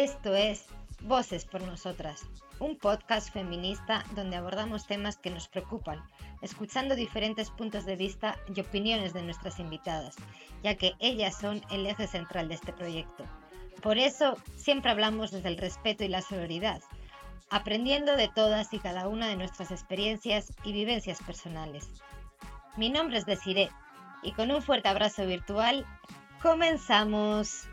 Esto 0.00 0.34
es 0.34 0.64
Voces 1.02 1.44
por 1.44 1.60
Nosotras, 1.60 2.22
un 2.58 2.78
podcast 2.78 3.30
feminista 3.30 4.02
donde 4.14 4.36
abordamos 4.36 4.86
temas 4.86 5.18
que 5.18 5.28
nos 5.28 5.46
preocupan, 5.46 6.02
escuchando 6.40 6.96
diferentes 6.96 7.50
puntos 7.50 7.84
de 7.84 7.96
vista 7.96 8.38
y 8.48 8.58
opiniones 8.62 9.12
de 9.12 9.22
nuestras 9.22 9.58
invitadas, 9.60 10.16
ya 10.62 10.74
que 10.76 10.94
ellas 11.00 11.38
son 11.38 11.60
el 11.70 11.86
eje 11.86 12.06
central 12.06 12.48
de 12.48 12.54
este 12.54 12.72
proyecto. 12.72 13.24
Por 13.82 13.98
eso 13.98 14.38
siempre 14.56 14.90
hablamos 14.90 15.32
desde 15.32 15.50
el 15.50 15.58
respeto 15.58 16.02
y 16.02 16.08
la 16.08 16.22
solidaridad, 16.22 16.80
aprendiendo 17.50 18.16
de 18.16 18.28
todas 18.28 18.72
y 18.72 18.78
cada 18.78 19.06
una 19.06 19.28
de 19.28 19.36
nuestras 19.36 19.70
experiencias 19.70 20.54
y 20.64 20.72
vivencias 20.72 21.22
personales. 21.22 21.90
Mi 22.78 22.88
nombre 22.88 23.18
es 23.18 23.26
Desiree 23.26 23.68
y 24.22 24.32
con 24.32 24.50
un 24.50 24.62
fuerte 24.62 24.88
abrazo 24.88 25.26
virtual, 25.26 25.84
comenzamos. 26.40 27.68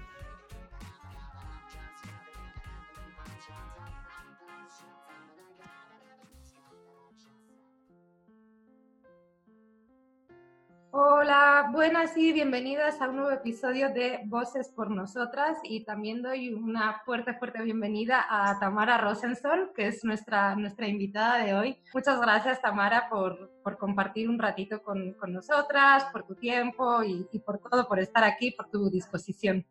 Buenas 11.87 12.17
y 12.17 12.33
bienvenidas 12.33 12.99
a 12.99 13.07
un 13.07 13.15
nuevo 13.15 13.31
episodio 13.31 13.87
de 13.93 14.19
Voces 14.25 14.67
por 14.67 14.91
Nosotras 14.91 15.57
y 15.63 15.85
también 15.85 16.21
doy 16.21 16.53
una 16.53 16.99
fuerte, 17.05 17.33
fuerte 17.35 17.61
bienvenida 17.61 18.25
a 18.29 18.59
Tamara 18.59 18.97
Rosenson, 18.97 19.69
que 19.73 19.87
es 19.87 20.03
nuestra, 20.03 20.53
nuestra 20.57 20.85
invitada 20.85 21.45
de 21.45 21.53
hoy. 21.53 21.77
Muchas 21.93 22.19
gracias, 22.19 22.61
Tamara, 22.61 23.07
por, 23.09 23.53
por 23.63 23.77
compartir 23.77 24.27
un 24.27 24.37
ratito 24.37 24.83
con, 24.83 25.13
con, 25.13 25.31
nosotras, 25.31 26.03
por 26.11 26.27
tu 26.27 26.35
tiempo 26.35 27.01
y, 27.03 27.25
y 27.31 27.39
por 27.39 27.59
todo, 27.59 27.87
por 27.87 27.99
estar 27.99 28.25
aquí, 28.25 28.51
por 28.51 28.69
tu 28.69 28.89
disposición. 28.89 29.65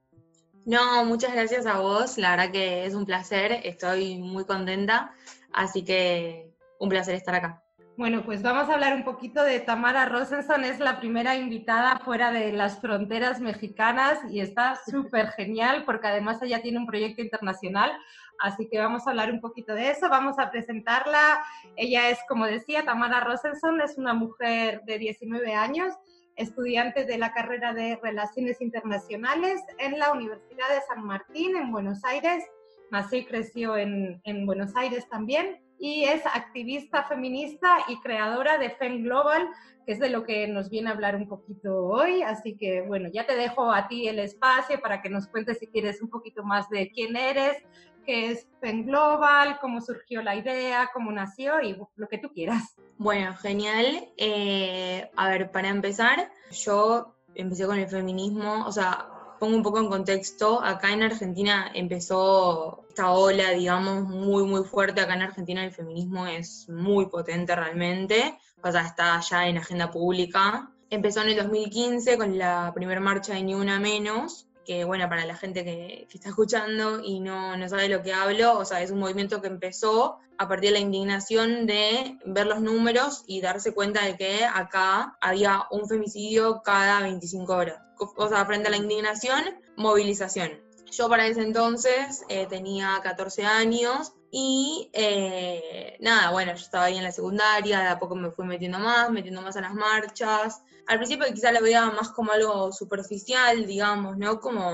No, 0.65 1.05
muchas 1.05 1.35
gracias 1.35 1.67
a 1.67 1.81
vos, 1.81 2.17
la 2.17 2.31
verdad 2.31 2.51
que 2.51 2.87
es 2.87 2.95
un 2.95 3.05
placer, 3.05 3.61
estoy 3.63 4.17
muy 4.17 4.47
contenta, 4.47 5.13
así 5.53 5.85
que 5.85 6.51
un 6.81 6.89
placer 6.89 7.15
estar 7.15 7.35
acá. 7.35 7.66
Bueno, 7.97 8.27
pues 8.27 8.43
vamos 8.43 8.69
a 8.69 8.75
hablar 8.75 8.95
un 8.95 9.05
poquito 9.05 9.43
de 9.43 9.59
Tamara 9.59 10.05
Rosenson, 10.05 10.65
es 10.65 10.81
la 10.81 11.01
primera 11.01 11.35
invitada 11.35 11.99
fuera 12.01 12.31
de 12.31 12.53
las 12.53 12.79
fronteras 12.79 13.41
mexicanas 13.41 14.19
y 14.29 14.41
está 14.41 14.79
súper 14.85 15.29
genial 15.29 15.85
porque 15.87 16.09
además 16.09 16.43
ella 16.43 16.61
tiene 16.61 16.77
un 16.77 16.87
proyecto 16.87 17.23
internacional, 17.23 17.91
así 18.39 18.69
que 18.69 18.79
vamos 18.79 19.07
a 19.07 19.11
hablar 19.11 19.33
un 19.33 19.41
poquito 19.41 19.73
de 19.73 19.89
eso, 19.89 20.11
vamos 20.11 20.39
a 20.39 20.51
presentarla. 20.51 21.43
Ella 21.75 22.11
es, 22.11 22.19
como 22.29 22.45
decía, 22.45 22.85
Tamara 22.85 23.21
Rosenson, 23.21 23.81
es 23.81 23.97
una 23.97 24.13
mujer 24.13 24.83
de 24.85 24.99
19 24.99 25.55
años, 25.55 25.95
estudiante 26.37 27.07
de 27.07 27.17
la 27.17 27.33
carrera 27.33 27.73
de 27.73 27.99
Relaciones 28.03 28.61
Internacionales 28.61 29.63
en 29.79 29.99
la 29.99 30.13
Universidad 30.13 30.69
de 30.69 30.83
San 30.87 31.03
Martín 31.03 31.57
en 31.57 31.73
Buenos 31.73 32.05
Aires. 32.05 32.45
Y 33.11 33.25
creció 33.25 33.77
en, 33.77 34.21
en 34.25 34.47
Buenos 34.47 34.77
Aires 34.77 35.09
también 35.09 35.66
y 35.79 36.05
es 36.05 36.25
activista 36.27 37.05
feminista 37.05 37.79
y 37.89 38.01
creadora 38.01 38.59
de 38.59 38.71
FEM 38.71 39.03
Global, 39.03 39.49
que 39.85 39.93
es 39.93 39.99
de 39.99 40.11
lo 40.11 40.25
que 40.25 40.49
nos 40.49 40.71
viene 40.71 40.89
a 40.89 40.93
hablar 40.93 41.17
un 41.17 41.29
poquito 41.29 41.87
hoy. 41.87 42.23
Así 42.23 42.57
que 42.57 42.83
bueno, 42.83 43.09
ya 43.13 43.27
te 43.27 43.37
dejo 43.37 43.73
a 43.73 43.89
ti 43.89 44.09
el 44.09 44.19
espacio 44.19 44.81
para 44.81 45.03
que 45.03 45.11
nos 45.11 45.29
cuentes 45.29 45.59
si 45.59 45.67
quieres 45.69 46.01
un 46.03 46.11
poquito 46.11 46.43
más 46.43 46.69
de 46.71 46.91
quién 46.91 47.17
eres, 47.17 47.63
qué 48.05 48.31
es 48.31 48.47
FEM 48.61 48.87
Global, 48.87 49.59
cómo 49.61 49.81
surgió 49.81 50.23
la 50.23 50.37
idea, 50.37 50.91
cómo 50.93 51.13
nació 51.13 51.61
y 51.61 51.77
lo 51.97 52.09
que 52.09 52.19
tú 52.19 52.31
quieras. 52.33 52.77
Bueno, 52.99 53.35
genial. 53.37 54.09
Eh, 54.17 55.11
a 55.17 55.29
ver, 55.29 55.51
para 55.51 55.69
empezar, 55.69 56.31
yo 56.51 57.15
empecé 57.35 57.67
con 57.67 57.79
el 57.79 57.89
feminismo, 57.89 58.65
o 58.67 58.73
sea, 58.73 59.09
pongo 59.47 59.59
un 59.59 59.63
poco 59.63 59.79
en 59.79 59.89
contexto, 59.89 60.61
acá 60.61 60.93
en 60.93 61.05
Argentina 61.05 61.71
empezó 61.73 62.85
esta 62.89 63.13
ola, 63.13 63.51
digamos, 63.51 64.03
muy, 64.09 64.43
muy 64.43 64.65
fuerte. 64.65 65.01
Acá 65.01 65.15
en 65.15 65.23
Argentina 65.23 65.65
el 65.65 65.71
feminismo 65.71 66.27
es 66.27 66.69
muy 66.69 67.07
potente 67.07 67.55
realmente, 67.55 68.37
o 68.61 68.73
sea, 68.73 68.83
está 68.83 69.21
ya 69.21 69.47
en 69.47 69.59
agenda 69.59 69.91
pública. 69.93 70.69
Empezó 70.91 71.23
en 71.23 71.29
el 71.29 71.37
2015 71.37 72.19
con 72.19 72.37
la 72.37 72.73
primera 72.75 73.01
marcha 73.01 73.35
de 73.35 73.45
Ni 73.45 73.55
Una 73.55 73.79
Menos, 73.79 74.49
que 74.65 74.83
bueno, 74.85 75.09
para 75.09 75.25
la 75.25 75.37
gente 75.37 75.65
que, 75.65 76.09
está 76.13 76.31
escuchando 76.31 77.01
y 77.01 77.21
no, 77.21 77.57
no 77.57 77.69
sabe 77.69 77.89
lo 77.89 78.03
que 78.03 78.13
hablo, 78.13 78.59
o 78.59 78.65
sea, 78.65 78.83
es 78.83 78.91
un 78.91 78.99
movimiento 78.99 79.41
que 79.41 79.47
empezó 79.47 80.19
a 80.39 80.49
partir 80.49 80.71
de 80.71 80.81
la 80.81 80.81
indignación 80.81 81.67
de 81.67 82.19
ver 82.25 82.47
los 82.47 82.61
números 82.61 83.23
y 83.29 83.41
darse 83.41 83.73
cuenta 83.73 84.05
de 84.05 84.17
que 84.17 84.45
acá 84.45 85.17
había 85.21 85.67
un 85.71 85.89
femicidio 85.89 86.63
cada 86.65 87.03
25 87.03 87.53
horas. 87.55 87.86
O 87.99 88.29
sea, 88.29 88.45
frente 88.45 88.69
a 88.69 88.71
la 88.71 88.77
indignación, 88.77 89.43
movilización. 89.77 90.67
Yo 90.91 91.09
para 91.09 91.27
ese 91.27 91.43
entonces 91.43 92.25
eh, 92.29 92.47
tenía 92.47 93.01
14 93.03 93.45
años 93.45 94.13
y 94.31 94.91
eh, 94.93 95.97
nada, 96.01 96.31
bueno, 96.31 96.53
yo 96.53 96.59
estaba 96.59 96.85
ahí 96.85 96.97
en 96.97 97.05
la 97.05 97.13
secundaria, 97.13 97.81
de 97.81 97.89
a 97.89 97.99
poco 97.99 98.15
me 98.15 98.31
fui 98.31 98.47
metiendo 98.47 98.79
más, 98.79 99.11
metiendo 99.11 99.43
más 99.43 99.57
a 99.57 99.61
las 99.61 99.75
marchas. 99.75 100.63
Al 100.87 100.99
principio 100.99 101.27
quizá 101.33 101.53
lo 101.53 101.61
veía 101.61 101.87
más 101.87 102.11
como 102.11 102.33
algo 102.33 102.73
superficial, 102.73 103.67
digamos, 103.67 104.17
¿no? 104.17 104.41
Como, 104.41 104.73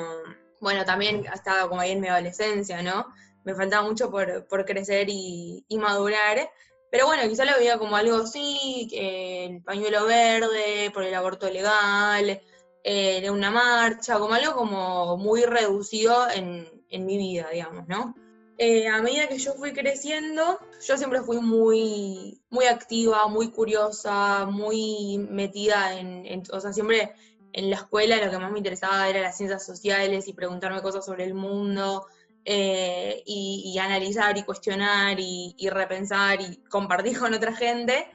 bueno, 0.61 0.85
también 0.85 1.25
estaba 1.33 1.69
como 1.69 1.81
ahí 1.81 1.93
en 1.93 2.01
mi 2.01 2.09
adolescencia, 2.09 2.83
¿no? 2.83 3.07
Me 3.45 3.55
faltaba 3.55 3.87
mucho 3.87 4.11
por, 4.11 4.47
por 4.47 4.65
crecer 4.65 5.09
y, 5.09 5.65
y, 5.67 5.79
madurar. 5.79 6.51
Pero 6.91 7.07
bueno, 7.07 7.27
quizá 7.29 7.45
lo 7.45 7.57
veía 7.57 7.79
como 7.79 7.97
algo 7.97 8.17
así, 8.17 8.89
el 8.93 9.63
pañuelo 9.63 10.05
verde, 10.07 10.91
por 10.93 11.05
el 11.05 11.15
aborto 11.15 11.49
legal, 11.49 12.43
eh, 12.85 13.31
una 13.31 13.51
marcha, 13.51 14.19
como 14.19 14.35
algo 14.35 14.55
como 14.55 15.17
muy 15.17 15.43
reducido 15.43 16.29
en, 16.31 16.69
en 16.91 17.07
mi 17.07 17.17
vida, 17.17 17.49
digamos, 17.51 17.87
¿no? 17.89 18.15
Eh, 18.59 18.87
a 18.87 19.01
medida 19.03 19.29
que 19.29 19.39
yo 19.39 19.55
fui 19.55 19.73
creciendo, 19.73 20.59
yo 20.87 20.97
siempre 20.97 21.23
fui 21.23 21.41
muy, 21.41 22.41
muy 22.51 22.67
activa, 22.67 23.27
muy 23.27 23.51
curiosa, 23.51 24.47
muy 24.47 25.19
metida 25.31 25.99
en, 25.99 26.43
o 26.53 26.61
sea, 26.61 26.73
siempre 26.73 27.13
en 27.55 27.71
la 27.71 27.77
escuela 27.77 28.25
lo 28.25 28.31
que 28.31 28.39
más 28.39 28.53
me 28.53 28.59
interesaba 28.59 29.09
era 29.09 29.21
las 29.21 29.37
ciencias 29.37 29.65
sociales 29.65 30.29
y 30.29 30.33
preguntarme 30.33 30.83
cosas 30.83 31.05
sobre 31.05 31.25
el 31.25 31.35
mundo 31.35 32.07
eh, 32.45 33.23
y, 33.27 33.73
y, 33.75 33.79
analizar 33.79 34.37
y 34.37 34.45
cuestionar 34.45 35.19
y, 35.19 35.55
y 35.59 35.69
repensar 35.69 36.41
y 36.41 36.57
compartir 36.69 37.19
con 37.19 37.35
otra 37.35 37.55
gente. 37.55 38.07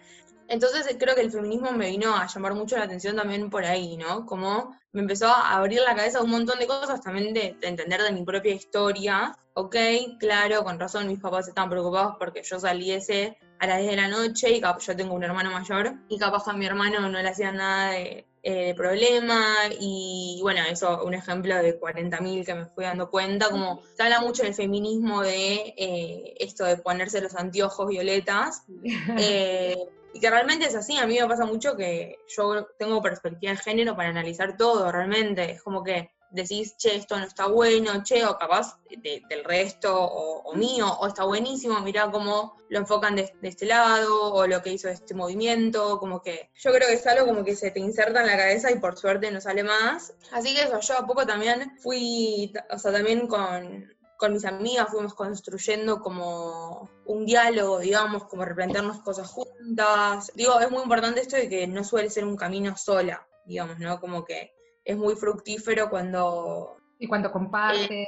Entonces 0.47 0.95
creo 0.99 1.15
que 1.15 1.21
el 1.21 1.31
feminismo 1.31 1.71
me 1.71 1.89
vino 1.89 2.15
a 2.15 2.27
llamar 2.27 2.53
mucho 2.53 2.77
la 2.77 2.85
atención 2.85 3.15
también 3.15 3.49
por 3.49 3.65
ahí, 3.65 3.97
¿no? 3.97 4.25
Como 4.25 4.77
me 4.91 5.01
empezó 5.01 5.27
a 5.27 5.55
abrir 5.55 5.81
la 5.81 5.95
cabeza 5.95 6.21
un 6.21 6.29
montón 6.29 6.59
de 6.59 6.67
cosas 6.67 7.01
también 7.01 7.33
de, 7.33 7.55
de, 7.59 7.67
entender 7.67 8.01
de 8.01 8.11
mi 8.11 8.23
propia 8.23 8.53
historia. 8.53 9.37
Ok, 9.53 9.75
claro, 10.19 10.63
con 10.63 10.79
razón 10.79 11.07
mis 11.07 11.19
papás 11.19 11.47
estaban 11.47 11.69
preocupados 11.69 12.15
porque 12.19 12.43
yo 12.43 12.59
saliese 12.59 13.37
a 13.59 13.67
las 13.67 13.79
10 13.79 13.91
de 13.91 13.97
la 13.97 14.07
noche 14.07 14.51
y 14.51 14.61
yo 14.61 14.95
tengo 14.95 15.15
un 15.15 15.23
hermano 15.23 15.51
mayor 15.51 15.95
y 16.09 16.17
capaz 16.17 16.47
a 16.47 16.53
mi 16.53 16.65
hermano 16.65 16.99
no 17.09 17.21
le 17.21 17.27
hacían 17.27 17.57
nada 17.57 17.91
de, 17.91 18.25
eh, 18.49 18.73
problema 18.75 19.43
y 19.77 20.39
bueno, 20.41 20.61
eso 20.69 21.03
un 21.03 21.13
ejemplo 21.13 21.53
de 21.57 21.77
40.000 21.77 22.45
que 22.45 22.55
me 22.55 22.65
fui 22.67 22.85
dando 22.85 23.09
cuenta, 23.09 23.49
como 23.49 23.81
se 23.93 24.03
habla 24.03 24.21
mucho 24.21 24.43
del 24.43 24.53
feminismo 24.53 25.21
de 25.21 25.73
eh, 25.75 26.33
esto 26.39 26.63
de 26.63 26.77
ponerse 26.77 27.19
los 27.19 27.35
anteojos 27.35 27.89
violetas. 27.89 28.63
Eh, 29.19 29.75
y 30.17 30.19
que 30.19 30.31
realmente 30.31 30.65
es 30.65 30.73
así, 30.73 30.97
a 30.97 31.05
mí 31.05 31.19
me 31.19 31.27
pasa 31.27 31.45
mucho 31.45 31.77
que 31.77 32.17
yo 32.35 32.65
tengo 32.79 33.03
perspectiva 33.03 33.51
de 33.51 33.59
género 33.59 33.95
para 33.95 34.09
analizar 34.09 34.57
todo, 34.57 34.91
realmente. 34.91 35.51
Es 35.51 35.61
como 35.61 35.83
que 35.83 36.09
decís, 36.31 36.75
che, 36.75 36.95
esto 36.95 37.19
no 37.19 37.23
está 37.23 37.45
bueno, 37.45 38.01
che, 38.03 38.25
o 38.25 38.35
capaz 38.35 38.79
de, 38.89 39.21
del 39.29 39.43
resto, 39.43 39.95
o, 39.95 40.41
o, 40.41 40.55
mío, 40.55 40.87
o 40.87 41.05
está 41.05 41.23
buenísimo, 41.23 41.81
mirá 41.81 42.09
cómo 42.09 42.57
lo 42.67 42.79
enfocan 42.79 43.15
de, 43.15 43.31
de, 43.39 43.47
este 43.47 43.67
lado, 43.67 44.33
o 44.33 44.47
lo 44.47 44.63
que 44.63 44.73
hizo 44.73 44.89
este 44.89 45.13
movimiento, 45.13 45.99
como 45.99 46.19
que 46.19 46.49
yo 46.55 46.71
creo 46.73 46.87
que 46.87 46.95
es 46.95 47.05
algo 47.05 47.27
como 47.27 47.45
que 47.45 47.55
se 47.55 47.69
te 47.69 47.79
inserta 47.79 48.21
en 48.21 48.27
la 48.27 48.37
cabeza 48.37 48.71
y 48.71 48.79
por 48.79 48.97
suerte 48.97 49.29
no 49.29 49.39
sale 49.39 49.63
más. 49.63 50.15
Así 50.31 50.55
que 50.55 50.63
eso, 50.63 50.79
yo 50.79 50.97
a 50.97 51.05
poco 51.05 51.27
también 51.27 51.77
fui, 51.77 52.51
o 52.71 52.79
sea, 52.79 52.91
también 52.91 53.27
con, 53.27 53.95
con 54.17 54.33
mis 54.33 54.45
amigas 54.45 54.89
fuimos 54.89 55.13
construyendo 55.13 55.99
como 56.01 56.89
un 57.05 57.25
diálogo, 57.25 57.79
digamos, 57.79 58.25
como 58.25 58.43
replantearnos 58.43 59.01
cosas 59.01 59.29
juntas. 59.29 60.31
Digo, 60.35 60.59
es 60.59 60.71
muy 60.71 60.81
importante 60.81 61.21
esto 61.21 61.37
de 61.37 61.47
que 61.47 61.67
no 61.67 61.83
suele 61.83 62.09
ser 62.09 62.25
un 62.25 62.35
camino 62.35 62.75
sola, 62.75 63.27
digamos, 63.45 63.77
¿no? 63.79 63.99
Como 63.99 64.25
que 64.25 64.53
es 64.83 64.97
muy 64.97 65.15
fructífero 65.15 65.89
cuando... 65.89 66.77
Y 66.99 67.07
cuando 67.07 67.31
compartes. 67.31 67.91
Eh, 67.91 68.07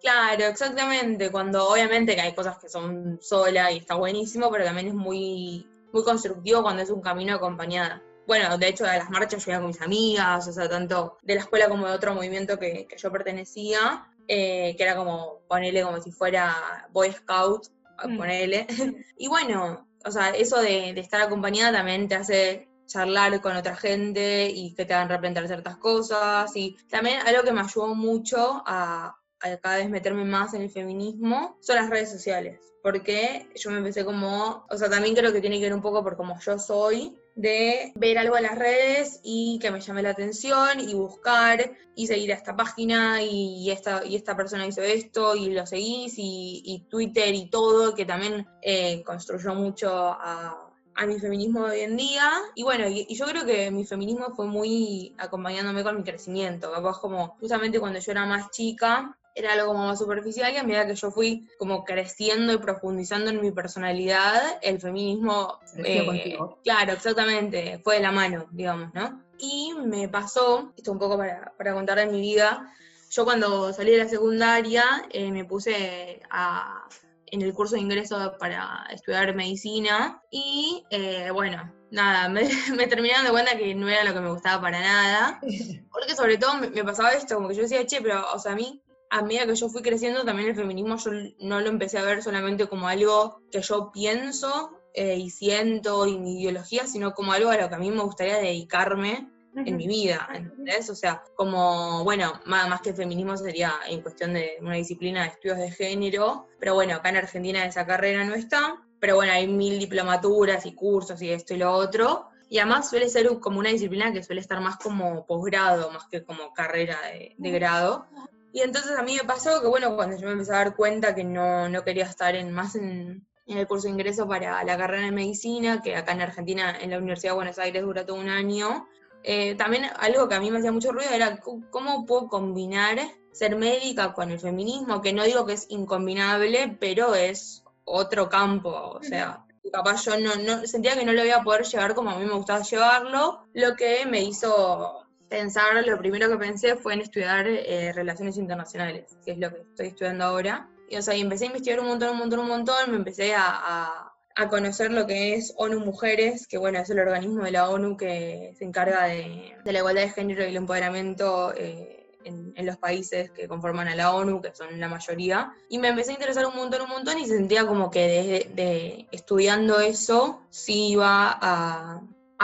claro, 0.00 0.44
exactamente. 0.44 1.30
Cuando 1.30 1.68
obviamente 1.68 2.14
que 2.14 2.22
hay 2.22 2.34
cosas 2.34 2.58
que 2.58 2.70
son 2.70 3.18
sola 3.20 3.70
y 3.70 3.78
está 3.78 3.96
buenísimo, 3.96 4.50
pero 4.50 4.64
también 4.64 4.88
es 4.88 4.94
muy, 4.94 5.66
muy 5.92 6.02
constructivo 6.02 6.62
cuando 6.62 6.82
es 6.82 6.90
un 6.90 7.02
camino 7.02 7.34
acompañada. 7.34 8.02
Bueno, 8.26 8.56
de 8.56 8.68
hecho, 8.68 8.84
a 8.84 8.96
las 8.96 9.10
marchas 9.10 9.44
yo 9.44 9.50
iba 9.50 9.60
con 9.60 9.68
mis 9.68 9.80
amigas, 9.82 10.48
o 10.48 10.52
sea, 10.52 10.68
tanto 10.68 11.18
de 11.22 11.34
la 11.34 11.40
escuela 11.40 11.68
como 11.68 11.86
de 11.86 11.92
otro 11.92 12.14
movimiento 12.14 12.58
que, 12.58 12.86
que 12.86 12.96
yo 12.96 13.10
pertenecía, 13.10 14.06
eh, 14.28 14.74
que 14.76 14.82
era 14.82 14.94
como 14.94 15.40
ponerle 15.48 15.82
como 15.82 16.00
si 16.00 16.12
fuera 16.12 16.86
Boy 16.92 17.10
Scout, 17.12 17.68
mm. 18.04 18.16
ponerle. 18.16 18.66
y 19.16 19.26
bueno, 19.28 19.88
o 20.04 20.10
sea, 20.10 20.30
eso 20.30 20.60
de, 20.60 20.92
de, 20.94 21.00
estar 21.00 21.20
acompañada 21.20 21.78
también 21.78 22.06
te 22.06 22.14
hace 22.14 22.68
charlar 22.86 23.40
con 23.40 23.56
otra 23.56 23.76
gente 23.76 24.50
y 24.50 24.74
que 24.74 24.84
te 24.84 24.94
hagan 24.94 25.08
replantear 25.08 25.46
ciertas 25.46 25.76
cosas. 25.76 26.54
Y 26.56 26.76
también 26.88 27.20
algo 27.26 27.42
que 27.42 27.52
me 27.52 27.60
ayudó 27.60 27.94
mucho 27.94 28.62
a, 28.66 29.16
a 29.40 29.56
cada 29.58 29.76
vez 29.76 29.88
meterme 29.88 30.24
más 30.24 30.54
en 30.54 30.62
el 30.62 30.70
feminismo 30.70 31.56
son 31.60 31.76
las 31.76 31.90
redes 31.90 32.10
sociales. 32.10 32.60
Porque 32.82 33.48
yo 33.54 33.70
me 33.70 33.78
empecé 33.78 34.04
como, 34.04 34.66
o 34.68 34.76
sea, 34.76 34.88
también 34.88 35.14
creo 35.14 35.32
que 35.32 35.40
tiene 35.40 35.58
que 35.58 35.64
ver 35.64 35.74
un 35.74 35.82
poco 35.82 36.02
por 36.02 36.16
cómo 36.16 36.38
yo 36.40 36.58
soy, 36.58 37.18
de 37.38 37.92
ver 37.94 38.18
algo 38.18 38.36
en 38.36 38.42
las 38.42 38.58
redes 38.58 39.20
y 39.22 39.60
que 39.60 39.70
me 39.70 39.80
llame 39.80 40.02
la 40.02 40.10
atención 40.10 40.80
y 40.80 40.92
buscar 40.94 41.70
y 41.94 42.08
seguir 42.08 42.32
a 42.32 42.34
esta 42.34 42.56
página 42.56 43.22
y, 43.22 43.70
esta, 43.70 44.04
y 44.04 44.16
esta 44.16 44.36
persona 44.36 44.66
hizo 44.66 44.82
esto 44.82 45.36
y 45.36 45.50
lo 45.50 45.64
seguís 45.64 46.14
y, 46.16 46.84
Twitter 46.90 47.32
y 47.32 47.48
todo, 47.48 47.94
que 47.94 48.04
también 48.04 48.44
eh, 48.60 49.04
construyó 49.04 49.54
mucho 49.54 49.88
a, 49.88 50.64
mi 51.06 51.20
feminismo 51.20 51.66
de 51.66 51.70
hoy 51.70 51.80
en 51.82 51.96
día. 51.96 52.28
Y 52.56 52.64
bueno, 52.64 52.88
y, 52.88 53.06
yo 53.14 53.24
creo 53.26 53.46
que 53.46 53.70
mi 53.70 53.86
feminismo 53.86 54.34
fue 54.34 54.46
muy 54.46 55.14
acompañándome 55.16 55.84
con 55.84 55.96
mi 55.96 56.02
crecimiento. 56.02 56.72
Capaz 56.72 56.98
como 56.98 57.36
justamente 57.38 57.78
cuando 57.78 58.00
yo 58.00 58.10
era 58.10 58.26
más 58.26 58.50
chica, 58.50 59.16
era 59.38 59.52
algo 59.52 59.68
como 59.68 59.86
más 59.86 59.98
superficial 59.98 60.52
y 60.52 60.56
a 60.56 60.64
medida 60.64 60.86
que 60.86 60.94
yo 60.94 61.10
fui 61.10 61.48
como 61.58 61.84
creciendo 61.84 62.52
y 62.52 62.58
profundizando 62.58 63.30
en 63.30 63.40
mi 63.40 63.52
personalidad, 63.52 64.58
el 64.62 64.80
feminismo... 64.80 65.58
Eh, 65.76 66.36
claro, 66.64 66.92
exactamente, 66.92 67.80
fue 67.84 67.96
de 67.96 68.02
la 68.02 68.12
mano, 68.12 68.46
digamos, 68.50 68.92
¿no? 68.94 69.22
Y 69.38 69.72
me 69.84 70.08
pasó, 70.08 70.72
esto 70.76 70.90
un 70.90 70.98
poco 70.98 71.16
para, 71.16 71.52
para 71.56 71.72
contar 71.72 71.98
de 71.98 72.06
mi 72.06 72.20
vida, 72.20 72.74
yo 73.10 73.24
cuando 73.24 73.72
salí 73.72 73.92
de 73.92 73.98
la 73.98 74.08
secundaria 74.08 74.84
eh, 75.10 75.30
me 75.30 75.44
puse 75.44 76.20
a 76.30 76.84
en 77.30 77.42
el 77.42 77.52
curso 77.52 77.74
de 77.74 77.82
ingreso 77.82 78.34
para 78.38 78.86
estudiar 78.90 79.34
medicina 79.34 80.22
y 80.30 80.84
eh, 80.90 81.30
bueno, 81.30 81.72
nada, 81.90 82.28
me, 82.28 82.42
me, 82.76 82.86
terminé 82.86 83.14
dando 83.14 83.32
cuenta 83.32 83.56
que 83.56 83.74
no 83.74 83.88
era 83.88 84.04
lo 84.04 84.14
que 84.14 84.20
me 84.20 84.30
gustaba 84.30 84.62
para 84.62 84.80
nada, 84.80 85.40
porque 85.92 86.14
sobre 86.14 86.38
todo 86.38 86.54
me, 86.54 86.84
pasaba 86.84 87.12
esto, 87.12 87.36
como 87.36 87.48
que 87.48 87.54
yo 87.54 87.62
decía, 87.62 87.84
che, 87.86 88.00
pero 88.00 88.24
o 88.32 88.38
sea, 88.38 88.52
a 88.52 88.56
mí, 88.56 88.82
a 89.10 89.22
medida 89.22 89.46
que 89.46 89.54
yo 89.54 89.68
fui 89.68 89.82
creciendo, 89.82 90.24
también 90.24 90.48
el 90.48 90.56
feminismo 90.56 90.96
yo 90.96 91.10
no 91.40 91.60
lo 91.60 91.68
empecé 91.68 91.98
a 91.98 92.04
ver 92.04 92.22
solamente 92.22 92.66
como 92.66 92.88
algo 92.88 93.42
que 93.50 93.62
yo 93.62 93.90
pienso 93.92 94.78
eh, 94.94 95.16
y 95.16 95.30
siento 95.30 96.06
y 96.06 96.18
mi 96.18 96.40
ideología, 96.40 96.86
sino 96.86 97.14
como 97.14 97.32
algo 97.32 97.50
a 97.50 97.56
lo 97.56 97.68
que 97.68 97.74
a 97.74 97.78
mí 97.78 97.90
me 97.90 98.02
gustaría 98.02 98.36
dedicarme 98.36 99.28
en 99.54 99.76
mi 99.76 99.88
vida, 99.88 100.28
¿entendés? 100.32 100.88
O 100.90 100.94
sea, 100.94 101.22
como, 101.34 102.04
bueno, 102.04 102.40
más, 102.46 102.68
más 102.68 102.80
que 102.80 102.94
feminismo 102.94 103.36
sería 103.36 103.72
en 103.88 104.02
cuestión 104.02 104.34
de 104.34 104.56
una 104.60 104.74
disciplina 104.74 105.22
de 105.22 105.28
estudios 105.28 105.58
de 105.58 105.70
género, 105.70 106.46
pero 106.60 106.74
bueno, 106.74 106.94
acá 106.94 107.08
en 107.08 107.16
Argentina 107.16 107.64
esa 107.64 107.86
carrera 107.86 108.24
no 108.24 108.34
está, 108.34 108.76
pero 109.00 109.16
bueno, 109.16 109.32
hay 109.32 109.46
mil 109.48 109.78
diplomaturas 109.78 110.66
y 110.66 110.74
cursos 110.74 111.20
y 111.22 111.30
esto 111.30 111.54
y 111.54 111.58
lo 111.58 111.72
otro, 111.72 112.28
y 112.50 112.58
además 112.58 112.88
suele 112.88 113.08
ser 113.08 113.28
como 113.40 113.58
una 113.58 113.70
disciplina 113.70 114.12
que 114.12 114.22
suele 114.22 114.40
estar 114.40 114.60
más 114.60 114.76
como 114.76 115.26
posgrado, 115.26 115.90
más 115.90 116.06
que 116.06 116.24
como 116.24 116.52
carrera 116.54 116.98
de, 117.36 117.50
grado. 117.50 118.06
Y 118.52 118.60
entonces 118.60 118.96
a 118.96 119.02
mí 119.02 119.16
me 119.16 119.26
pasó 119.26 119.60
que, 119.60 119.68
bueno, 119.68 119.94
cuando 119.94 120.16
yo 120.16 120.26
me 120.26 120.32
empecé 120.32 120.52
a 120.52 120.58
dar 120.58 120.76
cuenta 120.76 121.14
que 121.14 121.24
no, 121.24 121.68
no 121.68 121.84
quería 121.84 122.04
estar 122.04 122.34
en, 122.34 122.52
más 122.52 122.74
en, 122.76 123.26
en 123.46 123.58
el 123.58 123.66
curso 123.66 123.86
de 123.86 123.92
ingreso 123.92 124.26
para 124.26 124.62
la 124.64 124.76
carrera 124.76 125.04
de 125.04 125.12
medicina, 125.12 125.82
que 125.82 125.96
acá 125.96 126.12
en 126.12 126.22
Argentina, 126.22 126.76
en 126.80 126.90
la 126.90 126.98
Universidad 126.98 127.32
de 127.32 127.36
Buenos 127.36 127.58
Aires, 127.58 127.82
dura 127.82 128.06
todo 128.06 128.16
un 128.16 128.28
año, 128.28 128.88
eh, 129.22 129.54
también 129.56 129.86
algo 129.98 130.28
que 130.28 130.34
a 130.34 130.40
mí 130.40 130.50
me 130.50 130.58
hacía 130.58 130.72
mucho 130.72 130.92
ruido 130.92 131.10
era 131.10 131.38
cómo 131.38 132.06
puedo 132.06 132.28
combinar 132.28 132.98
ser 133.32 133.56
médica 133.56 134.12
con 134.14 134.30
el 134.30 134.40
feminismo, 134.40 135.00
que 135.00 135.12
no 135.12 135.24
digo 135.24 135.46
que 135.46 135.54
es 135.54 135.66
incombinable, 135.70 136.76
pero 136.80 137.14
es 137.14 137.62
otro 137.84 138.28
campo, 138.28 138.70
o 138.70 139.02
sea, 139.02 139.44
capaz 139.72 140.04
yo 140.04 140.18
no, 140.18 140.66
sentía 140.66 140.94
que 140.94 141.04
no 141.04 141.12
lo 141.12 141.24
iba 141.24 141.36
a 141.36 141.44
poder 141.44 141.64
llevar 141.64 141.94
como 141.94 142.10
a 142.10 142.18
mí 142.18 142.24
me 142.24 142.34
gustaba 142.34 142.62
llevarlo, 142.62 143.46
lo 143.54 143.76
que 143.76 144.06
me 144.06 144.22
hizo 144.22 145.07
pensar, 145.28 145.86
lo 145.86 145.98
primero 145.98 146.28
que 146.28 146.36
pensé 146.36 146.76
fue 146.76 146.94
en 146.94 147.00
estudiar 147.00 147.46
eh, 147.46 147.92
relaciones 147.92 148.36
internacionales, 148.36 149.16
que 149.24 149.32
es 149.32 149.38
lo 149.38 149.50
que 149.50 149.60
estoy 149.60 149.86
estudiando 149.88 150.24
ahora. 150.24 150.68
Y, 150.88 150.96
o 150.96 151.02
sea, 151.02 151.14
y 151.14 151.20
empecé 151.20 151.44
a 151.44 151.48
investigar 151.48 151.80
un 151.80 151.88
montón, 151.88 152.10
un 152.10 152.18
montón, 152.18 152.38
un 152.40 152.48
montón, 152.48 152.90
me 152.90 152.96
empecé 152.96 153.34
a 153.34 154.12
a 154.38 154.48
conocer 154.48 154.92
lo 154.92 155.04
que 155.04 155.34
es 155.34 155.52
ONU 155.56 155.80
Mujeres, 155.80 156.46
que 156.46 156.58
bueno, 156.58 156.78
es 156.78 156.88
el 156.90 157.00
organismo 157.00 157.42
de 157.42 157.50
la 157.50 157.68
ONU 157.68 157.96
que 157.96 158.54
se 158.56 158.64
encarga 158.64 159.06
de, 159.06 159.56
la 159.64 159.78
igualdad 159.78 160.02
de 160.02 160.10
género 160.10 160.44
y 160.44 160.50
el 160.50 160.56
empoderamiento 160.56 161.52
eh, 161.56 162.06
en, 162.22 162.54
los 162.64 162.76
países 162.76 163.32
que 163.32 163.48
conforman 163.48 163.88
a 163.88 163.96
la 163.96 164.14
ONU, 164.14 164.40
que 164.40 164.54
son 164.54 164.78
la 164.78 164.88
mayoría. 164.88 165.52
Y 165.68 165.78
me 165.78 165.88
empecé 165.88 166.12
a 166.12 166.14
interesar 166.14 166.46
un 166.46 166.54
montón, 166.54 166.82
un 166.82 166.88
montón 166.88 167.18
y 167.18 167.26
sentía 167.26 167.66
como 167.66 167.90
que 167.90 168.46
desde 168.54 169.08
estudiando 169.10 169.80
eso 169.80 170.42
sí 170.50 170.90
iba 170.90 171.36
a, 171.40 172.00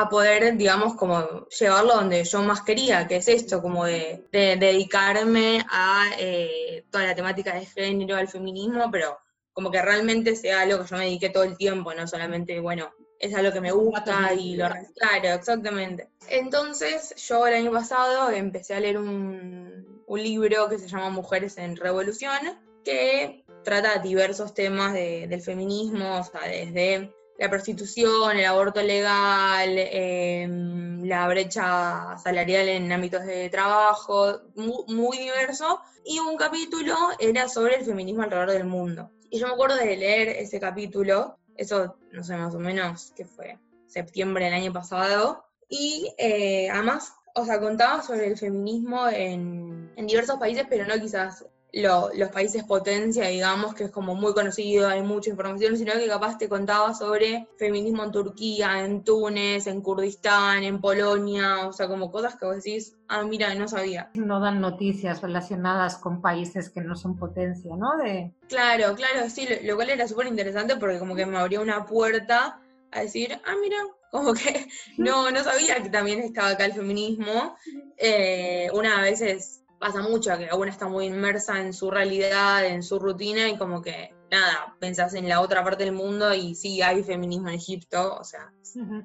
poder, 0.08 0.56
digamos, 0.56 0.94
como 0.94 1.46
llevarlo 1.48 1.94
donde 1.94 2.24
yo 2.24 2.42
más 2.42 2.62
quería, 2.62 3.06
que 3.06 3.16
es 3.16 3.28
esto, 3.28 3.62
como 3.62 3.84
de, 3.84 4.24
dedicarme 4.32 5.64
a 5.70 6.10
eh, 6.18 6.84
toda 6.90 7.04
la 7.04 7.14
temática 7.14 7.54
de 7.54 7.66
género, 7.66 8.16
al 8.16 8.28
feminismo, 8.28 8.90
pero 8.90 9.18
como 9.52 9.70
que 9.70 9.80
realmente 9.80 10.34
sea 10.34 10.62
algo 10.62 10.82
que 10.82 10.90
yo 10.90 10.96
me 10.96 11.04
dediqué 11.04 11.30
todo 11.30 11.44
el 11.44 11.56
tiempo, 11.56 11.94
no 11.94 12.08
solamente, 12.08 12.58
bueno, 12.58 12.92
es 13.20 13.34
algo 13.34 13.52
que 13.52 13.60
me 13.60 13.70
gusta 13.70 14.34
y 14.34 14.56
lo... 14.56 14.68
Claro, 14.68 15.28
exactamente. 15.34 16.08
Entonces, 16.28 17.14
yo 17.28 17.46
el 17.46 17.54
año 17.54 17.70
pasado 17.70 18.30
empecé 18.30 18.74
a 18.74 18.80
leer 18.80 18.98
un, 18.98 20.02
libro 20.08 20.68
que 20.68 20.78
se 20.78 20.86
llama 20.86 21.10
Mujeres 21.10 21.58
en 21.58 21.76
Revolución, 21.76 22.38
que 22.84 23.44
trata 23.64 23.98
diversos 23.98 24.54
temas 24.54 24.92
del 24.92 25.40
feminismo, 25.40 26.20
o 26.20 26.24
sea, 26.24 26.42
desde 26.48 27.12
la 27.38 27.50
prostitución, 27.50 28.36
el 28.36 28.44
aborto 28.44 28.80
legal, 28.82 29.76
em, 29.76 31.02
la 31.04 31.26
brecha 31.28 32.16
salarial 32.22 32.68
en 32.68 32.92
ámbitos 32.92 33.24
de 33.24 33.48
trabajo, 33.50 34.40
muy 34.54 35.18
diverso. 35.18 35.80
Y 36.04 36.18
un 36.18 36.36
capítulo 36.36 36.96
era 37.18 37.48
sobre 37.48 37.76
el 37.76 37.84
feminismo 37.84 38.22
alrededor 38.22 38.52
del 38.52 38.64
mundo. 38.64 39.10
Y 39.30 39.38
yo 39.38 39.48
me 39.48 39.54
acuerdo 39.54 39.76
de 39.76 39.96
leer 39.96 40.28
ese 40.28 40.60
capítulo, 40.60 41.38
eso, 41.56 41.96
no 42.12 42.22
sé, 42.22 42.36
más 42.36 42.54
o 42.54 42.58
menos, 42.58 43.12
que 43.16 43.24
fue 43.24 43.58
septiembre 43.86 44.44
del 44.44 44.54
año 44.54 44.72
pasado, 44.72 45.44
y 45.68 46.12
eh, 46.18 46.68
además, 46.70 47.14
o 47.34 47.44
sea, 47.44 47.60
contaba 47.60 48.02
sobre 48.02 48.26
el 48.26 48.36
feminismo 48.36 49.08
en, 49.08 49.92
en 49.96 50.06
diversos 50.06 50.38
países, 50.38 50.66
pero 50.68 50.86
no 50.86 51.00
quizás 51.00 51.44
los 51.82 52.28
países 52.30 52.62
potencia, 52.62 53.26
digamos, 53.28 53.74
que 53.74 53.84
es 53.84 53.90
como 53.90 54.14
muy 54.14 54.32
conocido, 54.32 54.88
hay 54.88 55.02
mucha 55.02 55.30
información, 55.30 55.76
sino 55.76 55.92
que 55.94 56.06
capaz 56.06 56.38
te 56.38 56.48
contaba 56.48 56.94
sobre 56.94 57.48
feminismo 57.56 58.04
en 58.04 58.12
Turquía, 58.12 58.84
en 58.84 59.02
Túnez, 59.02 59.66
en 59.66 59.80
Kurdistán, 59.80 60.62
en 60.62 60.80
Polonia, 60.80 61.66
o 61.66 61.72
sea, 61.72 61.88
como 61.88 62.12
cosas 62.12 62.36
que 62.36 62.46
vos 62.46 62.56
decís, 62.56 62.96
ah, 63.08 63.24
mira, 63.24 63.52
no 63.54 63.66
sabía. 63.66 64.10
No 64.14 64.38
dan 64.40 64.60
noticias 64.60 65.20
relacionadas 65.20 65.96
con 65.96 66.20
países 66.20 66.70
que 66.70 66.80
no 66.80 66.94
son 66.94 67.16
potencia, 67.16 67.74
¿no? 67.76 67.96
De... 67.96 68.32
Claro, 68.48 68.94
claro, 68.94 69.28
sí, 69.28 69.48
lo, 69.64 69.74
cual 69.74 69.90
era 69.90 70.06
súper 70.06 70.28
interesante 70.28 70.76
porque 70.76 71.00
como 71.00 71.16
que 71.16 71.26
me 71.26 71.38
abrió 71.38 71.60
una 71.60 71.86
puerta 71.86 72.60
a 72.92 73.00
decir, 73.00 73.36
ah, 73.44 73.54
mira, 73.60 73.78
como 74.12 74.32
que 74.32 74.68
no, 74.96 75.32
no 75.32 75.42
sabía 75.42 75.82
que 75.82 75.90
también 75.90 76.20
estaba 76.20 76.50
acá 76.50 76.66
el 76.66 76.72
feminismo. 76.72 77.56
Eh, 77.96 78.68
una 78.72 79.00
a 79.00 79.02
veces 79.02 79.63
pasa 79.84 80.00
mucho 80.00 80.38
que 80.38 80.48
una 80.56 80.70
está 80.70 80.88
muy 80.88 81.04
inmersa 81.04 81.60
en 81.60 81.74
su 81.74 81.90
realidad, 81.90 82.64
en 82.64 82.82
su 82.82 82.98
rutina 82.98 83.50
y 83.50 83.58
como 83.58 83.82
que, 83.82 84.14
nada, 84.30 84.74
pensás 84.80 85.12
en 85.12 85.28
la 85.28 85.42
otra 85.42 85.62
parte 85.62 85.84
del 85.84 85.92
mundo 85.92 86.32
y 86.32 86.54
sí, 86.54 86.80
hay 86.80 87.02
feminismo 87.02 87.50
en 87.50 87.56
Egipto, 87.56 88.16
o 88.18 88.24
sea, 88.24 88.50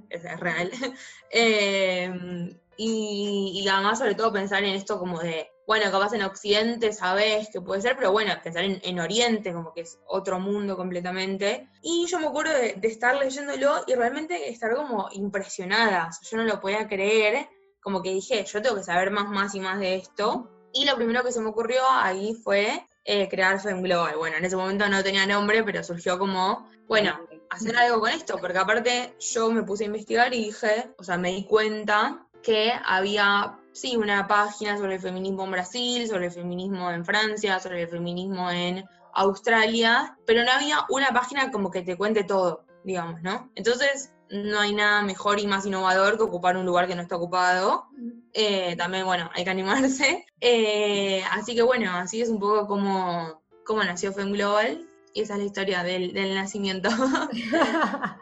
es, 0.10 0.40
real. 0.40 0.72
Em, 1.32 2.58
y, 2.78 3.68
además, 3.68 4.00
sobre 4.00 4.16
todo, 4.16 4.32
pensar 4.32 4.64
en 4.64 4.74
esto 4.74 4.98
como 4.98 5.20
de, 5.20 5.52
bueno, 5.68 5.92
capaz 5.92 6.14
en 6.14 6.22
Occidente 6.22 6.94
sabes 6.94 7.50
que 7.52 7.60
puede 7.60 7.82
ser, 7.82 7.98
pero 7.98 8.14
bueno, 8.14 8.32
pensar 8.42 8.64
en, 8.64 9.00
Oriente, 9.02 9.52
como 9.52 9.74
que 9.74 9.82
es 9.82 10.00
otro 10.08 10.40
mundo 10.40 10.78
completamente. 10.78 11.68
Y 11.82 12.06
yo 12.08 12.22
me 12.22 12.28
acuerdo 12.28 12.54
de, 12.54 12.80
estar 12.84 13.18
leyéndolo 13.18 13.84
y 13.86 13.96
realmente 13.96 14.50
estar 14.50 14.74
como 14.74 15.10
impresionada, 15.12 16.10
yo 16.22 16.38
no 16.38 16.46
lo 16.46 16.62
podía 16.62 16.88
creer, 16.88 17.50
como 17.82 18.02
que 18.02 18.14
dije, 18.14 18.46
yo 18.46 18.62
tengo 18.62 18.78
que 18.78 18.84
saber 18.84 19.12
más, 19.12 19.28
más 19.28 19.54
y 19.56 19.60
más 19.60 19.78
de 19.78 19.96
esto. 19.96 20.50
Y 20.74 20.86
lo 20.86 20.96
primero 20.96 21.24
que 21.24 21.32
se 21.32 21.42
me 21.42 21.50
ocurrió 21.50 21.82
ahí 21.90 22.36
fue 22.36 22.86
eh, 23.06 23.28
crear 23.30 23.60
Fem 23.60 23.82
Global. 23.82 24.16
Bueno, 24.18 24.38
en 24.38 24.46
ese 24.46 24.56
momento 24.56 24.88
no 24.88 25.04
tenía 25.04 25.26
nombre, 25.26 25.64
pero 25.64 25.84
surgió 25.84 26.20
como, 26.20 26.70
bueno, 26.88 27.20
hacer 27.50 27.76
algo 27.78 28.00
con 28.00 28.12
esto, 28.12 28.38
porque 28.40 28.58
aparte 28.58 29.16
yo 29.20 29.50
me 29.52 29.64
puse 29.64 29.84
a 29.84 29.88
investigar 29.88 30.34
y 30.34 30.46
dije, 30.46 30.94
o 30.98 31.04
sea, 31.04 31.18
me 31.18 31.32
di 31.32 31.44
cuenta 31.46 32.26
que 32.44 32.72
había, 32.86 33.58
sí, 33.72 33.98
una 33.98 34.28
página 34.28 34.78
sobre 34.78 34.96
el 34.96 35.02
feminismo 35.02 35.44
en 35.46 35.52
Brasil, 35.52 36.08
sobre 36.08 36.28
el 36.28 36.32
feminismo 36.32 36.92
en 36.92 37.04
Francia, 37.04 37.60
sobre 37.60 37.84
el 37.84 37.90
feminismo 37.90 38.50
en 38.52 38.86
Australia, 39.14 40.18
pero 40.26 40.44
no 40.44 40.52
había 40.52 40.86
una 40.90 41.08
página 41.08 41.52
como 41.52 41.72
que 41.72 41.82
te 41.82 41.98
cuente 41.98 42.24
todo, 42.24 42.66
digamos, 42.84 43.22
¿no? 43.22 43.52
Entonces 43.56 44.14
no 44.32 44.60
hay 44.60 44.74
nada 44.74 45.02
mejor 45.02 45.40
y 45.40 45.48
más 45.48 45.66
innovador 45.66 46.18
que 46.18 46.24
ocupar 46.24 46.58
un 46.58 46.66
lugar 46.66 46.88
que 46.88 46.96
no 46.96 47.02
está 47.02 47.16
ocupado. 47.16 47.88
Eh, 48.34 48.76
también, 48.78 49.06
bueno, 49.06 49.30
hay 49.34 49.44
que 49.44 49.50
animarse. 49.50 50.26
Eh, 50.42 51.22
así 51.34 51.54
que 51.54 51.62
bueno, 51.62 51.92
así 51.92 52.22
es 52.22 52.30
un 52.30 52.40
poco 52.40 52.66
como, 52.66 53.42
como 53.66 53.84
nació 53.84 54.14
Fem 54.14 54.32
Global 54.32 54.88
y 55.14 55.24
esa 55.24 55.34
es 55.34 55.40
la 55.40 55.46
historia 55.46 55.84
del, 55.84 56.14
nacimiento. 56.34 56.90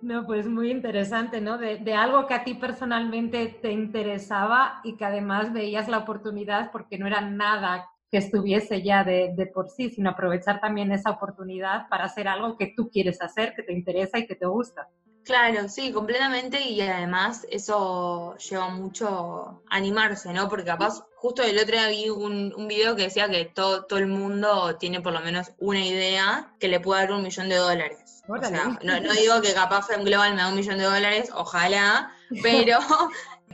No, 0.00 0.24
pues 0.26 0.46
muy 0.46 0.70
interesante, 0.70 1.40
¿no? 1.40 1.58
De, 1.58 1.78
de, 1.78 1.92
algo 1.92 2.28
que 2.28 2.34
a 2.34 2.44
ti 2.44 2.54
personalmente 2.54 3.58
te 3.60 3.72
interesaba 3.72 4.80
y 4.84 4.96
que 4.96 5.04
además 5.04 5.52
veías 5.52 5.88
la 5.88 5.98
oportunidad 5.98 6.70
porque 6.70 6.98
no 6.98 7.08
era 7.08 7.20
nada 7.20 7.90
que 8.08 8.18
estuviese 8.18 8.82
ya 8.82 9.02
de, 9.02 9.34
de, 9.36 9.46
por 9.46 9.68
sí, 9.68 9.90
sino 9.90 10.10
aprovechar 10.10 10.60
también 10.60 10.92
esa 10.92 11.10
oportunidad 11.10 11.88
para 11.88 12.04
hacer 12.04 12.28
algo 12.28 12.56
que 12.56 12.72
tú 12.76 12.88
quieres 12.90 13.20
hacer, 13.20 13.54
que 13.56 13.64
te 13.64 13.72
interesa 13.72 14.18
y 14.18 14.26
que 14.28 14.36
te 14.36 14.46
gusta. 14.46 14.88
Claro, 15.28 15.68
sí, 15.68 15.92
completamente 15.92 16.58
y 16.62 16.80
además 16.80 17.46
eso 17.50 18.34
lleva 18.38 18.70
mucho 18.70 19.60
a 19.68 19.76
animarse, 19.76 20.32
¿no? 20.32 20.48
Porque 20.48 20.64
capaz, 20.64 21.04
justo 21.16 21.42
el 21.42 21.58
otro 21.58 21.72
día 21.72 21.88
vi 21.88 22.08
un, 22.08 22.54
un 22.56 22.66
video 22.66 22.96
que 22.96 23.02
decía 23.02 23.28
que 23.28 23.44
todo, 23.44 23.84
todo 23.84 23.98
el 23.98 24.06
mundo 24.06 24.76
tiene 24.76 25.02
por 25.02 25.12
lo 25.12 25.20
menos 25.20 25.52
una 25.58 25.84
idea 25.84 26.54
que 26.58 26.68
le 26.68 26.80
puede 26.80 27.02
dar 27.02 27.12
un 27.12 27.22
millón 27.22 27.50
de 27.50 27.56
dólares. 27.56 28.22
O 28.26 28.42
sea, 28.42 28.78
no, 28.82 29.00
no 29.00 29.12
digo 29.12 29.42
que 29.42 29.52
capaz 29.52 29.90
en 29.90 30.06
Global 30.06 30.32
me 30.34 30.40
da 30.40 30.48
un 30.48 30.56
millón 30.56 30.78
de 30.78 30.84
dólares, 30.84 31.30
ojalá, 31.34 32.10
pero 32.42 32.78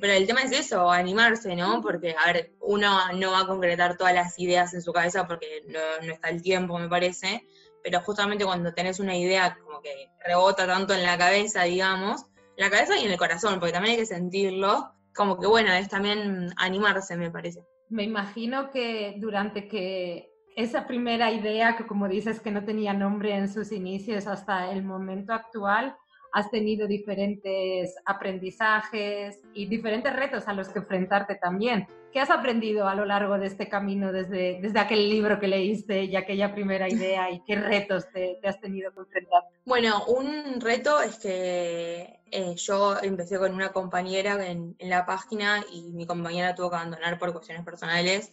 Pero 0.01 0.13
el 0.13 0.27
tema 0.27 0.43
es 0.43 0.53
eso, 0.53 0.91
animarse, 0.91 1.55
¿no? 1.57 1.81
Porque, 1.81 2.15
a 2.19 2.33
ver, 2.33 2.53
uno 2.61 3.13
no 3.15 3.31
va 3.31 3.41
a 3.41 3.47
concretar 3.47 3.97
todas 3.97 4.13
las 4.13 4.39
ideas 4.39 4.75
en 4.75 4.83
su 4.83 4.93
cabeza 4.93 5.27
porque 5.27 5.63
no, 5.69 6.07
no 6.07 6.13
está 6.13 6.29
el 6.29 6.43
tiempo, 6.43 6.79
me 6.79 6.89
parece, 6.89 7.47
pero 7.85 8.01
justamente 8.01 8.47
cuando 8.47 8.73
tenés 8.73 8.99
una 8.99 9.15
idea 9.15 9.59
como 9.63 9.83
que 9.83 10.09
rebota 10.25 10.67
tanto 10.67 10.95
en 10.95 11.03
la 11.03 11.19
cabeza, 11.19 11.65
digamos, 11.65 12.25
en 12.57 12.65
la 12.65 12.71
cabeza 12.71 12.99
y 12.99 13.05
en 13.05 13.13
el 13.13 13.19
corazón, 13.19 13.61
porque 13.61 13.75
también 13.75 13.93
hay 13.93 14.01
que 14.01 14.07
sentirlo, 14.07 14.91
como 15.15 15.39
que 15.39 15.47
bueno, 15.47 15.71
es 15.71 15.91
también 15.91 16.49
animarse, 16.57 17.15
me 17.19 17.31
parece. 17.31 17.63
Me 17.91 18.03
imagino 18.03 18.71
que 18.71 19.17
durante 19.19 19.69
que 19.69 20.33
esa 20.57 20.87
primera 20.87 21.31
idea, 21.31 21.77
que 21.77 21.87
como 21.87 22.09
dices 22.09 22.41
que 22.41 22.51
no 22.51 22.65
tenía 22.65 22.95
nombre 22.95 23.37
en 23.37 23.53
sus 23.53 23.71
inicios 23.71 24.27
hasta 24.27 24.71
el 24.71 24.83
momento 24.83 25.35
actual, 25.35 25.95
has 26.35 26.51
tenido 26.51 26.89
diferentes 26.89 27.95
aprendizajes 28.05 29.41
y 29.55 29.67
diferentes 29.67 30.15
retos 30.15 30.49
a 30.49 30.53
los 30.53 30.69
que 30.69 30.81
enfrentarte 30.81 31.37
también. 31.37 31.87
¿Qué 32.13 32.19
has 32.19 32.31
aprendido 32.31 32.89
a 32.89 32.97
lo 32.97 33.05
largo 33.05 33.39
de 33.39 33.47
este 33.47 33.69
camino 33.69 34.13
desde, 34.13 34.59
desde 34.61 34.81
aquel 34.81 35.09
libro 35.09 35.39
que 35.39 35.47
leíste 35.47 36.05
y 36.05 36.17
aquella 36.17 36.53
primera 36.53 36.89
idea 36.89 37.31
y 37.31 37.41
qué 37.45 37.55
retos 37.55 38.09
te, 38.13 38.41
has 38.43 38.61
tenido 38.61 38.93
que 38.93 39.01
enfrentar? 39.01 39.45
Bueno, 39.65 40.05
un 40.07 40.61
reto 40.61 41.01
es 41.01 41.19
que 41.21 42.19
eh, 42.33 42.55
yo 42.57 42.97
empecé 43.01 43.39
con 43.39 43.55
una 43.55 43.71
compañera 43.73 44.45
en, 44.45 44.75
en, 44.81 44.91
la 44.91 45.07
página 45.07 45.65
y 45.73 45.93
mi 45.93 46.05
compañera 46.05 46.57
tuvo 46.57 46.71
que 46.71 46.77
abandonar 46.77 47.17
por 47.17 47.33
cuestiones 47.33 47.65
personales. 47.65 48.33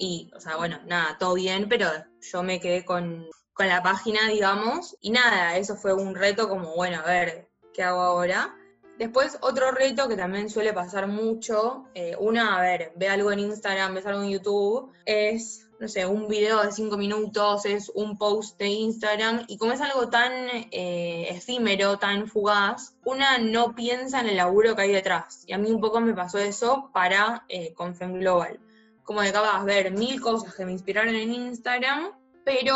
Y, 0.00 0.30
o 0.36 0.40
sea, 0.40 0.56
bueno, 0.56 0.80
nada, 0.86 1.16
todo 1.18 1.34
bien, 1.34 1.66
pero 1.68 1.86
yo 2.20 2.42
me 2.42 2.60
quedé 2.60 2.84
con, 2.84 3.24
con 3.58 3.68
la 3.68 3.82
página, 3.82 4.28
digamos. 4.28 4.96
Y 5.00 5.10
nada, 5.10 5.56
eso 5.56 5.74
fue 5.74 5.92
un 5.92 6.14
reto 6.14 6.48
como, 6.48 6.76
bueno, 6.76 7.00
a 7.04 7.08
ver, 7.08 7.48
¿qué 7.74 7.82
hago 7.82 8.00
ahora? 8.00 8.54
Después, 8.98 9.36
otro 9.40 9.72
reto 9.72 10.08
que 10.08 10.16
también 10.16 10.48
suele 10.48 10.72
pasar 10.72 11.08
mucho, 11.08 11.84
eh, 11.94 12.14
una, 12.20 12.56
a 12.56 12.60
ver, 12.60 12.92
ve 12.94 13.08
algo 13.08 13.32
en 13.32 13.40
Instagram, 13.40 13.94
ves 13.94 14.06
algo 14.06 14.22
en 14.22 14.30
YouTube, 14.30 14.92
es, 15.04 15.68
no 15.80 15.88
sé, 15.88 16.06
un 16.06 16.28
video 16.28 16.62
de 16.62 16.70
cinco 16.70 16.96
minutos, 16.96 17.64
es 17.64 17.90
un 17.94 18.16
post 18.16 18.58
de 18.58 18.68
Instagram, 18.68 19.44
y 19.48 19.56
como 19.56 19.72
es 19.72 19.80
algo 19.80 20.08
tan 20.08 20.32
eh, 20.70 21.26
efímero, 21.28 21.98
tan 21.98 22.28
fugaz, 22.28 22.94
una 23.04 23.38
no 23.38 23.74
piensa 23.74 24.20
en 24.20 24.28
el 24.28 24.36
laburo 24.36 24.76
que 24.76 24.82
hay 24.82 24.92
detrás. 24.92 25.42
Y 25.46 25.52
a 25.52 25.58
mí 25.58 25.68
un 25.70 25.80
poco 25.80 26.00
me 26.00 26.14
pasó 26.14 26.38
eso 26.38 26.90
para 26.92 27.44
eh, 27.48 27.72
con 27.74 27.94
Global. 27.94 28.60
Como 29.02 29.22
de 29.22 29.32
capaz 29.32 29.64
ver 29.64 29.90
mil 29.92 30.20
cosas 30.20 30.54
que 30.54 30.64
me 30.64 30.72
inspiraron 30.72 31.14
en 31.14 31.32
Instagram, 31.32 32.12
pero 32.44 32.74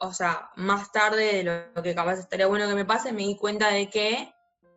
o 0.00 0.12
sea, 0.12 0.50
más 0.56 0.92
tarde 0.92 1.42
de 1.42 1.70
lo 1.74 1.82
que 1.82 1.94
capaz 1.94 2.18
estaría 2.18 2.46
bueno 2.46 2.68
que 2.68 2.74
me 2.74 2.84
pase, 2.84 3.12
me 3.12 3.22
di 3.22 3.36
cuenta 3.36 3.70
de 3.70 3.88
que, 3.88 4.32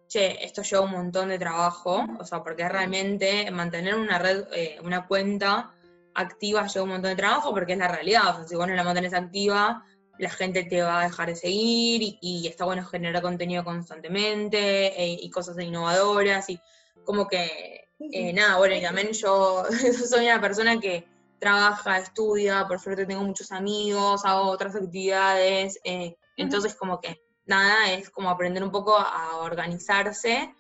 che, 0.08 0.44
esto 0.44 0.62
lleva 0.64 0.84
un 0.84 0.92
montón 0.92 1.30
de 1.30 1.40
trabajo, 1.40 2.06
o 2.20 2.26
sea, 2.26 2.44
porque 2.44 2.68
realmente 2.68 3.50
mantener 3.52 3.96
una 3.96 4.18
red, 4.18 4.46
eh, 4.54 4.80
una 4.84 5.08
cuenta 5.08 5.74
activa 6.14 6.68
lleva 6.68 6.84
un 6.84 6.92
montón 6.92 7.12
de 7.12 7.16
trabajo, 7.16 7.54
porque 7.54 7.74
es 7.74 7.80
la 7.80 7.88
realidad, 7.88 8.30
o 8.30 8.36
sea, 8.36 8.48
si 8.48 8.56
vos 8.56 8.68
no 8.68 8.76
la 8.76 8.84
mantenés 8.84 9.14
activa, 9.14 9.84
la 10.18 10.30
gente 10.30 10.64
te 10.64 10.82
va 10.82 11.02
a 11.02 11.04
dejar 11.06 11.30
de 11.30 11.36
seguir 11.36 12.18
y, 12.22 12.48
está 12.48 12.66
bueno 12.66 12.86
generar 12.86 13.22
contenido 13.22 13.64
constantemente 13.64 15.02
eh, 15.02 15.18
y 15.20 15.30
cosas 15.30 15.58
innovadoras 15.60 16.50
y 16.50 16.60
como 17.04 17.28
que, 17.28 17.90
eh, 18.00 18.34
nada, 18.34 18.58
bueno, 18.58 18.76
y 18.76 18.82
también 18.82 19.12
yo 19.14 19.64
soy 20.10 20.26
una 20.26 20.42
persona 20.42 20.80
que 20.80 21.08
trabaja, 21.42 21.98
estudia, 21.98 22.68
por 22.68 22.80
suerte 22.80 23.08
tengo 23.08 23.24
muchos 23.24 23.52
amigos, 23.52 24.24
hago 24.26 24.44
otras 24.44 24.76
actividades, 24.76 25.80
eh, 25.84 26.16
entonces 26.38 26.76
como 26.76 27.02
que 27.02 27.20
nada, 27.46 27.92
es 27.92 28.12
como 28.12 28.30
aprender 28.30 28.64
un 28.64 28.72
poco 28.72 28.96
a 28.96 29.38
organizarse. 29.38 30.54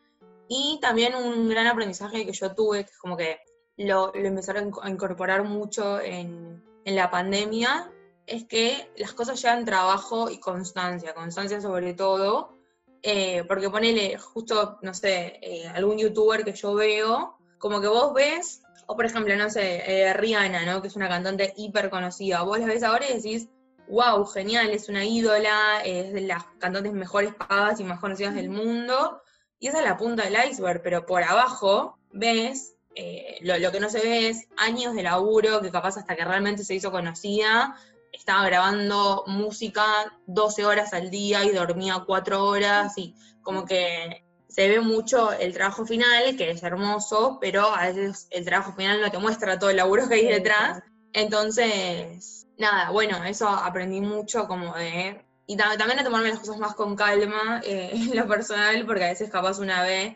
Y 0.49 0.79
también 0.81 1.13
un 1.15 1.47
gran 1.47 1.67
aprendizaje 1.67 2.25
que 2.25 2.33
yo 2.33 2.53
tuve, 2.55 2.83
que 2.83 2.91
es 2.91 2.97
como 2.97 3.15
que 3.15 3.39
lo, 3.77 4.11
lo 4.13 4.27
empezaron 4.27 4.71
a 4.81 4.89
incorporar 4.89 5.43
mucho 5.43 6.01
en, 6.01 6.63
en 6.83 6.95
la 6.95 7.11
pandemia, 7.11 7.91
es 8.25 8.45
que 8.45 8.91
las 8.97 9.13
cosas 9.13 9.39
llevan 9.39 9.65
trabajo 9.65 10.31
y 10.31 10.39
constancia, 10.39 11.13
constancia 11.13 11.61
sobre 11.61 11.93
todo, 11.93 12.57
eh, 13.03 13.43
porque 13.47 13.69
ponele 13.69 14.17
justo, 14.17 14.79
no 14.81 14.93
sé, 14.95 15.39
eh, 15.43 15.67
algún 15.67 15.99
youtuber 15.99 16.43
que 16.43 16.53
yo 16.53 16.73
veo, 16.73 17.37
como 17.59 17.79
que 17.79 17.87
vos 17.87 18.13
ves 18.13 18.63
o 18.87 18.95
por 18.95 19.05
ejemplo, 19.05 19.35
no 19.35 19.49
sé, 19.49 19.83
eh, 19.85 20.13
Rihanna, 20.13 20.65
¿no? 20.65 20.81
Que 20.81 20.87
es 20.87 20.95
una 20.95 21.09
cantante 21.09 21.53
hiper 21.57 21.89
conocida. 21.89 22.43
Vos 22.43 22.59
la 22.59 22.65
ves 22.65 22.83
ahora 22.83 23.05
y 23.09 23.15
decís, 23.15 23.49
wow, 23.87 24.25
genial, 24.25 24.69
es 24.69 24.89
una 24.89 25.03
ídola, 25.03 25.81
es 25.83 26.13
de 26.13 26.21
las 26.21 26.43
cantantes 26.59 26.93
mejores 26.93 27.33
pagadas 27.33 27.79
y 27.79 27.83
más 27.83 27.99
conocidas 27.99 28.35
del 28.35 28.49
mundo. 28.49 29.21
Y 29.59 29.67
esa 29.67 29.79
es 29.79 29.85
la 29.85 29.97
punta 29.97 30.23
del 30.23 30.37
iceberg, 30.49 30.81
pero 30.81 31.05
por 31.05 31.23
abajo 31.23 31.99
ves, 32.11 32.75
eh, 32.95 33.37
lo, 33.41 33.71
que 33.71 33.79
no 33.79 33.89
se 33.89 33.99
ve 33.99 34.29
es 34.29 34.47
años 34.57 34.95
de 34.95 35.03
laburo, 35.03 35.61
que 35.61 35.71
capaz 35.71 35.97
hasta 35.97 36.15
que 36.15 36.25
realmente 36.25 36.63
se 36.63 36.75
hizo 36.75 36.91
conocida, 36.91 37.75
estaba 38.11 38.45
grabando 38.45 39.23
música 39.27 39.85
12 40.27 40.65
horas 40.65 40.93
al 40.93 41.09
día 41.09 41.43
y 41.45 41.51
dormía 41.51 42.03
4 42.05 42.43
horas 42.43 42.97
y 42.97 43.15
como 43.41 43.65
que 43.65 44.25
se 44.51 44.67
ve 44.67 44.81
mucho 44.81 45.31
el 45.31 45.53
trabajo 45.53 45.85
final, 45.85 46.35
que 46.35 46.51
es 46.51 46.61
hermoso, 46.61 47.37
pero 47.39 47.73
a 47.73 47.87
veces 47.87 48.27
el 48.31 48.43
trabajo 48.43 48.73
final 48.73 48.99
no 48.99 49.09
te 49.09 49.17
muestra 49.17 49.57
todo 49.57 49.69
el 49.69 49.77
laburo 49.77 50.09
que 50.09 50.15
hay 50.15 50.27
detrás. 50.27 50.83
Entonces, 51.13 52.47
nada, 52.57 52.91
bueno, 52.91 53.23
eso 53.23 53.47
aprendí 53.47 54.01
mucho 54.01 54.47
como 54.47 54.73
de... 54.75 55.25
Y 55.47 55.55
también 55.55 55.99
a 55.99 56.03
tomarme 56.03 56.29
las 56.29 56.39
cosas 56.39 56.57
más 56.57 56.75
con 56.75 56.95
calma 56.95 57.61
eh, 57.65 57.91
en 57.93 58.15
lo 58.15 58.27
personal, 58.27 58.85
porque 58.85 59.05
a 59.05 59.09
veces 59.09 59.29
capaz 59.29 59.59
una 59.59 59.83
vez, 59.83 60.15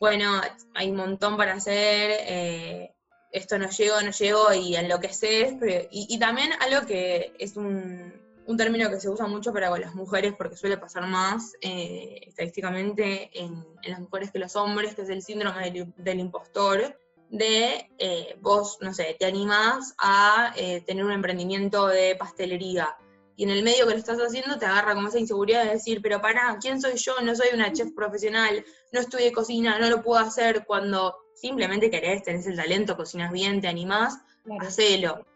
bueno, 0.00 0.40
hay 0.74 0.90
un 0.90 0.96
montón 0.96 1.36
para 1.36 1.54
hacer, 1.54 2.10
eh, 2.26 2.92
esto 3.30 3.56
no 3.56 3.70
llego, 3.70 4.00
no 4.02 4.10
llego 4.10 4.52
y 4.52 4.74
enloqueces, 4.74 5.54
pero, 5.60 5.86
y, 5.92 6.06
y 6.08 6.18
también 6.18 6.50
algo 6.60 6.86
que 6.86 7.34
es 7.38 7.56
un, 7.56 8.12
un 8.46 8.56
término 8.56 8.88
que 8.88 9.00
se 9.00 9.08
usa 9.08 9.26
mucho 9.26 9.52
para 9.52 9.68
con 9.68 9.80
las 9.80 9.94
mujeres 9.94 10.34
porque 10.36 10.56
suele 10.56 10.78
pasar 10.78 11.06
más 11.06 11.54
eh, 11.60 12.20
estadísticamente 12.26 13.30
en, 13.32 13.64
las 13.84 14.00
mujeres 14.00 14.30
que 14.30 14.38
los 14.38 14.56
hombres, 14.56 14.94
que 14.94 15.02
es 15.02 15.08
el 15.08 15.22
síndrome 15.22 15.70
del, 15.96 16.20
impostor, 16.20 16.98
de 17.28 17.90
eh, 17.98 18.36
vos, 18.40 18.78
no 18.80 18.94
sé, 18.94 19.16
te 19.18 19.26
animás 19.26 19.94
a 19.98 20.52
eh, 20.56 20.82
tener 20.86 21.04
un 21.04 21.12
emprendimiento 21.12 21.86
de 21.88 22.14
pastelería. 22.16 22.96
Y 23.38 23.44
en 23.44 23.50
el 23.50 23.62
medio 23.62 23.86
que 23.86 23.92
lo 23.92 23.98
estás 23.98 24.18
haciendo 24.18 24.58
te 24.58 24.64
agarra 24.64 24.94
como 24.94 25.08
esa 25.08 25.18
inseguridad 25.18 25.64
de 25.64 25.72
decir, 25.72 26.00
pero 26.00 26.22
para, 26.22 26.56
¿quién 26.58 26.80
soy 26.80 26.96
yo? 26.96 27.12
No 27.22 27.34
soy 27.34 27.48
una 27.52 27.72
chef 27.72 27.92
profesional, 27.94 28.64
no 28.92 29.00
estudié 29.00 29.32
cocina, 29.32 29.78
no 29.78 29.90
lo 29.90 30.02
puedo 30.02 30.20
hacer 30.20 30.64
cuando 30.64 31.14
simplemente 31.34 31.90
querés, 31.90 32.22
tenés 32.22 32.46
el 32.46 32.56
talento, 32.56 32.96
cocinas 32.96 33.30
bien, 33.30 33.60
te 33.60 33.68
animás, 33.68 34.18
hacelo 34.60 35.26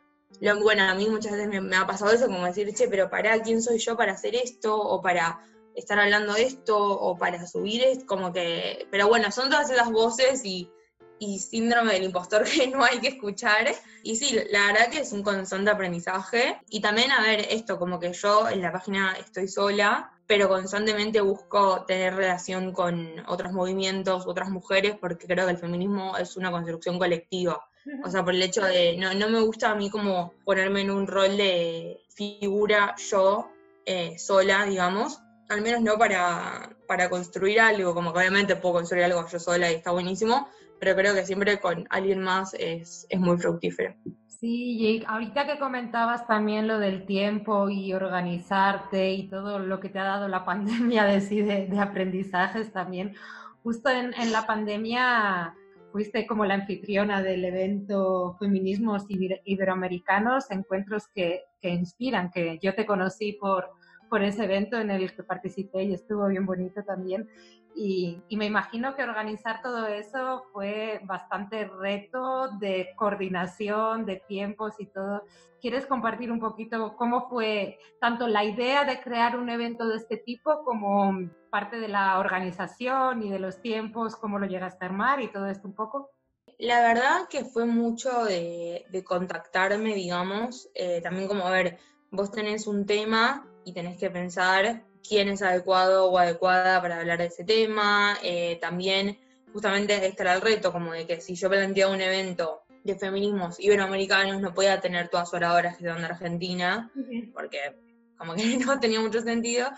bueno, 0.63 0.85
a 0.85 0.95
mí 0.95 1.09
muchas 1.09 1.33
veces 1.33 1.49
me, 1.63 1.77
ha 1.77 1.87
pasado 1.87 2.13
eso, 2.13 2.27
como 2.27 2.45
decir, 2.45 2.73
che, 2.75 2.89
pero 2.89 3.11
para 3.11 3.41
¿quién 3.43 3.63
soy 3.63 3.79
yo 3.79 3.97
para 3.97 4.13
hacer 4.13 4.35
esto? 4.35 4.77
O 4.77 5.01
para 5.01 5.41
estar 5.75 5.99
hablando 5.99 6.35
de 6.35 6.45
esto, 6.45 6.77
o 6.79 7.17
para 7.17 7.47
subir 7.47 7.83
esto, 7.83 8.07
como 8.07 8.33
que, 8.33 8.87
pero 8.91 9.09
bueno, 9.09 9.31
son 9.31 9.51
todas 9.51 9.71
esas 9.71 9.91
voces 9.91 10.45
y, 10.45 10.71
y 11.19 11.39
síndrome 11.39 11.93
del 11.93 12.05
impostor 12.05 12.45
que 12.51 12.67
no 12.69 12.83
hay 12.83 12.99
que 12.99 13.09
escuchar. 13.09 13.73
Y 14.03 14.17
sí, 14.17 14.39
la 14.51 14.67
verdad 14.67 14.91
que 14.91 15.01
es 15.01 15.13
un 15.13 15.23
constante 15.23 15.71
aprendizaje. 15.71 16.61
Y 16.69 16.81
también, 16.81 17.13
a 17.13 17.23
ver, 17.23 17.47
esto, 17.51 17.79
como 17.79 18.01
que 18.01 18.13
yo 18.13 18.49
en 18.49 18.63
la 18.63 18.73
página 18.73 19.17
estoy 19.19 19.47
sola, 19.47 20.11
pero 20.27 20.49
constantemente 20.49 21.21
busco 21.21 21.85
tener 21.85 22.15
relación 22.15 22.73
con 22.73 23.23
otros 23.29 23.53
movimientos, 23.53 24.27
otras 24.27 24.49
mujeres, 24.49 24.97
porque 25.01 25.27
creo 25.27 25.45
que 25.45 25.53
el 25.53 25.59
feminismo 25.59 26.17
es 26.17 26.37
una 26.37 26.51
construcción 26.51 26.99
colectiva. 26.99 27.70
O 28.05 28.11
sea, 28.11 28.25
por 28.25 28.35
el 28.35 28.43
hecho 28.43 28.63
de, 28.63 28.97
no, 28.97 29.15
no 29.15 29.29
me 29.29 29.41
gusta 29.41 29.71
a 29.71 29.75
mí 29.75 29.91
como 29.91 30.35
ponerme 30.45 30.83
en 30.83 30.91
un 30.91 31.07
rol 31.07 31.37
de 31.37 32.01
figura 32.15 32.95
yo 33.11 33.51
eh, 33.87 34.19
sola, 34.19 34.65
digamos, 34.67 35.21
al 35.49 35.63
menos 35.63 35.81
no 35.81 35.99
para, 35.99 36.71
para 36.87 37.11
construir 37.11 37.61
algo, 37.61 37.95
como 37.95 38.13
que 38.13 38.21
obviamente 38.21 38.57
puedo 38.57 38.75
construir 38.75 39.05
algo 39.05 39.27
yo 39.27 39.39
sola 39.39 39.71
y 39.71 39.75
está 39.75 39.91
buenísimo, 39.91 40.49
pero 40.79 40.95
creo 40.95 41.15
que 41.15 41.27
siempre 41.27 41.59
con 41.59 41.87
alguien 41.91 42.23
más 42.23 42.55
es, 42.55 43.07
es 43.09 43.21
muy 43.21 43.37
fructífero. 43.39 43.95
Sí, 44.27 44.79
y 44.79 45.05
ahorita 45.07 45.47
que 45.47 45.59
comentabas 45.59 46.27
también 46.27 46.67
lo 46.67 46.79
del 46.79 47.05
tiempo 47.05 47.69
y 47.69 47.93
organizarte 47.93 49.13
y 49.13 49.29
todo 49.29 49.59
lo 49.59 49.81
que 49.81 49.91
te 49.91 49.99
ha 49.99 50.05
dado 50.05 50.29
la 50.29 50.45
pandemia 50.47 51.05
de, 51.05 51.21
sí, 51.21 51.43
de, 51.43 51.67
de 51.67 51.79
aprendizajes 51.79 52.73
también, 52.73 53.15
justo 53.63 53.91
en, 53.91 54.15
en 54.15 54.33
la 54.33 54.47
pandemia 54.47 55.55
fuiste 55.91 56.27
como 56.27 56.45
la 56.45 56.55
anfitriona 56.55 57.23
del 57.23 57.45
evento 57.45 58.37
Feminismos 58.39 59.07
Iberoamericanos, 59.09 60.51
encuentros 60.51 61.09
que, 61.09 61.43
que 61.61 61.71
inspiran, 61.71 62.31
que 62.31 62.59
yo 62.63 62.75
te 62.75 62.87
conocí 62.87 63.33
por, 63.33 63.71
por 64.11 64.23
ese 64.23 64.45
evento 64.45 64.77
en 64.77 64.91
el 64.91 65.15
que 65.15 65.23
participé 65.23 65.85
y 65.85 65.95
estuvo 65.95 66.27
bien 66.27 66.45
bonito 66.45 66.83
también. 66.83 67.31
Y, 67.75 68.21
me 68.31 68.47
imagino 68.47 68.97
que 68.97 69.05
organizar 69.05 69.63
todo 69.63 69.87
eso 69.87 70.45
fue 70.53 71.01
bastante 71.05 71.67
reto 71.67 72.49
de 72.59 72.89
coordinación, 72.97 74.05
de 74.05 74.17
tiempos 74.17 74.75
y 74.79 74.87
todo. 74.87 75.23
¿Quieres 75.61 75.87
compartir 75.87 76.33
un 76.33 76.41
poquito 76.41 76.97
cómo 76.97 77.29
fue 77.29 77.79
tanto 78.01 78.27
la 78.27 78.45
idea 78.45 78.85
de 78.85 79.01
crear 79.01 79.39
un 79.39 79.49
evento 79.51 79.87
de 79.87 79.97
este 79.97 80.17
tipo 80.17 80.65
como 80.65 81.31
parte 81.51 81.79
de 81.79 81.89
la 81.89 82.19
organización 82.19 83.23
y 83.23 83.31
de 83.31 83.39
los 83.39 83.61
tiempos, 83.61 84.17
cómo 84.17 84.39
lo 84.39 84.47
llegaste 84.47 84.85
a 84.85 84.89
armar 84.89 85.21
y 85.21 85.31
todo 85.31 85.47
esto 85.47 85.69
un 85.69 85.75
poco? 85.75 86.11
La 86.59 86.81
verdad 86.83 87.29
que 87.31 87.45
fue 87.45 87.67
mucho 87.67 88.25
de, 88.25 88.85
contactarme, 89.07 89.95
digamos, 89.95 90.69
eh, 90.75 91.01
también 91.03 91.29
como, 91.29 91.47
a 91.47 91.51
ver, 91.51 91.79
vos 92.11 92.31
tenés 92.31 92.67
un 92.67 92.85
tema 92.85 93.50
y 93.65 93.73
tenés 93.73 93.99
que 93.99 94.11
pensar 94.11 94.85
quién 95.07 95.29
es 95.29 95.43
adecuado 95.43 96.11
o 96.11 96.19
adecuada 96.19 96.81
para 96.81 97.01
hablar 97.01 97.19
de 97.19 97.27
ese 97.27 97.45
tema. 97.45 98.17
Eh, 98.23 98.59
también, 98.61 99.19
justamente, 99.53 100.07
este 100.07 100.23
era 100.23 100.35
el 100.35 100.41
reto, 100.41 100.73
como 100.73 100.93
de 100.93 101.07
que 101.07 101.21
si 101.21 101.35
yo 101.35 101.49
planteaba 101.49 101.93
un 101.93 102.01
evento 102.01 102.63
de 102.85 102.97
feminismos 102.97 103.61
iberoamericanos, 103.61 104.41
no 104.41 104.55
podía 104.55 104.81
tener 104.81 105.09
todas 105.09 105.33
oradoras 105.35 105.77
que 105.77 105.87
son 105.87 105.99
de 105.99 106.07
Argentina, 106.07 106.91
porque 107.35 107.77
como 108.17 108.35
que 108.35 108.45
no 108.67 108.81
tenía 108.81 109.01
mucho 109.01 109.21
sentido. 109.21 109.69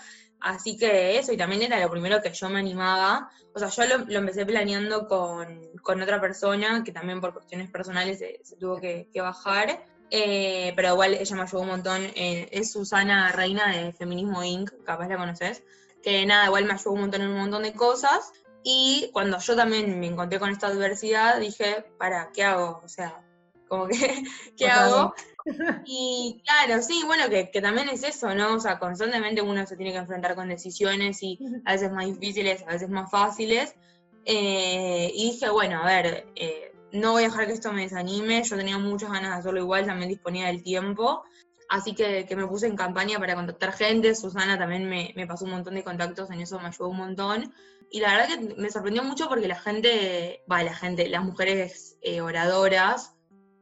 Así 0.40 0.76
que 0.76 1.18
eso, 1.18 1.32
y 1.32 1.36
también 1.36 1.62
era 1.62 1.78
lo 1.78 1.88
primero 1.88 2.20
que 2.20 2.32
yo 2.32 2.48
me 2.48 2.58
animaba. 2.58 3.30
O 3.54 3.60
sea, 3.60 3.68
yo 3.68 3.96
lo, 4.08 4.18
empecé 4.18 4.44
planeando 4.44 5.06
con, 5.06 6.02
otra 6.02 6.20
persona 6.20 6.82
que 6.84 6.90
también 6.90 7.20
por 7.20 7.32
cuestiones 7.32 7.70
personales 7.70 8.18
se, 8.18 8.56
tuvo 8.56 8.80
que, 8.80 9.08
que 9.12 9.20
bajar. 9.20 9.84
Eh, 10.14 10.74
pero 10.76 10.90
igual 10.90 11.14
ella 11.14 11.36
me 11.36 11.42
ayudó 11.42 11.62
un 11.62 11.68
montón. 11.68 12.02
Eh, 12.14 12.46
es 12.52 12.70
Susana 12.70 13.32
Reina 13.32 13.74
de 13.74 13.92
Feminismo 13.94 14.44
Inc., 14.44 14.70
capaz 14.84 15.08
la 15.08 15.16
conoces. 15.16 15.62
Que 16.02 16.26
nada, 16.26 16.46
igual 16.46 16.66
me 16.66 16.74
ayudó 16.74 16.92
un 16.92 17.00
montón 17.00 17.22
en 17.22 17.28
un 17.28 17.38
montón 17.38 17.62
de 17.62 17.72
cosas. 17.72 18.30
Y 18.62 19.08
cuando 19.14 19.38
yo 19.38 19.56
también 19.56 19.98
me 19.98 20.08
encontré 20.08 20.38
con 20.38 20.50
esta 20.50 20.66
adversidad, 20.66 21.40
dije, 21.40 21.86
para, 21.96 22.30
¿qué 22.30 22.44
hago? 22.44 22.82
O 22.84 22.88
sea, 22.88 23.24
como 23.68 23.88
que, 23.88 23.96
¿qué 24.56 24.68
hago? 24.68 25.14
Y 25.84 26.40
claro, 26.44 26.80
sí, 26.82 27.02
bueno, 27.04 27.24
que, 27.28 27.60
también 27.60 27.88
es 27.88 28.04
eso, 28.04 28.32
¿no? 28.32 28.54
O 28.54 28.60
sea, 28.60 28.78
constantemente 28.78 29.42
uno 29.42 29.66
se 29.66 29.76
tiene 29.76 29.90
que 29.90 29.98
enfrentar 29.98 30.36
con 30.36 30.48
decisiones 30.48 31.20
y 31.20 31.36
a 31.64 31.72
veces 31.72 31.90
más 31.90 32.06
difíciles, 32.06 32.62
a 32.62 32.74
veces 32.74 32.88
más 32.88 33.10
fáciles. 33.10 33.74
Eh, 34.24 35.10
y 35.12 35.32
dije, 35.32 35.50
bueno, 35.50 35.82
a 35.82 35.86
ver, 35.86 36.28
no 36.92 37.12
voy 37.12 37.24
a 37.24 37.26
dejar 37.28 37.46
que 37.46 37.52
esto 37.52 37.72
me 37.72 37.82
desanime, 37.82 38.42
yo 38.42 38.56
tenía 38.56 38.78
muchas 38.78 39.10
ganas 39.10 39.30
de 39.30 39.36
hacerlo 39.36 39.60
igual, 39.60 39.86
también 39.86 40.08
disponía 40.08 40.46
del 40.46 40.62
tiempo, 40.62 41.24
así 41.68 41.94
que, 41.94 42.26
me 42.36 42.46
puse 42.46 42.66
en 42.66 42.76
campaña 42.76 43.18
para 43.18 43.34
contactar 43.34 43.72
gente, 43.72 44.14
Susana 44.14 44.58
también 44.58 44.88
me, 44.88 45.26
pasó 45.26 45.44
un 45.44 45.52
montón 45.52 45.74
de 45.74 45.84
contactos, 45.84 46.30
en 46.30 46.40
eso 46.40 46.58
me 46.60 46.68
ayudó 46.68 46.88
un 46.88 46.98
montón, 46.98 47.54
y 47.90 48.00
la 48.00 48.16
verdad 48.16 48.28
que 48.28 48.54
me 48.56 48.70
sorprendió 48.70 49.02
mucho 49.02 49.28
porque 49.28 49.48
la 49.48 49.58
gente, 49.58 50.42
va, 50.50 50.62
la 50.62 50.74
gente, 50.74 51.08
las 51.08 51.24
mujeres 51.24 51.98
eh, 52.02 52.20
oradoras, 52.20 53.14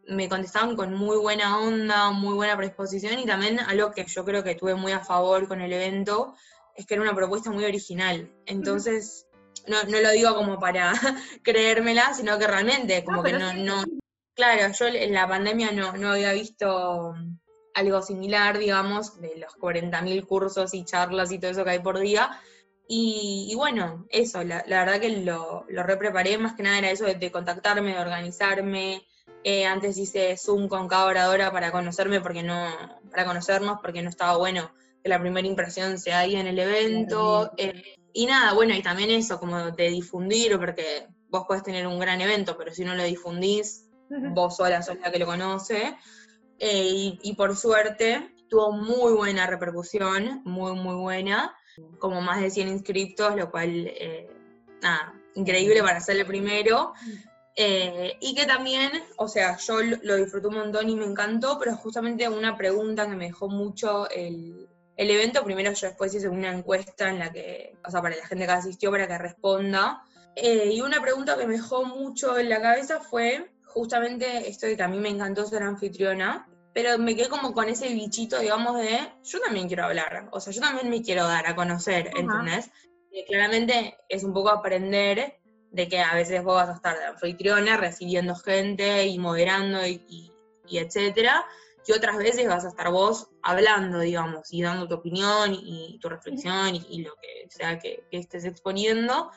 me 0.06 0.28
contestaban 0.28 0.76
con 0.76 0.94
muy 0.94 1.16
buena 1.18 1.58
onda, 1.60 2.10
muy 2.10 2.34
buena 2.34 2.56
predisposición 2.56 3.18
y 3.18 3.26
también 3.26 3.60
algo 3.60 3.92
que 3.92 4.04
yo 4.04 4.25
creo 4.25 4.42
que 4.42 4.56
tuve 4.56 4.75
muy 4.75 4.92
a 4.92 5.00
favor 5.00 5.46
con 5.46 5.60
el 5.60 5.72
evento, 5.72 6.34
es 6.75 6.87
que 6.87 6.94
era 6.94 7.02
una 7.02 7.14
propuesta 7.14 7.50
muy 7.50 7.64
original. 7.64 8.32
Entonces, 8.46 9.26
no, 9.71 9.83
no 9.85 10.00
lo 10.00 10.11
digo 10.11 10.35
como 10.35 10.59
para 10.59 10.93
creérmela, 11.43 12.12
sino 12.15 12.39
que 12.39 12.47
realmente, 12.47 13.05
como 13.05 13.23
que 13.23 13.33
no, 13.33 13.55
no, 13.55 13.85
claro, 14.35 14.73
yo 14.79 14.87
en 14.87 15.15
la 15.15 15.29
pandemia 15.29 15.73
no, 15.73 15.93
no 15.93 16.11
había 16.11 16.33
visto 16.33 17.15
algo 17.75 18.02
similar, 18.02 18.59
digamos, 18.59 19.21
de 19.21 19.37
los 19.37 19.54
40.000 19.56 20.26
cursos 20.26 20.75
y 20.75 20.85
charlas 20.85 21.33
y 21.33 21.39
todo 21.39 21.50
eso 21.50 21.65
que 21.65 21.71
hay 21.71 21.78
por 21.78 21.99
día. 21.99 22.30
Y, 22.93 23.54
bueno, 23.54 24.06
eso, 24.11 24.43
la, 24.43 24.65
verdad 24.67 24.99
que 24.99 25.11
lo, 25.21 25.65
lo 25.69 25.83
repreparé, 25.85 26.37
más 26.39 26.56
que 26.56 26.65
nada 26.65 26.78
era 26.78 26.91
eso 26.91 27.04
de, 27.04 27.30
contactarme, 27.30 27.95
de 27.95 28.00
organizarme. 28.00 29.06
Eh, 29.45 29.65
antes 29.65 29.97
hice 29.97 30.37
Zoom 30.37 30.67
con 30.67 30.89
cada 30.89 31.06
oradora 31.06 31.52
para 31.52 31.71
conocerme, 31.71 32.21
porque 32.21 32.43
no, 32.43 32.67
para 33.11 33.25
conocernos, 33.25 33.78
porque 33.80 34.02
no 34.02 34.11
estaba 34.11 34.37
bueno 34.37 34.73
que 35.04 35.09
la 35.09 35.21
primera 35.21 35.47
impresión 35.47 35.99
sea 35.99 36.19
ahí 36.19 36.35
en 36.35 36.49
el 36.49 36.59
evento. 36.59 37.52
Eh, 37.56 38.00
y 38.12 38.26
nada, 38.26 38.52
bueno, 38.54 38.75
y 38.75 38.82
también 38.82 39.10
eso, 39.10 39.38
como 39.38 39.70
de 39.70 39.90
difundir, 39.90 40.58
porque 40.58 41.06
vos 41.28 41.44
podés 41.46 41.62
tener 41.62 41.86
un 41.86 41.99
gran 41.99 42.20
evento, 42.20 42.56
pero 42.56 42.73
si 42.73 42.84
no 42.84 42.94
lo 42.94 43.04
difundís, 43.04 43.88
vos 44.08 44.56
sola 44.56 44.82
sos 44.82 44.99
la 45.00 45.10
que 45.10 45.18
lo 45.18 45.26
conoce. 45.26 45.96
Eh, 46.58 47.18
y, 47.23 47.34
por 47.34 47.56
suerte 47.56 48.34
tuvo 48.49 48.73
muy 48.73 49.12
buena 49.12 49.46
repercusión, 49.46 50.42
muy, 50.44 50.73
muy 50.73 50.96
buena, 50.96 51.54
como 51.99 52.20
más 52.20 52.40
de 52.40 52.50
100 52.50 52.68
inscriptos, 52.68 53.36
lo 53.36 53.50
cual, 53.50 53.86
eh, 53.86 54.28
nada, 54.82 55.14
increíble 55.36 55.80
para 55.82 56.00
ser 56.00 56.16
el 56.16 56.26
primero. 56.26 56.92
Eh, 57.54 58.16
y 58.20 58.34
que 58.34 58.46
también, 58.46 58.90
o 59.16 59.28
sea, 59.28 59.56
yo 59.56 59.80
lo 60.02 60.16
disfruté 60.16 60.49
un 60.49 60.54
montón 60.54 60.88
y 60.88 60.96
me 60.96 61.04
encantó, 61.04 61.58
pero 61.58 61.76
justamente 61.76 62.28
una 62.28 62.56
pregunta 62.56 63.08
que 63.08 63.16
me 63.16 63.26
dejó 63.26 63.49
mucho 63.49 64.08
el, 64.10 64.68
el 65.00 65.10
evento, 65.10 65.43
primero 65.43 65.73
yo 65.73 65.86
después 65.86 66.15
hice 66.15 66.28
una 66.28 66.52
encuesta 66.52 67.08
en 67.08 67.19
la 67.21 67.32
que, 67.32 67.75
o 67.86 67.91
sea, 67.91 68.02
para 68.02 68.17
la 68.17 68.26
gente 68.26 68.45
que 68.45 68.52
asistió 68.52 68.91
para 68.91 69.08
que 69.08 69.17
responda. 69.17 70.02
Eh, 70.36 70.73
y 70.75 70.82
una 70.82 71.00
pregunta 71.00 71.39
que 71.39 71.47
me 71.47 71.54
dejó 71.54 71.86
mucho 71.86 72.36
en 72.36 72.50
la 72.50 72.60
cabeza 72.60 73.00
fue 73.00 73.50
justamente 73.65 74.47
esto 74.47 74.67
de 74.67 74.76
que 74.76 74.82
a 74.82 74.89
mí 74.89 74.99
me 74.99 75.08
encantó 75.08 75.47
ser 75.47 75.63
anfitriona, 75.63 76.47
pero 76.75 76.99
me 76.99 77.17
quedé 77.17 77.30
como 77.30 77.54
con 77.54 77.71
ese 77.71 77.89
bichito, 77.95 78.41
digamos, 78.41 78.76
de 78.76 78.99
yo 79.25 79.41
también 79.41 79.69
quiero 79.69 79.84
hablar, 79.84 80.28
o 80.32 80.39
sea, 80.39 80.52
yo 80.52 80.60
también 80.60 80.91
me 80.91 81.00
quiero 81.00 81.26
dar 81.26 81.47
a 81.47 81.56
conocer, 81.56 82.10
¿entendés? 82.15 82.71
claramente 83.26 83.97
es 84.06 84.23
un 84.23 84.34
poco 84.34 84.50
aprender 84.50 85.41
de 85.71 85.89
que 85.89 86.00
a 86.00 86.15
veces 86.15 86.45
vos 86.45 86.56
vas 86.56 86.69
a 86.69 86.75
estar 86.75 86.99
de 86.99 87.06
anfitriona 87.06 87.78
recibiendo 87.78 88.34
gente 88.34 89.06
y 89.06 89.19
moderando 89.19 89.86
y, 89.86 90.30
y 90.69 90.76
etcétera, 90.76 91.47
y 91.91 91.93
otras 91.93 92.17
veces 92.17 92.47
vas 92.47 92.65
a 92.65 92.69
estar 92.69 92.91
vos 92.93 93.29
hablando, 93.43 93.99
digamos, 93.99 94.53
y 94.53 94.63
dando 94.63 94.87
tu 94.87 94.95
opinión 94.95 95.53
y, 95.53 95.99
tu 96.00 96.09
reflexión 96.09 96.76
y, 96.76 97.03
lo 97.03 97.15
que 97.17 97.49
sea 97.50 97.81
que, 97.81 98.05
estés 98.13 98.45
exponiendo. 98.45 99.31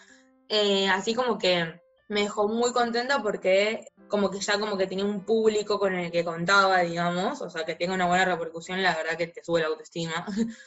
Eh, 0.49 0.87
así 0.87 1.15
como 1.15 1.39
que 1.39 1.81
me 2.09 2.21
dejó 2.21 2.47
muy 2.47 2.71
contenta 2.71 3.23
porque 3.23 3.87
como 4.07 4.29
que 4.29 4.39
ya 4.39 4.59
como 4.59 4.77
que 4.77 4.85
tenía 4.85 5.05
un 5.05 5.25
público 5.25 5.79
con 5.79 5.95
el 5.95 6.11
que 6.11 6.23
contaba, 6.23 6.81
digamos, 6.81 7.41
o 7.41 7.49
sea, 7.49 7.65
que 7.65 7.73
tenga 7.73 7.95
una 7.95 8.05
buena 8.05 8.25
repercusión, 8.25 8.83
la 8.83 8.95
verdad 8.95 9.17
que 9.17 9.27
te 9.27 9.43
sube 9.43 9.61
la 9.61 9.67
autoestima. 9.67 10.23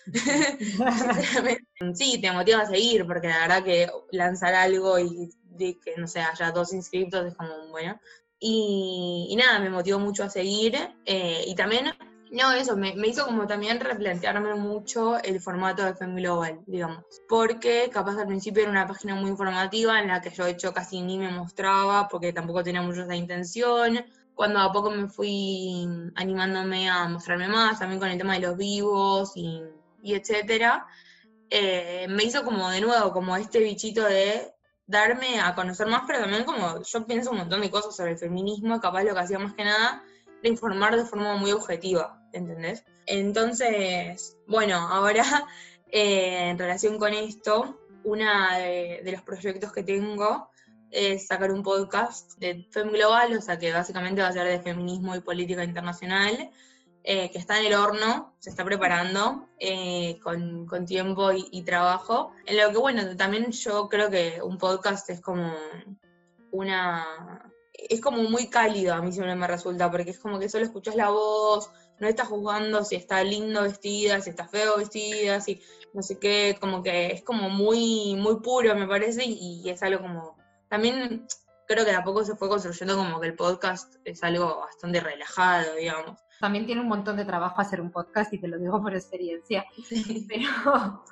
sí, 1.94 2.20
te 2.20 2.32
motiva 2.32 2.62
a 2.62 2.66
seguir, 2.66 3.06
porque 3.06 3.28
la 3.28 3.38
verdad 3.38 3.62
que 3.62 3.88
lanzar 4.10 4.54
algo 4.54 4.98
y 4.98 5.30
que, 5.56 5.94
no 5.96 6.08
sé, 6.08 6.20
haya 6.20 6.50
dos 6.50 6.72
inscriptos 6.72 7.26
es 7.26 7.34
como, 7.36 7.68
bueno, 7.68 8.00
y, 8.48 9.36
nada, 9.36 9.58
me 9.58 9.70
motivó 9.70 9.98
mucho 9.98 10.24
a 10.24 10.30
seguir. 10.30 10.76
Eh, 11.04 11.44
y 11.46 11.54
también, 11.54 11.86
no, 12.30 12.52
eso, 12.52 12.76
me, 12.76 12.94
hizo 13.06 13.24
como 13.24 13.46
también 13.46 13.80
replantearme 13.80 14.54
mucho 14.54 15.18
el 15.22 15.40
formato 15.40 15.84
de 15.84 15.94
Fem 15.94 16.14
Global, 16.14 16.60
digamos. 16.66 17.04
Porque 17.28 17.90
capaz 17.92 18.18
al 18.18 18.28
principio 18.28 18.62
era 18.62 18.70
una 18.70 18.86
página 18.86 19.14
muy 19.16 19.30
informativa 19.30 20.00
en 20.00 20.08
la 20.08 20.20
que 20.20 20.30
yo 20.30 20.44
de 20.44 20.52
hecho 20.52 20.72
casi 20.72 21.00
ni 21.02 21.18
me 21.18 21.30
mostraba 21.30 22.08
porque 22.08 22.32
tampoco 22.32 22.62
tenía 22.62 22.82
mucho 22.82 23.02
esa 23.02 23.16
intención. 23.16 24.04
Cuando 24.34 24.60
a 24.60 24.70
poco 24.70 24.90
me 24.90 25.08
fui 25.08 25.88
animándome 26.14 26.88
a 26.88 27.08
mostrarme 27.08 27.48
más, 27.48 27.78
también 27.78 27.98
con 27.98 28.10
el 28.10 28.18
tema 28.18 28.34
de 28.34 28.40
los 28.40 28.56
vivos 28.56 29.32
y, 29.34 29.62
y 30.02 30.14
etcétera, 30.14 30.86
eh, 31.50 32.06
me 32.08 32.24
hizo 32.24 32.44
como 32.44 32.68
de 32.70 32.80
nuevo, 32.80 33.12
como 33.12 33.36
este 33.36 33.60
bichito 33.60 34.04
de 34.04 34.55
darme 34.86 35.40
a 35.40 35.54
conocer 35.54 35.86
más, 35.88 36.02
pero 36.06 36.20
también 36.20 36.44
como 36.44 36.82
yo 36.82 37.06
pienso 37.06 37.30
un 37.30 37.38
montón 37.38 37.60
de 37.60 37.70
cosas 37.70 37.96
sobre 37.96 38.12
el 38.12 38.18
feminismo, 38.18 38.80
capaz 38.80 39.02
lo 39.02 39.14
que 39.14 39.20
hacía 39.20 39.38
más 39.38 39.54
que 39.54 39.64
nada 39.64 40.04
era 40.40 40.48
informar 40.48 40.96
de 40.96 41.04
forma 41.04 41.36
muy 41.36 41.52
objetiva, 41.52 42.22
¿entendés? 42.32 42.84
Entonces, 43.06 44.36
bueno, 44.46 44.76
ahora 44.76 45.24
eh, 45.90 46.50
en 46.50 46.58
relación 46.58 46.98
con 46.98 47.14
esto, 47.14 47.80
uno 48.04 48.24
de, 48.52 49.00
de, 49.04 49.12
los 49.12 49.22
proyectos 49.22 49.72
que 49.72 49.82
tengo 49.82 50.50
es 50.90 51.26
sacar 51.26 51.50
un 51.50 51.62
podcast 51.62 52.38
de 52.38 52.66
Fem 52.70 52.90
Global, 52.90 53.36
o 53.36 53.40
sea 53.40 53.58
que 53.58 53.72
básicamente 53.72 54.22
va 54.22 54.28
a 54.28 54.32
ser 54.32 54.46
de 54.46 54.60
feminismo 54.60 55.16
y 55.16 55.20
política 55.20 55.64
internacional, 55.64 56.50
eh, 57.08 57.30
que 57.30 57.38
está 57.38 57.60
en 57.60 57.66
el 57.66 57.74
horno, 57.74 58.34
se 58.40 58.50
está 58.50 58.64
preparando 58.64 59.46
eh, 59.60 60.18
con, 60.24 60.66
tiempo 60.86 61.30
y, 61.32 61.62
trabajo. 61.62 62.32
En 62.46 62.56
lo 62.56 62.72
que, 62.72 62.78
bueno, 62.78 63.16
también 63.16 63.52
yo 63.52 63.88
creo 63.88 64.10
que 64.10 64.42
un 64.42 64.58
podcast 64.58 65.08
es 65.10 65.20
como 65.20 65.54
una... 66.50 67.48
Es 67.72 68.00
como 68.00 68.24
muy 68.24 68.48
cálido, 68.48 68.94
a 68.94 69.02
mí 69.02 69.12
siempre 69.12 69.36
me 69.36 69.46
resulta, 69.46 69.88
porque 69.88 70.10
es 70.10 70.18
como 70.18 70.40
que 70.40 70.48
solo 70.48 70.64
escuchas 70.64 70.96
la 70.96 71.10
voz, 71.10 71.70
no 72.00 72.08
estás 72.08 72.26
juzgando 72.26 72.84
si 72.84 72.96
está 72.96 73.22
lindo 73.22 73.62
vestida, 73.62 74.20
si 74.20 74.30
está 74.30 74.48
feo 74.48 74.78
vestida, 74.78 75.40
si 75.40 75.62
no 75.92 76.02
sé 76.02 76.18
qué, 76.18 76.56
como 76.58 76.82
que 76.82 77.12
es 77.12 77.22
como 77.22 77.50
muy, 77.50 78.16
muy 78.16 78.40
puro, 78.40 78.74
me 78.74 78.88
parece, 78.88 79.24
y, 79.24 79.70
es 79.70 79.80
algo 79.84 80.00
como... 80.02 80.36
También 80.68 81.24
creo 81.66 81.84
que 81.84 81.90
de 81.90 81.96
a 81.96 82.04
poco 82.04 82.24
se 82.24 82.36
fue 82.36 82.48
construyendo 82.48 82.96
como 82.96 83.20
que 83.20 83.28
el 83.28 83.34
podcast 83.34 83.96
es 84.04 84.22
algo 84.22 84.60
bastante 84.60 85.00
relajado, 85.00 85.74
digamos. 85.74 86.18
También 86.40 86.66
tiene 86.66 86.82
un 86.82 86.88
montón 86.88 87.16
de 87.16 87.24
trabajo 87.24 87.60
hacer 87.60 87.80
un 87.80 87.90
podcast 87.90 88.32
y 88.32 88.38
te 88.38 88.48
lo 88.48 88.58
digo 88.58 88.80
por 88.82 88.94
experiencia, 88.94 89.64
pero, 90.28 91.04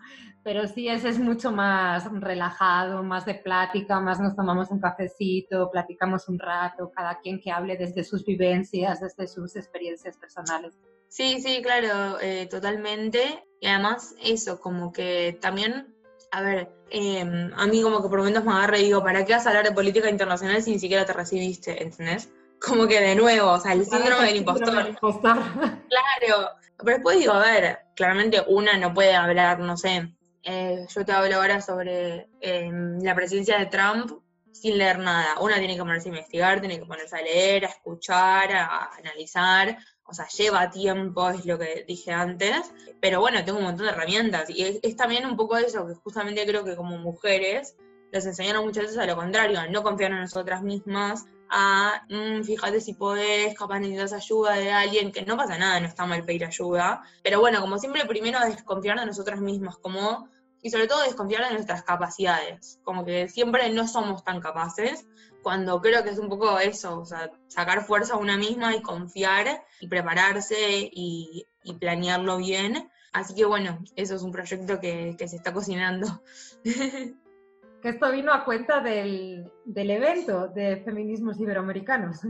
pero 0.42 0.68
sí, 0.68 0.88
ese 0.88 1.08
es 1.08 1.18
mucho 1.18 1.50
más 1.50 2.04
relajado, 2.20 3.02
más 3.02 3.24
de 3.24 3.34
plática, 3.34 4.00
más 4.00 4.20
nos 4.20 4.36
tomamos 4.36 4.70
un 4.70 4.80
cafecito, 4.80 5.70
platicamos 5.70 6.28
un 6.28 6.38
rato, 6.38 6.90
cada 6.94 7.18
quien 7.20 7.40
que 7.40 7.50
hable 7.50 7.76
desde 7.76 8.04
sus 8.04 8.24
vivencias, 8.24 9.00
desde 9.00 9.26
sus 9.26 9.56
experiencias 9.56 10.18
personales. 10.18 10.78
Sí, 11.08 11.40
sí, 11.40 11.62
claro, 11.62 12.20
eh, 12.20 12.46
totalmente. 12.50 13.44
Y 13.60 13.68
además 13.68 14.16
eso, 14.22 14.60
como 14.60 14.92
que 14.92 15.38
también, 15.40 15.93
a 16.34 16.42
ver, 16.42 16.68
em, 16.90 17.52
a 17.54 17.66
mí 17.66 17.80
como 17.80 18.02
que 18.02 18.08
por 18.08 18.18
momentos 18.18 18.44
me 18.44 18.50
agarro 18.50 18.76
y 18.76 18.82
digo, 18.82 19.04
¿para 19.04 19.24
qué 19.24 19.34
vas 19.34 19.46
a 19.46 19.50
hablar 19.50 19.64
de 19.64 19.70
política 19.70 20.10
internacional 20.10 20.60
si 20.62 20.72
ni 20.72 20.80
siquiera 20.80 21.06
te 21.06 21.12
recibiste? 21.12 21.80
¿Entendés? 21.80 22.28
Como 22.60 22.88
que 22.88 23.00
de 23.00 23.14
nuevo, 23.14 23.52
o 23.52 23.60
sea, 23.60 23.72
el 23.72 23.84
síndrome 23.84 24.26
del 24.26 24.36
impostor. 24.36 24.96
Claro, 25.88 26.50
pero 26.76 26.96
después 26.96 27.18
digo, 27.18 27.34
a 27.34 27.38
ver, 27.38 27.78
claramente 27.94 28.42
una 28.48 28.76
no 28.76 28.92
puede 28.92 29.14
hablar, 29.14 29.60
no 29.60 29.76
sé, 29.76 30.12
eh, 30.42 30.84
yo 30.92 31.04
te 31.04 31.12
hablo 31.12 31.36
ahora 31.36 31.60
sobre 31.60 32.26
em, 32.40 33.00
la 33.00 33.14
presidencia 33.14 33.56
de 33.56 33.66
Trump 33.66 34.10
sin 34.50 34.76
leer 34.76 34.98
nada. 34.98 35.38
Una 35.40 35.58
tiene 35.58 35.76
que 35.76 35.82
ponerse 35.82 36.08
a 36.08 36.14
investigar, 36.14 36.58
tiene 36.58 36.80
que 36.80 36.86
ponerse 36.86 37.16
a 37.16 37.22
leer, 37.22 37.64
a 37.64 37.68
escuchar, 37.68 38.50
a 38.52 38.90
analizar, 38.98 39.78
o 40.06 40.12
sea, 40.12 40.28
lleva 40.28 40.70
tiempo, 40.70 41.30
es 41.30 41.46
lo 41.46 41.58
que 41.58 41.84
dije 41.86 42.12
antes, 42.12 42.72
pero 43.00 43.20
bueno, 43.20 43.44
tengo 43.44 43.58
un 43.58 43.64
montón 43.64 43.86
de 43.86 43.92
herramientas. 43.92 44.50
Y 44.50 44.80
es, 44.82 44.96
también 44.96 45.26
un 45.26 45.36
poco 45.36 45.56
eso, 45.56 45.86
que 45.86 45.94
justamente 45.94 46.46
creo 46.46 46.64
que 46.64 46.76
como 46.76 46.98
mujeres 46.98 47.76
nos 48.12 48.26
enseñaron 48.26 48.64
muchas 48.64 48.84
veces 48.84 48.98
a 48.98 49.06
lo 49.06 49.16
contrario, 49.16 49.58
a 49.58 49.66
no 49.66 49.82
confiar 49.82 50.12
en 50.12 50.20
nosotras 50.20 50.62
mismas, 50.62 51.24
a 51.50 52.02
mm, 52.08 52.42
fíjate 52.44 52.80
si 52.80 52.94
podés, 52.94 53.56
capaz 53.58 53.80
necesitas 53.80 54.12
ayuda 54.12 54.54
de 54.54 54.70
alguien, 54.70 55.10
que 55.10 55.22
no 55.22 55.36
pasa 55.36 55.58
nada, 55.58 55.80
no 55.80 55.86
está 55.86 56.06
mal 56.06 56.24
pedir 56.24 56.44
ayuda, 56.44 57.02
pero 57.22 57.40
bueno, 57.40 57.60
como 57.60 57.78
siempre, 57.78 58.04
primero 58.06 58.40
desconfiar 58.40 59.00
de 59.00 59.06
nosotras 59.06 59.40
mismas, 59.40 59.76
como 59.78 60.28
y 60.62 60.70
sobre 60.70 60.86
todo 60.86 61.02
desconfiar 61.02 61.46
de 61.46 61.52
nuestras 61.52 61.82
capacidades, 61.82 62.80
como 62.84 63.04
que 63.04 63.28
siempre 63.28 63.68
no 63.70 63.86
somos 63.86 64.24
tan 64.24 64.40
capaces, 64.40 65.06
cuando 65.44 65.80
creo 65.80 66.02
que 66.02 66.10
es 66.10 66.18
un 66.18 66.28
poco 66.28 66.58
eso, 66.58 66.98
o 66.98 67.04
sea, 67.04 67.30
sacar 67.46 67.84
fuerza 67.84 68.14
a 68.14 68.18
una 68.18 68.36
misma 68.36 68.74
y 68.74 68.82
confiar 68.82 69.64
y 69.78 69.86
prepararse 69.86 70.56
y, 70.90 71.46
planearlo 71.78 72.38
bien. 72.38 72.90
Así 73.12 73.34
que 73.34 73.44
bueno, 73.44 73.78
eso 73.94 74.16
es 74.16 74.22
un 74.22 74.32
proyecto 74.32 74.80
que, 74.80 75.14
se 75.16 75.36
está 75.36 75.52
cocinando. 75.52 76.22
que 76.64 77.88
esto 77.88 78.10
vino 78.10 78.32
a 78.32 78.44
cuenta 78.44 78.80
del, 78.80 79.48
del 79.64 79.90
evento 79.90 80.48
de 80.48 80.78
feminismos 80.78 81.38
iberoamericanos. 81.38 82.20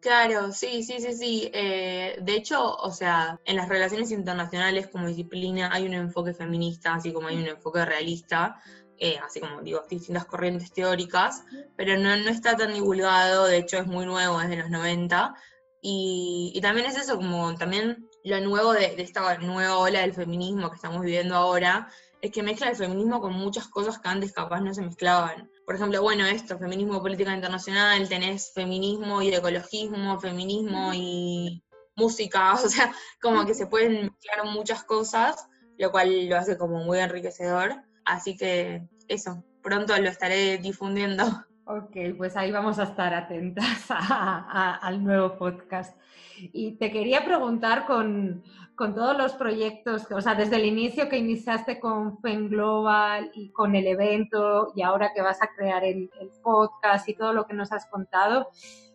Claro, 0.00 0.52
sí, 0.52 0.84
sí, 0.84 1.00
sí, 1.00 1.12
sí. 1.12 1.50
Eh, 1.52 2.18
de 2.22 2.34
hecho, 2.34 2.76
o 2.76 2.90
sea, 2.92 3.40
en 3.44 3.56
las 3.56 3.68
relaciones 3.68 4.12
internacionales 4.12 4.86
como 4.86 5.08
disciplina 5.08 5.70
hay 5.72 5.86
un 5.86 5.94
enfoque 5.94 6.34
feminista, 6.34 6.94
así 6.94 7.12
como 7.12 7.28
hay 7.28 7.36
un 7.36 7.48
enfoque 7.48 7.84
realista, 7.84 8.60
eh, 8.98 9.18
así 9.24 9.40
como 9.40 9.62
digo, 9.62 9.82
distintas 9.88 10.24
corrientes 10.26 10.72
teóricas, 10.72 11.44
pero 11.76 11.96
no, 11.98 12.16
no 12.16 12.30
está 12.30 12.56
tan 12.56 12.74
divulgado, 12.74 13.46
de 13.46 13.58
hecho 13.58 13.78
es 13.78 13.86
muy 13.86 14.06
nuevo 14.06 14.38
desde 14.38 14.56
los 14.56 14.70
90. 14.70 15.34
Y, 15.80 16.52
y 16.54 16.60
también 16.60 16.86
es 16.86 16.96
eso, 16.96 17.16
como 17.16 17.54
también 17.54 18.08
lo 18.24 18.40
nuevo 18.40 18.72
de, 18.72 18.96
de 18.96 19.02
esta 19.02 19.38
nueva 19.38 19.78
ola 19.78 20.00
del 20.00 20.12
feminismo 20.12 20.70
que 20.70 20.76
estamos 20.76 21.02
viviendo 21.02 21.36
ahora, 21.36 21.88
es 22.20 22.32
que 22.32 22.42
mezcla 22.42 22.68
el 22.68 22.76
feminismo 22.76 23.20
con 23.20 23.32
muchas 23.32 23.68
cosas 23.68 23.98
que 24.00 24.08
antes 24.08 24.32
capaz 24.32 24.60
no 24.60 24.74
se 24.74 24.82
mezclaban 24.82 25.48
por 25.68 25.74
ejemplo, 25.74 26.00
bueno, 26.00 26.24
esto, 26.24 26.58
feminismo 26.58 27.02
política 27.02 27.34
internacional, 27.34 28.08
tenés 28.08 28.54
feminismo 28.54 29.20
y 29.20 29.34
ecologismo, 29.34 30.18
feminismo 30.18 30.92
y 30.94 31.62
música, 31.94 32.54
o 32.64 32.68
sea, 32.70 32.90
como 33.20 33.44
que 33.44 33.52
se 33.52 33.66
pueden 33.66 34.06
mezclar 34.06 34.46
muchas 34.46 34.82
cosas, 34.84 35.46
lo 35.76 35.90
cual 35.90 36.26
lo 36.26 36.38
hace 36.38 36.56
como 36.56 36.82
muy 36.84 37.00
enriquecedor. 37.00 37.82
Así 38.08 38.36
que 38.38 38.88
eso, 39.06 39.44
pronto 39.62 39.96
lo 39.98 40.08
estaré 40.08 40.58
difundiendo. 40.58 41.24
Ok, 41.70 42.16
pues 42.16 42.34
ahí 42.34 42.50
vamos 42.50 42.78
a 42.78 42.84
estar 42.84 43.12
atentas 43.12 43.84
al 43.90 45.04
nuevo 45.04 45.36
podcast. 45.36 45.94
Y 46.38 46.78
te 46.78 46.90
quería 46.90 47.26
preguntar 47.26 47.84
con, 47.84 48.42
con 48.74 48.94
todos 48.94 49.18
los 49.18 49.34
proyectos, 49.34 50.10
o 50.10 50.20
sea, 50.22 50.34
desde 50.34 50.56
el 50.56 50.64
inicio 50.64 51.10
que 51.10 51.18
iniciaste 51.18 51.78
con 51.78 52.20
FEN 52.20 52.48
Global 52.48 53.30
y 53.34 53.50
con 53.50 53.74
el 53.74 53.86
evento 53.86 54.72
y 54.74 54.80
ahora 54.80 55.12
que 55.12 55.20
vas 55.20 55.42
a 55.42 55.48
crear 55.48 55.84
el, 55.84 56.08
podcast 56.42 57.06
y 57.06 57.14
todo 57.14 57.34
lo 57.34 57.46
que 57.46 57.52
nos 57.52 57.70
has 57.70 57.84
contado, 57.86 58.48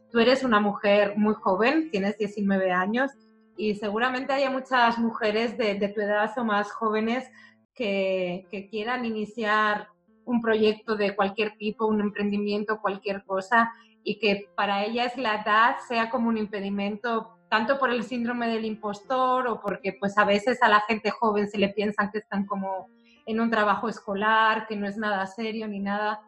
tú 0.10 0.19
eres 0.19 0.43
una 0.43 0.60
mujer 0.60 1.15
muy 1.15 1.36
joven, 1.36 1.91
tienes 1.91 2.17
19 2.17 2.71
años 2.71 3.12
y 3.56 3.76
seguramente 3.76 4.34
haya 4.34 4.49
muchas 4.49 4.97
mujeres 4.97 5.58
de, 5.58 5.76
tu 5.89 6.02
edad 6.02 6.32
o 6.38 6.43
más 6.43 6.71
jóvenes 6.71 7.30
que, 7.73 8.67
quieran 8.69 9.05
iniciar 9.05 9.88
un 10.25 10.41
proyecto 10.41 10.95
de 10.95 11.15
cualquier 11.15 11.55
tipo, 11.57 11.86
un 11.86 12.01
emprendimiento, 12.01 12.79
cualquier 12.81 13.23
cosa, 13.23 13.73
y 14.03 14.19
que 14.19 14.49
para 14.55 14.86
ellas 14.86 15.17
la 15.17 15.41
edad 15.41 15.77
sea 15.88 16.09
como 16.09 16.29
un 16.29 16.38
impedimento 16.38 17.38
tanto 17.49 17.77
por 17.77 17.91
el 17.91 18.03
síndrome 18.03 18.47
del 18.47 18.65
impostor 18.65 19.47
o 19.47 19.62
porque 19.62 19.95
pues 19.99 20.17
a 20.17 20.25
veces 20.25 20.62
a 20.63 20.69
la 20.69 20.81
gente 20.81 21.12
joven 21.12 21.47
se 21.47 21.59
le 21.59 21.69
piensan 21.69 22.09
que 22.12 22.17
están 22.17 22.45
como 22.45 22.89
en 23.25 23.39
un 23.39 23.49
trabajo 23.49 23.88
escolar, 23.88 24.65
que 24.67 24.75
no 24.75 24.88
es 24.88 24.97
nada 24.97 25.25
serio 25.27 25.67
ni 25.67 25.79
nada. 25.79 26.21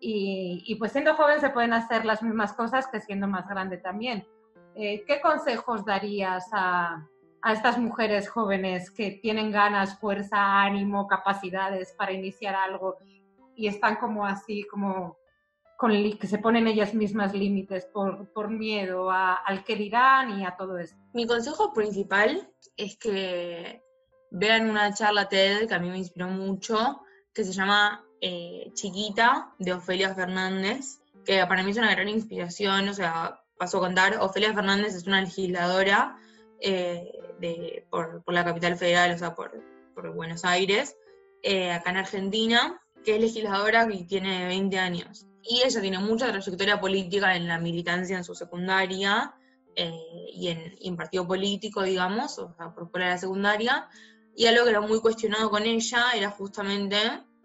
Y, 0.00 0.74
pues 0.78 0.92
siendo 0.92 1.14
joven 1.14 1.40
se 1.40 1.48
pueden 1.48 1.72
hacer 1.72 2.04
las 2.04 2.22
mismas 2.22 2.52
cosas 2.52 2.86
que 2.88 3.00
siendo 3.00 3.26
más 3.26 3.48
grande 3.48 3.78
también. 3.78 4.26
Eh, 4.74 5.02
¿Qué 5.06 5.20
consejos 5.20 5.84
darías 5.86 6.46
a, 6.52 7.08
a 7.44 7.52
estas 7.52 7.76
mujeres 7.76 8.30
jóvenes 8.30 8.90
que 8.90 9.10
tienen 9.22 9.52
ganas, 9.52 9.98
fuerza, 10.00 10.62
ánimo, 10.62 11.06
capacidades 11.06 11.92
para 11.92 12.12
iniciar 12.12 12.54
algo 12.54 12.96
y 13.54 13.68
están 13.68 13.96
como 13.96 14.24
así, 14.24 14.64
como 14.64 15.18
con 15.76 15.90
que 16.18 16.26
se 16.26 16.38
ponen 16.38 16.66
ellas 16.66 16.94
mismas 16.94 17.34
límites 17.34 17.84
por, 17.84 18.32
por 18.32 18.48
miedo 18.48 19.10
al 19.10 19.62
que 19.62 19.76
dirán 19.76 20.40
y 20.40 20.46
a 20.46 20.56
todo 20.56 20.78
esto. 20.78 20.96
Mi 21.12 21.26
consejo 21.26 21.74
principal 21.74 22.48
es 22.78 22.96
que 22.96 23.82
vean 24.30 24.70
una 24.70 24.94
charla 24.94 25.28
TED 25.28 25.68
que 25.68 25.74
a 25.74 25.78
mí 25.78 25.90
me 25.90 25.98
inspiró 25.98 26.28
mucho, 26.28 27.02
que 27.34 27.44
se 27.44 27.52
llama 27.52 28.06
eh, 28.22 28.70
Chiquita, 28.72 29.52
de 29.58 29.74
Ofelia 29.74 30.14
Fernández, 30.14 30.98
que 31.26 31.44
para 31.46 31.62
mí 31.62 31.72
es 31.72 31.76
una 31.76 31.90
gran 31.90 32.08
inspiración, 32.08 32.88
o 32.88 32.94
sea, 32.94 33.38
paso 33.58 33.76
a 33.76 33.80
contar, 33.80 34.16
Ofelia 34.20 34.54
Fernández 34.54 34.94
es 34.94 35.06
una 35.06 35.20
legisladora 35.20 36.16
eh, 36.66 37.12
de, 37.40 37.86
por, 37.90 38.22
por, 38.24 38.34
la 38.34 38.44
capital 38.44 38.76
federal, 38.76 39.12
o 39.12 39.18
sea, 39.18 39.34
por, 39.34 39.52
por 39.94 40.12
Buenos 40.14 40.44
Aires, 40.44 40.96
eh, 41.42 41.72
acá 41.72 41.90
en 41.90 41.96
Argentina, 41.98 42.80
que 43.04 43.16
es 43.16 43.20
legisladora 43.20 43.86
y 43.90 44.04
tiene 44.04 44.46
20 44.46 44.78
años. 44.78 45.26
Y 45.42 45.62
ella 45.62 45.80
tiene 45.80 45.98
mucha 45.98 46.30
trayectoria 46.30 46.80
política 46.80 47.36
en 47.36 47.46
la 47.46 47.58
militancia 47.58 48.16
en 48.16 48.24
su 48.24 48.34
secundaria 48.34 49.34
eh, 49.76 49.92
y, 50.32 50.48
en, 50.48 50.96
partido 50.96 51.26
político, 51.26 51.82
digamos, 51.82 52.38
o 52.38 52.54
sea, 52.56 52.74
por 52.74 52.90
fuera 52.90 53.06
de 53.06 53.12
la 53.12 53.18
secundaria. 53.18 53.88
Y 54.34 54.46
algo 54.46 54.64
que 54.64 54.70
era 54.70 54.80
muy 54.80 55.00
cuestionado 55.00 55.50
con 55.50 55.64
ella 55.64 56.06
era 56.14 56.30
justamente, 56.30 56.96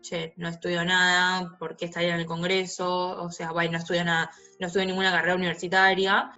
che, 0.01 0.33
no 0.37 0.47
estudió 0.47 0.85
nada, 0.85 1.57
¿por 1.59 1.75
qué 1.75 1.85
estaría 1.85 2.13
en 2.13 2.21
el 2.21 2.25
Congreso? 2.25 3.21
O 3.21 3.29
sea, 3.31 3.51
bueno, 3.51 3.73
no 3.73 3.77
estudió 3.79 4.03
nada, 4.05 4.31
no 4.59 4.67
estudió 4.67 4.85
ninguna 4.85 5.11
carrera 5.11 5.35
universitaria. 5.35 6.31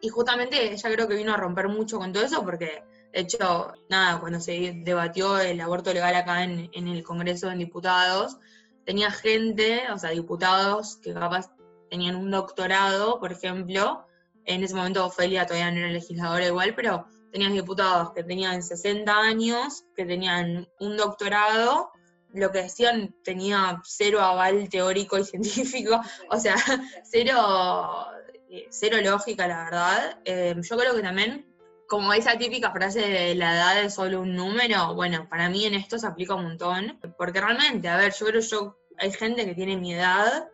Y 0.00 0.08
justamente 0.08 0.72
ella 0.72 0.90
creo 0.92 1.08
que 1.08 1.16
vino 1.16 1.32
a 1.32 1.36
romper 1.36 1.68
mucho 1.68 1.98
con 1.98 2.12
todo 2.12 2.24
eso 2.24 2.44
porque, 2.44 2.84
de 3.12 3.20
hecho, 3.20 3.72
nada, 3.88 4.20
cuando 4.20 4.40
se 4.40 4.74
debatió 4.84 5.38
el 5.38 5.60
aborto 5.60 5.92
legal 5.92 6.14
acá 6.14 6.44
en, 6.44 6.70
en 6.72 6.88
el 6.88 7.02
Congreso 7.02 7.48
de 7.48 7.56
Diputados, 7.56 8.38
tenía 8.84 9.10
gente, 9.10 9.82
o 9.92 9.98
sea, 9.98 10.10
diputados 10.10 10.96
que 11.02 11.12
capaz 11.12 11.50
tenían 11.90 12.16
un 12.16 12.30
doctorado, 12.30 13.18
por 13.18 13.32
ejemplo, 13.32 14.06
en 14.44 14.64
ese 14.64 14.74
momento 14.74 15.04
Ofelia 15.04 15.46
todavía 15.46 15.70
no 15.70 15.78
era 15.78 15.88
legisladora 15.88 16.46
igual, 16.46 16.74
pero 16.74 17.06
tenías 17.30 17.52
diputados 17.52 18.12
que 18.12 18.24
tenían 18.24 18.62
60 18.62 19.14
años, 19.14 19.84
que 19.94 20.04
tenían 20.04 20.68
un 20.80 20.96
doctorado, 20.96 21.90
lo 22.32 22.50
que 22.50 22.62
decían 22.62 23.14
tenía 23.24 23.80
cero 23.84 24.20
aval 24.20 24.68
teórico 24.68 25.18
y 25.18 25.24
científico, 25.24 26.00
o 26.30 26.38
sea, 26.38 26.56
cero, 27.04 28.06
eh, 28.50 28.66
cero 28.70 28.98
lógica, 29.02 29.46
la 29.46 29.64
verdad. 29.64 30.20
Eh, 30.24 30.54
yo 30.60 30.76
creo 30.76 30.94
que 30.94 31.02
también, 31.02 31.46
como 31.86 32.12
esa 32.12 32.36
típica 32.38 32.70
frase 32.72 33.00
de 33.00 33.34
la 33.34 33.54
edad 33.54 33.82
es 33.82 33.94
solo 33.94 34.20
un 34.20 34.34
número, 34.34 34.94
bueno, 34.94 35.28
para 35.28 35.48
mí 35.48 35.64
en 35.64 35.74
esto 35.74 35.98
se 35.98 36.06
aplica 36.06 36.34
un 36.34 36.44
montón, 36.44 36.98
porque 37.16 37.40
realmente, 37.40 37.88
a 37.88 37.96
ver, 37.96 38.12
yo 38.18 38.26
creo 38.26 38.40
yo 38.40 38.78
hay 38.98 39.12
gente 39.12 39.44
que 39.44 39.54
tiene 39.54 39.76
mi 39.76 39.94
edad 39.94 40.48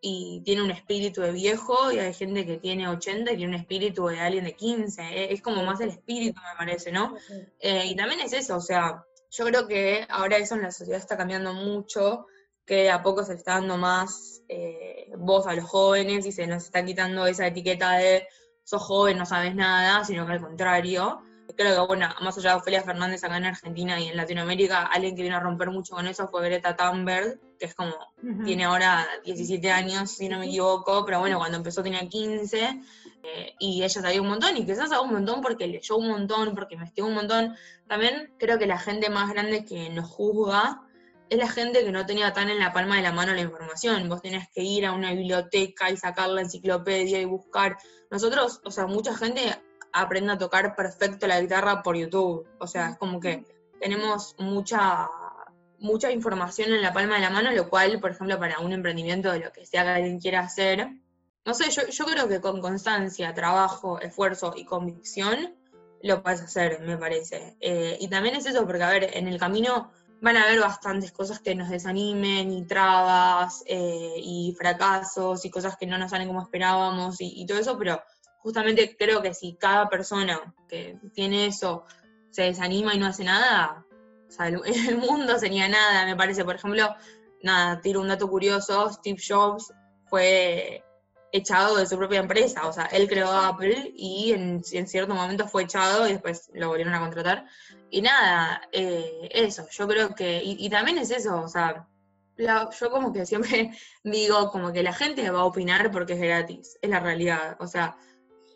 y 0.00 0.42
tiene 0.44 0.62
un 0.62 0.70
espíritu 0.70 1.20
de 1.20 1.32
viejo 1.32 1.92
y 1.92 1.98
hay 1.98 2.14
gente 2.14 2.46
que 2.46 2.56
tiene 2.58 2.88
80 2.88 3.32
y 3.32 3.36
tiene 3.36 3.54
un 3.54 3.60
espíritu 3.60 4.06
de 4.06 4.20
alguien 4.20 4.44
de 4.44 4.54
15. 4.54 5.02
¿eh? 5.02 5.32
Es 5.32 5.42
como 5.42 5.62
más 5.64 5.80
el 5.80 5.90
espíritu, 5.90 6.40
me 6.40 6.56
parece, 6.56 6.90
¿no? 6.92 7.14
Y 7.60 7.94
también 7.96 8.20
es 8.20 8.32
eso, 8.32 8.56
o 8.56 8.60
sea, 8.60 9.04
yo 9.30 9.44
creo 9.44 9.66
que 9.66 10.06
ahora 10.08 10.38
eso 10.38 10.54
en 10.54 10.62
la 10.62 10.72
sociedad 10.72 11.00
está 11.00 11.16
cambiando 11.16 11.52
mucho, 11.52 12.26
que 12.64 12.90
a 12.90 13.02
poco 13.02 13.24
se 13.24 13.34
está 13.34 13.54
dando 13.54 13.76
más 13.76 14.39
eh, 14.52 15.12
voz 15.16 15.46
a 15.46 15.54
los 15.54 15.64
jóvenes 15.64 16.26
y 16.26 16.32
se 16.32 16.44
nos 16.48 16.64
está 16.64 16.84
quitando 16.84 17.24
esa 17.26 17.46
etiqueta 17.46 17.92
de 17.92 18.26
sos 18.64 18.82
joven, 18.82 19.16
no 19.16 19.24
sabes 19.24 19.54
nada, 19.54 20.04
sino 20.04 20.26
que 20.26 20.32
al 20.32 20.40
contrario. 20.40 21.22
Creo 21.56 21.74
que, 21.74 21.86
bueno, 21.86 22.08
más 22.20 22.36
allá 22.38 22.50
de 22.50 22.56
Ofelia 22.56 22.82
Fernández 22.82 23.22
acá 23.24 23.36
en 23.36 23.44
Argentina 23.44 23.98
y 24.00 24.08
en 24.08 24.16
Latinoamérica, 24.16 24.86
alguien 24.86 25.16
que 25.16 25.22
vino 25.22 25.36
a 25.36 25.40
romper 25.40 25.70
mucho 25.70 25.94
con 25.94 26.06
eso 26.06 26.28
fue 26.28 26.44
Greta 26.44 26.76
Thunberg, 26.76 27.40
que 27.58 27.66
es 27.66 27.74
como, 27.74 27.94
tiene 28.44 28.64
ahora 28.64 29.06
17 29.24 29.70
años, 29.70 30.10
si 30.10 30.28
no 30.28 30.38
me 30.38 30.46
equivoco, 30.46 31.04
pero 31.04 31.18
bueno, 31.18 31.38
cuando 31.38 31.58
empezó 31.58 31.82
tenía 31.82 32.08
15, 32.08 32.80
eh, 33.22 33.54
y 33.58 33.82
ella 33.82 34.00
sabía 34.00 34.22
un 34.22 34.28
montón, 34.28 34.56
y 34.56 34.64
quizás 34.64 34.90
sabe 34.90 35.02
un 35.02 35.12
montón 35.12 35.40
porque 35.40 35.66
leyó 35.66 35.96
un 35.96 36.08
montón, 36.08 36.54
porque 36.54 36.74
investigó 36.74 37.08
un 37.08 37.14
montón. 37.14 37.56
También 37.88 38.32
creo 38.38 38.58
que 38.58 38.66
la 38.66 38.78
gente 38.78 39.10
más 39.10 39.32
grande 39.32 39.64
que 39.64 39.90
nos 39.90 40.08
juzga 40.08 40.82
es 41.30 41.38
la 41.38 41.48
gente 41.48 41.84
que 41.84 41.92
no 41.92 42.04
tenía 42.04 42.32
tan 42.32 42.50
en 42.50 42.58
la 42.58 42.72
palma 42.72 42.96
de 42.96 43.02
la 43.02 43.12
mano 43.12 43.32
la 43.32 43.40
información. 43.40 44.08
Vos 44.08 44.20
tenés 44.20 44.48
que 44.50 44.62
ir 44.62 44.84
a 44.84 44.92
una 44.92 45.12
biblioteca 45.12 45.88
y 45.88 45.96
sacar 45.96 46.28
la 46.28 46.42
enciclopedia 46.42 47.20
y 47.20 47.24
buscar. 47.24 47.78
Nosotros, 48.10 48.60
o 48.64 48.70
sea, 48.72 48.86
mucha 48.86 49.16
gente 49.16 49.40
aprende 49.92 50.32
a 50.32 50.38
tocar 50.38 50.74
perfecto 50.74 51.28
la 51.28 51.40
guitarra 51.40 51.82
por 51.82 51.96
YouTube. 51.96 52.46
O 52.58 52.66
sea, 52.66 52.90
es 52.90 52.98
como 52.98 53.20
que 53.20 53.44
tenemos 53.80 54.34
mucha 54.38 55.08
mucha 55.78 56.12
información 56.12 56.72
en 56.72 56.82
la 56.82 56.92
palma 56.92 57.14
de 57.14 57.22
la 57.22 57.30
mano, 57.30 57.52
lo 57.52 57.70
cual, 57.70 58.00
por 58.00 58.10
ejemplo, 58.10 58.38
para 58.38 58.58
un 58.58 58.72
emprendimiento 58.72 59.32
de 59.32 59.38
lo 59.40 59.50
que 59.50 59.64
sea 59.64 59.82
que 59.82 59.88
alguien 59.88 60.20
quiera 60.20 60.40
hacer, 60.40 60.90
no 61.46 61.54
sé, 61.54 61.70
yo, 61.70 61.86
yo 61.88 62.04
creo 62.04 62.28
que 62.28 62.40
con 62.40 62.60
constancia, 62.60 63.32
trabajo, 63.32 63.98
esfuerzo 63.98 64.52
y 64.56 64.66
convicción 64.66 65.54
lo 66.02 66.22
puedes 66.22 66.42
hacer, 66.42 66.80
me 66.80 66.98
parece. 66.98 67.56
Eh, 67.60 67.96
y 68.00 68.08
también 68.08 68.34
es 68.36 68.46
eso, 68.46 68.66
porque, 68.66 68.82
a 68.82 68.90
ver, 68.90 69.16
en 69.16 69.28
el 69.28 69.38
camino 69.38 69.90
van 70.20 70.36
a 70.36 70.42
haber 70.44 70.60
bastantes 70.60 71.12
cosas 71.12 71.40
que 71.40 71.54
nos 71.54 71.70
desanimen 71.70 72.52
y 72.52 72.66
trabas 72.66 73.62
eh, 73.66 74.14
y 74.16 74.54
fracasos 74.58 75.44
y 75.44 75.50
cosas 75.50 75.76
que 75.76 75.86
no 75.86 75.98
nos 75.98 76.10
salen 76.10 76.28
como 76.28 76.42
esperábamos 76.42 77.16
y, 77.20 77.46
todo 77.46 77.58
eso, 77.58 77.78
pero 77.78 78.02
justamente 78.38 78.96
creo 78.98 79.22
que 79.22 79.34
si 79.34 79.54
cada 79.54 79.88
persona 79.88 80.54
que 80.68 80.98
tiene 81.14 81.46
eso 81.46 81.84
se 82.30 82.42
desanima 82.42 82.94
y 82.94 82.98
no 82.98 83.06
hace 83.06 83.24
nada, 83.24 83.84
o 84.28 84.30
sea, 84.30 84.48
el, 84.48 84.60
el 84.88 84.98
mundo 84.98 85.38
sería 85.38 85.68
nada, 85.68 86.04
me 86.04 86.16
parece. 86.16 86.44
Por 86.44 86.56
ejemplo, 86.56 86.94
nada, 87.42 87.80
tiro 87.80 88.00
un 88.00 88.08
dato 88.08 88.28
curioso, 88.28 88.92
Steve 88.92 89.20
Jobs 89.26 89.72
fue 90.06 90.84
echado 91.32 91.76
de 91.76 91.86
su 91.86 91.96
propia 91.96 92.20
empresa, 92.20 92.66
o 92.66 92.72
sea, 92.72 92.86
él 92.86 93.08
creó 93.08 93.30
Apple 93.30 93.92
y 93.94 94.32
en, 94.32 94.62
en 94.72 94.86
cierto 94.86 95.14
momento 95.14 95.48
fue 95.48 95.64
echado 95.64 96.06
y 96.08 96.12
después 96.12 96.50
lo 96.54 96.68
volvieron 96.68 96.94
a 96.94 97.00
contratar. 97.00 97.46
Y 97.90 98.02
nada, 98.02 98.62
eh, 98.72 99.28
eso, 99.32 99.66
yo 99.70 99.88
creo 99.88 100.14
que, 100.14 100.40
y, 100.44 100.68
también 100.70 100.98
es 100.98 101.10
eso, 101.10 101.40
o 101.40 101.48
sea, 101.48 101.88
yo 102.36 102.90
como 102.90 103.12
que 103.12 103.26
siempre 103.26 103.72
digo 104.04 104.50
como 104.50 104.72
que 104.72 104.82
la 104.82 104.92
gente 104.92 105.28
va 105.30 105.40
a 105.40 105.44
opinar 105.44 105.90
porque 105.90 106.14
es 106.14 106.20
gratis, 106.20 106.78
es 106.80 106.90
la 106.90 107.00
realidad, 107.00 107.56
o 107.58 107.66
sea, 107.66 107.96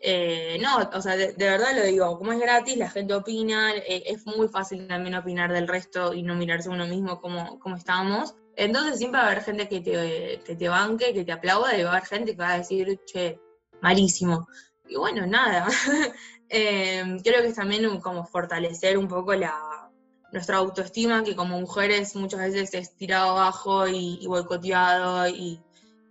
eh, 0.01 0.57
no, 0.61 0.77
o 0.93 1.01
sea, 1.01 1.15
de, 1.17 1.33
verdad 1.33 1.75
lo 1.75 1.83
digo, 1.83 2.17
como 2.17 2.31
es 2.31 2.39
gratis, 2.39 2.77
la 2.77 2.89
gente 2.89 3.13
opina, 3.13 3.75
eh, 3.75 4.03
es 4.05 4.25
muy 4.25 4.47
fácil 4.47 4.87
también 4.87 5.15
opinar 5.15 5.51
del 5.51 5.67
resto 5.67 6.13
y 6.13 6.23
no 6.23 6.35
mirarse 6.35 6.69
uno 6.69 6.87
mismo 6.87 7.19
como, 7.19 7.59
como 7.59 7.75
estamos. 7.75 8.35
Entonces 8.55 8.97
siempre 8.97 9.19
va 9.19 9.27
a 9.27 9.31
haber 9.31 9.43
gente 9.43 9.67
que 9.67 9.81
te, 9.81 10.41
que 10.45 10.55
te 10.55 10.69
banque, 10.69 11.13
que 11.13 11.25
te 11.25 11.31
aplauda, 11.31 11.77
y 11.77 11.83
va 11.83 11.89
a 11.89 11.97
haber 11.97 12.07
gente 12.07 12.31
que 12.31 12.41
va 12.41 12.53
a 12.53 12.57
decir, 12.57 12.99
che, 13.05 13.39
malísimo. 13.81 14.47
Y 14.87 14.95
bueno, 14.95 15.25
nada, 15.25 15.67
Eh, 16.49 17.17
creo 17.23 17.41
que 17.41 17.47
es 17.47 17.55
también 17.55 17.99
como 18.01 18.25
fortalecer 18.25 18.97
un 18.97 19.07
poco 19.07 19.33
la, 19.33 19.89
nuestra 20.31 20.57
autoestima, 20.57 21.23
que 21.23 21.35
como 21.35 21.59
mujeres 21.59 22.15
muchas 22.15 22.41
veces 22.41 22.73
es 22.73 22.95
tirado 22.95 23.31
abajo 23.31 23.87
y, 23.87 24.25
boicoteado 24.27 25.27
y, 25.27 25.61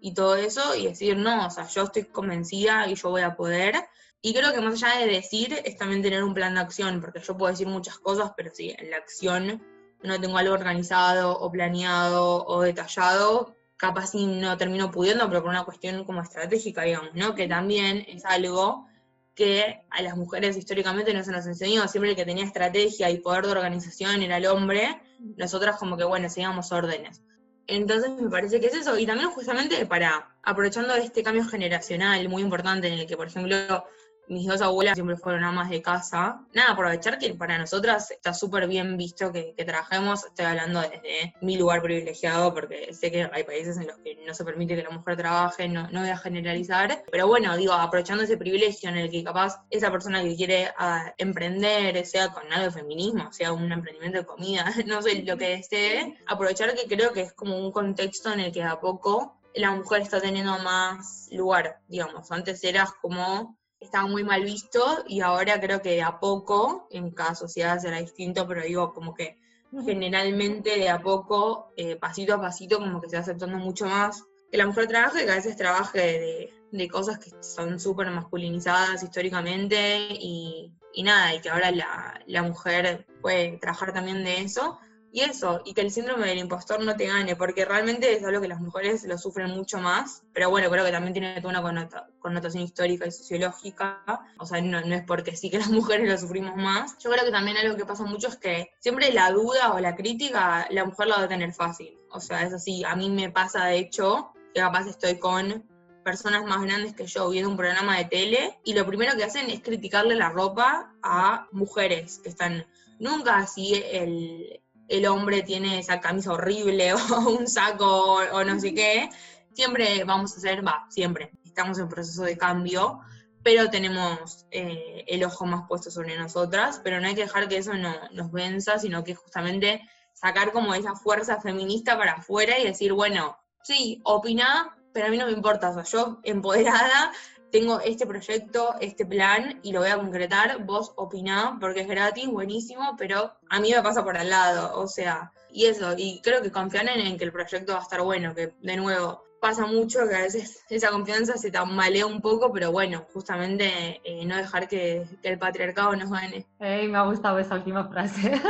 y, 0.01 0.15
todo 0.15 0.37
eso, 0.37 0.75
y 0.75 0.87
decir, 0.87 1.17
no, 1.17 1.47
o 1.47 1.51
sea, 1.51 1.69
yo 1.69 1.85
estoy 1.85 2.05
convencida 2.05 2.89
y 2.89 2.95
yo 2.95 3.11
voy 3.11 3.23
a 3.23 3.37
poder. 3.37 3.75
Y 4.23 4.33
creo 4.33 4.53
que 4.53 4.61
más 4.61 4.83
allá 4.83 5.05
de 5.05 5.13
decir, 5.13 5.61
es 5.65 5.77
también 5.77 6.03
tener 6.03 6.25
un 6.25 6.35
plan 6.35 6.55
de 6.55 6.61
acción, 6.61 7.01
porque 7.01 7.21
yo 7.21 7.37
puedo 7.37 7.53
decir 7.53 7.67
muchas 7.67 7.99
cosas, 7.99 8.33
pero 8.37 8.51
si 8.53 8.71
en 8.71 8.91
la 8.91 8.97
acción 8.97 9.63
no 10.05 10.21
tengo 10.21 10.39
algo 10.39 10.55
organizado 10.55 11.39
o 11.39 11.51
planeado 11.51 12.47
o 12.47 12.63
detallado, 12.63 13.57
capaz 13.77 14.09
si 14.09 14.27
no 14.27 14.57
termino 14.57 14.91
pudiendo, 14.91 15.27
pero 15.29 15.43
por 15.43 15.51
una 15.51 15.65
cuestión 15.65 16.05
como 16.05 16.23
estratégica, 16.23 16.83
digamos, 16.83 17.15
¿no? 17.15 17.35
Que 17.35 17.49
también 17.49 18.05
es 18.09 18.25
algo 18.25 18.87
que 19.35 19.83
a 19.91 20.03
las 20.03 20.17
mujeres 20.17 20.57
históricamente 20.57 21.13
no 21.13 21.25
se 21.25 21.33
nos 21.33 21.47
enseñó, 21.47 21.89
siempre 21.89 22.11
el 22.11 22.17
que 22.17 22.25
tenía 22.25 22.45
estrategia 22.45 23.11
y 23.11 23.19
poder 23.19 23.47
de 23.47 23.53
organización 23.53 24.23
era 24.23 24.37
el 24.37 24.47
hombre, 24.47 25.01
nosotras 25.37 25.77
como 25.77 25.97
que, 25.97 26.05
bueno, 26.05 26.31
seguíamos 26.31 26.71
órdenes. 26.71 27.23
Entonces 27.67 28.11
me 28.11 28.31
parece 28.31 28.61
que 28.61 28.67
es 28.67 28.75
eso, 28.75 28.97
y 28.99 29.07
también 29.07 29.31
justamente 29.31 29.85
para, 29.87 30.37
aprovechando 30.43 30.95
este 30.95 31.23
cambio 31.23 31.47
generacional 31.47 32.29
muy 32.29 32.43
importante 32.43 32.89
en 32.89 32.95
el 32.95 33.07
que, 33.07 33.17
por 33.17 33.27
ejemplo, 33.27 33.87
mis 34.29 34.47
dos 34.47 34.61
abuelas 34.61 34.95
siempre 34.95 35.17
fueron 35.17 35.45
amas 35.45 35.71
de 35.71 35.83
casa. 35.83 36.41
Nada, 36.53 36.73
aprovechar 36.73 37.19
que 37.19 37.35
para 37.35 37.59
nosotras 37.59 38.11
está 38.11 38.33
súper 38.35 38.67
bien 38.67 38.97
visto 38.97 39.33
que, 39.33 39.55
trabajemos. 39.65 40.25
Estoy 40.25 40.47
hablando 40.47 40.81
desde 40.81 41.35
mi 41.41 41.57
lugar 41.57 41.83
privilegiado, 41.83 42.53
porque 42.53 42.93
sé 42.93 43.11
que 43.11 43.29
hay 43.33 43.45
países 43.45 43.77
en 43.79 43.87
los 43.87 43.97
que 43.99 44.17
no 44.27 44.35
se 44.35 44.45
permite 44.45 44.77
que 44.77 44.83
la 44.83 44.91
mujer 44.91 45.17
trabaje, 45.17 45.69
no, 45.69 45.89
voy 45.93 46.11
a 46.11 46.17
generalizar. 46.17 47.03
Pero 47.11 47.27
bueno, 47.27 47.57
digo, 47.57 47.73
aprovechando 47.73 48.25
ese 48.25 48.37
privilegio 48.37 48.91
en 48.91 48.99
el 48.99 49.11
que 49.11 49.25
capaz 49.25 49.63
esa 49.71 49.91
persona 49.91 50.23
que 50.23 50.37
quiere 50.37 50.71
ah, 50.79 51.13
emprender, 51.19 52.05
sea 52.05 52.29
con 52.29 52.51
algo 52.53 52.67
de 52.67 52.73
feminismo, 52.73 53.33
sea 53.33 53.53
un 53.53 53.73
emprendimiento 53.73 54.19
de 54.19 54.27
comida, 54.27 54.67
no 54.87 55.03
sé, 55.03 55.23
lo 55.23 55.37
que 55.37 55.57
desee, 55.57 56.19
aprovechar 56.27 56.75
que 56.75 56.87
creo 56.87 57.13
que 57.13 57.23
es 57.23 57.33
como 57.33 57.59
un 57.59 57.73
contexto 57.73 58.33
en 58.33 58.41
el 58.41 58.53
que 58.53 58.63
a 58.63 58.81
poco 58.81 59.39
la 59.55 59.71
mujer 59.71 60.03
está 60.03 60.21
teniendo 60.21 60.59
más 60.59 61.29
lugar, 61.31 61.79
digamos. 61.89 62.31
Antes 62.33 62.63
eras 62.65 62.91
como 63.01 63.57
estaba 63.85 64.07
muy 64.07 64.25
mal 64.25 64.43
visto 64.45 65.05
y 65.09 65.21
ahora 65.21 65.61
creo 65.61 65.81
que 65.83 65.91
de 65.91 66.03
a 66.03 66.19
poco, 66.19 66.89
en 66.91 67.11
cada 67.11 67.35
sociedad 67.35 67.79
será 67.79 68.01
distinto, 68.01 68.47
pero 68.47 68.63
digo 68.63 68.93
como 68.93 69.15
que 69.15 69.39
generalmente 69.85 70.79
de 70.79 70.89
a 70.89 71.01
poco, 71.01 71.73
eh, 71.77 71.97
pasito 71.97 72.35
a 72.35 72.41
pasito, 72.41 72.79
como 72.79 73.01
que 73.01 73.09
se 73.09 73.17
va 73.17 73.23
aceptando 73.23 73.59
mucho 73.59 73.87
más 73.87 74.23
que 74.55 74.59
la 74.59 74.67
mujer 74.67 74.87
trabaje 74.87 75.25
que 75.25 75.33
a 75.33 75.35
veces 75.35 75.57
trabaje 75.57 75.99
de, 75.99 76.53
de 76.71 76.89
cosas 76.89 77.19
que 77.19 77.33
son 77.43 77.81
súper 77.81 78.09
masculinizadas 78.13 79.03
históricamente 79.03 80.07
y, 80.11 80.73
y, 80.93 81.03
nada, 81.03 81.35
y 81.35 81.41
que 81.41 81.51
ahora 81.51 81.73
la, 81.73 82.23
la 82.27 82.43
mujer 82.45 83.05
puede 83.21 83.59
trabajar 83.59 83.93
también 83.93 84.23
de 84.23 84.43
eso. 84.43 84.79
Y 85.15 85.21
eso, 85.21 85.63
y 85.65 85.75
que 85.75 85.81
el 85.81 85.93
síndrome 85.93 86.27
del 86.27 86.39
impostor 86.39 86.83
no 86.83 86.97
te 86.97 87.07
gane, 87.07 87.37
porque 87.37 87.65
realmente 87.65 88.13
es 88.13 88.25
algo 88.25 88.41
que 88.41 88.49
las 88.49 88.61
mujeres 88.61 89.05
lo 89.05 89.17
sufren 89.17 89.49
mucho 89.53 89.79
más, 89.79 90.25
pero 90.33 90.51
bueno, 90.51 90.69
creo 90.69 90.85
que 90.85 90.91
también 90.91 91.13
tiene 91.13 91.41
toda 91.41 91.61
una 91.61 91.89
connotación 92.19 92.65
histórica 92.65 93.07
y 93.07 93.13
sociológica, 93.13 94.03
o 94.41 94.45
sea, 94.45 94.61
no, 94.61 94.81
es 94.81 95.05
porque 95.05 95.37
sí 95.37 95.51
que 95.51 95.59
las 95.59 95.69
mujeres 95.71 96.11
lo 96.11 96.19
sufrimos 96.19 96.57
más. 96.57 96.99
Yo 96.99 97.13
creo 97.13 97.25
que 97.25 97.31
también 97.31 97.57
algo 97.57 97.77
que 97.77 97.87
pasa 97.87 98.03
mucho 98.03 98.27
es 98.27 98.39
que 98.39 98.73
siempre 98.81 99.13
la 99.13 99.31
duda 99.31 99.73
o 99.73 99.79
la 99.79 99.95
crítica, 99.95 100.67
la 100.71 100.85
mujer 100.85 101.07
la 101.07 101.19
va 101.19 101.23
a 101.23 101.29
tener 101.29 101.53
fácil, 101.53 101.97
o 102.11 102.19
sea, 102.19 102.43
es 102.43 102.53
así, 102.53 102.83
a 102.83 102.97
mí 102.97 103.09
me 103.09 103.31
pasa 103.31 103.67
de 103.67 103.79
hecho, 103.79 104.33
que 104.53 104.59
capaz 104.59 104.89
estoy 104.89 105.21
con 105.21 105.65
personas 106.03 106.45
más 106.45 106.61
grandes 106.61 106.93
que 106.93 107.07
yo 107.07 107.31
viendo 107.31 107.51
un 107.51 107.57
programa 107.57 107.99
de 107.99 108.07
tele 108.07 108.59
y 108.65 108.75
lo 108.75 108.85
primero 108.85 109.17
que 109.17 109.23
hacen 109.23 109.49
es 109.49 109.61
criticarle 109.61 110.17
la 110.17 110.31
ropa 110.31 110.93
a 111.05 111.47
mujeres 111.53 112.19
que 112.19 112.31
están 112.31 112.67
nunca 112.99 113.37
así 113.37 113.81
el, 113.93 114.61
el 114.89 115.07
hombre 115.07 115.43
tiene 115.43 115.79
esa 115.79 116.01
camisa 116.01 116.33
horrible 116.33 116.93
o 116.95 117.31
un 117.31 117.47
saco 117.47 118.19
o, 118.33 118.45
no 118.45 118.61
sé 118.61 118.75
qué, 118.75 119.09
siempre 119.53 120.05
vamos 120.05 120.35
a 120.35 120.37
hacer, 120.37 120.67
va, 120.67 120.87
siempre, 120.91 121.31
estamos 121.45 121.79
en 121.79 121.89
proceso 121.89 122.23
de 122.23 122.37
cambio, 122.37 123.01
pero 123.43 123.69
tenemos 123.71 124.47
eh, 124.51 125.05
el 125.07 125.23
ojo 125.25 125.45
más 125.47 125.67
puesto 125.69 125.91
sobre 125.91 126.17
nosotras, 126.19 126.81
pero 126.83 127.01
no 127.01 127.09
hay 127.09 127.15
que 127.15 127.23
dejar 127.23 127.49
que 127.49 127.59
eso 127.59 127.75
no, 127.75 127.95
nos 128.13 128.33
venza, 128.33 128.79
sino 128.79 129.05
que 129.05 129.15
justamente 129.15 129.83
sacar 130.15 130.53
como 130.53 130.75
esa 130.75 130.95
fuerza 130.95 131.41
feminista 131.41 131.99
para 131.99 132.13
afuera 132.13 132.59
y 132.59 132.65
decir, 132.65 132.93
bueno, 132.93 133.37
sí, 133.63 134.01
opina, 134.05 134.77
pero 134.93 135.07
a 135.07 135.11
mí 135.11 135.19
no 135.19 135.27
me 135.27 135.33
importa, 135.33 135.71
o 135.71 135.75
sea, 135.75 135.83
yo 135.83 136.21
empoderada 136.23 137.13
tengo 137.55 137.79
este 137.79 138.05
proyecto, 138.05 138.75
este 138.81 139.07
plan 139.07 139.61
y 139.63 139.71
lo 139.71 139.79
voy 139.79 139.91
a 139.91 139.97
concretar, 139.97 140.65
vos 140.65 140.93
opiná 140.97 141.57
porque 141.61 141.83
es 141.83 141.87
gratis, 141.87 142.27
buenísimo, 142.27 142.97
pero 142.99 143.31
a 143.49 143.61
mí 143.61 143.71
me 143.71 143.81
pasa 143.81 144.03
por 144.03 144.17
al 144.17 144.29
lado, 144.29 144.77
o 144.77 144.89
sea, 144.89 145.31
y 145.53 145.67
eso, 145.67 145.95
y 145.97 146.21
creo 146.21 146.43
que 146.43 146.51
confían 146.51 146.89
en, 146.89 147.17
que 147.17 147.23
el 147.23 147.31
proyecto 147.31 147.75
va 147.75 147.79
a 147.79 147.83
estar 147.83 148.03
bueno, 148.03 148.35
que 148.35 148.55
de 148.61 148.77
nuevo 148.77 149.23
pasa 149.41 149.67
mucho 149.67 150.01
que 150.09 150.17
a 150.17 150.23
veces 150.23 150.65
esa 150.69 150.91
confianza 150.91 151.37
se 151.37 151.53
tambalea 151.53 152.07
un 152.07 152.21
poco, 152.21 152.53
pero 152.53 152.73
bueno, 152.73 153.07
justamente 153.13 154.01
eh, 154.03 154.25
no 154.27 154.37
dejar 154.37 154.67
que, 154.67 155.07
el 155.23 155.39
patriarcado 155.39 155.95
nos 155.95 156.11
gane. 156.11 156.47
me 156.59 156.97
ha 156.97 157.03
gustado 157.03 157.39
esa 157.39 157.55
última 157.55 157.87
frase. 157.89 158.33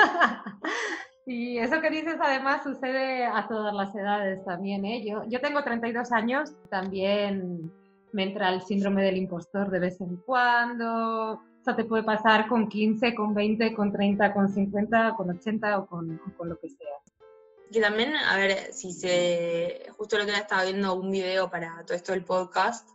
Y 1.27 1.57
eso 1.57 1.81
que 1.81 1.89
dices 1.89 2.17
además 2.21 2.63
sucede 2.63 3.25
a 3.25 3.49
todas 3.49 3.73
las 3.73 3.95
edades 3.95 4.45
también. 4.45 4.85
¿eh? 4.85 5.03
Yo, 5.07 5.25
yo 5.27 5.41
tengo 5.41 5.65
32 5.65 6.13
años, 6.13 6.53
también 6.69 7.73
me 8.15 8.23
entra 8.23 8.49
el 8.49 8.63
síndrome 8.63 9.03
del 9.03 9.17
impostor 9.17 9.71
de 9.71 9.81
vez 9.81 10.01
en 10.01 10.17
cuando. 10.19 11.33
O 11.33 11.65
sea, 11.65 11.75
te 11.75 11.85
puede 11.85 12.05
pasar 12.05 12.47
con 12.47 12.69
15, 12.69 13.15
con 13.15 13.35
20, 13.35 13.75
con 13.75 13.93
30, 13.93 14.33
con 14.33 14.49
50, 14.49 15.15
con 15.17 15.31
80 15.31 15.79
o 15.79 15.87
con, 15.87 16.19
con 16.37 16.49
lo 16.49 16.59
que 16.59 16.69
sea. 16.69 16.97
Que 17.73 17.81
también, 17.81 18.15
a 18.15 18.37
ver, 18.37 18.73
si 18.73 18.93
se. 18.93 19.87
Justo 19.97 20.17
el 20.17 20.23
otro 20.23 20.35
día 20.35 20.43
estaba 20.43 20.63
viendo 20.63 20.95
un 20.95 21.11
video 21.11 21.51
para 21.51 21.83
todo 21.85 21.97
esto 21.97 22.13
del 22.13 22.25
podcast. 22.25 22.89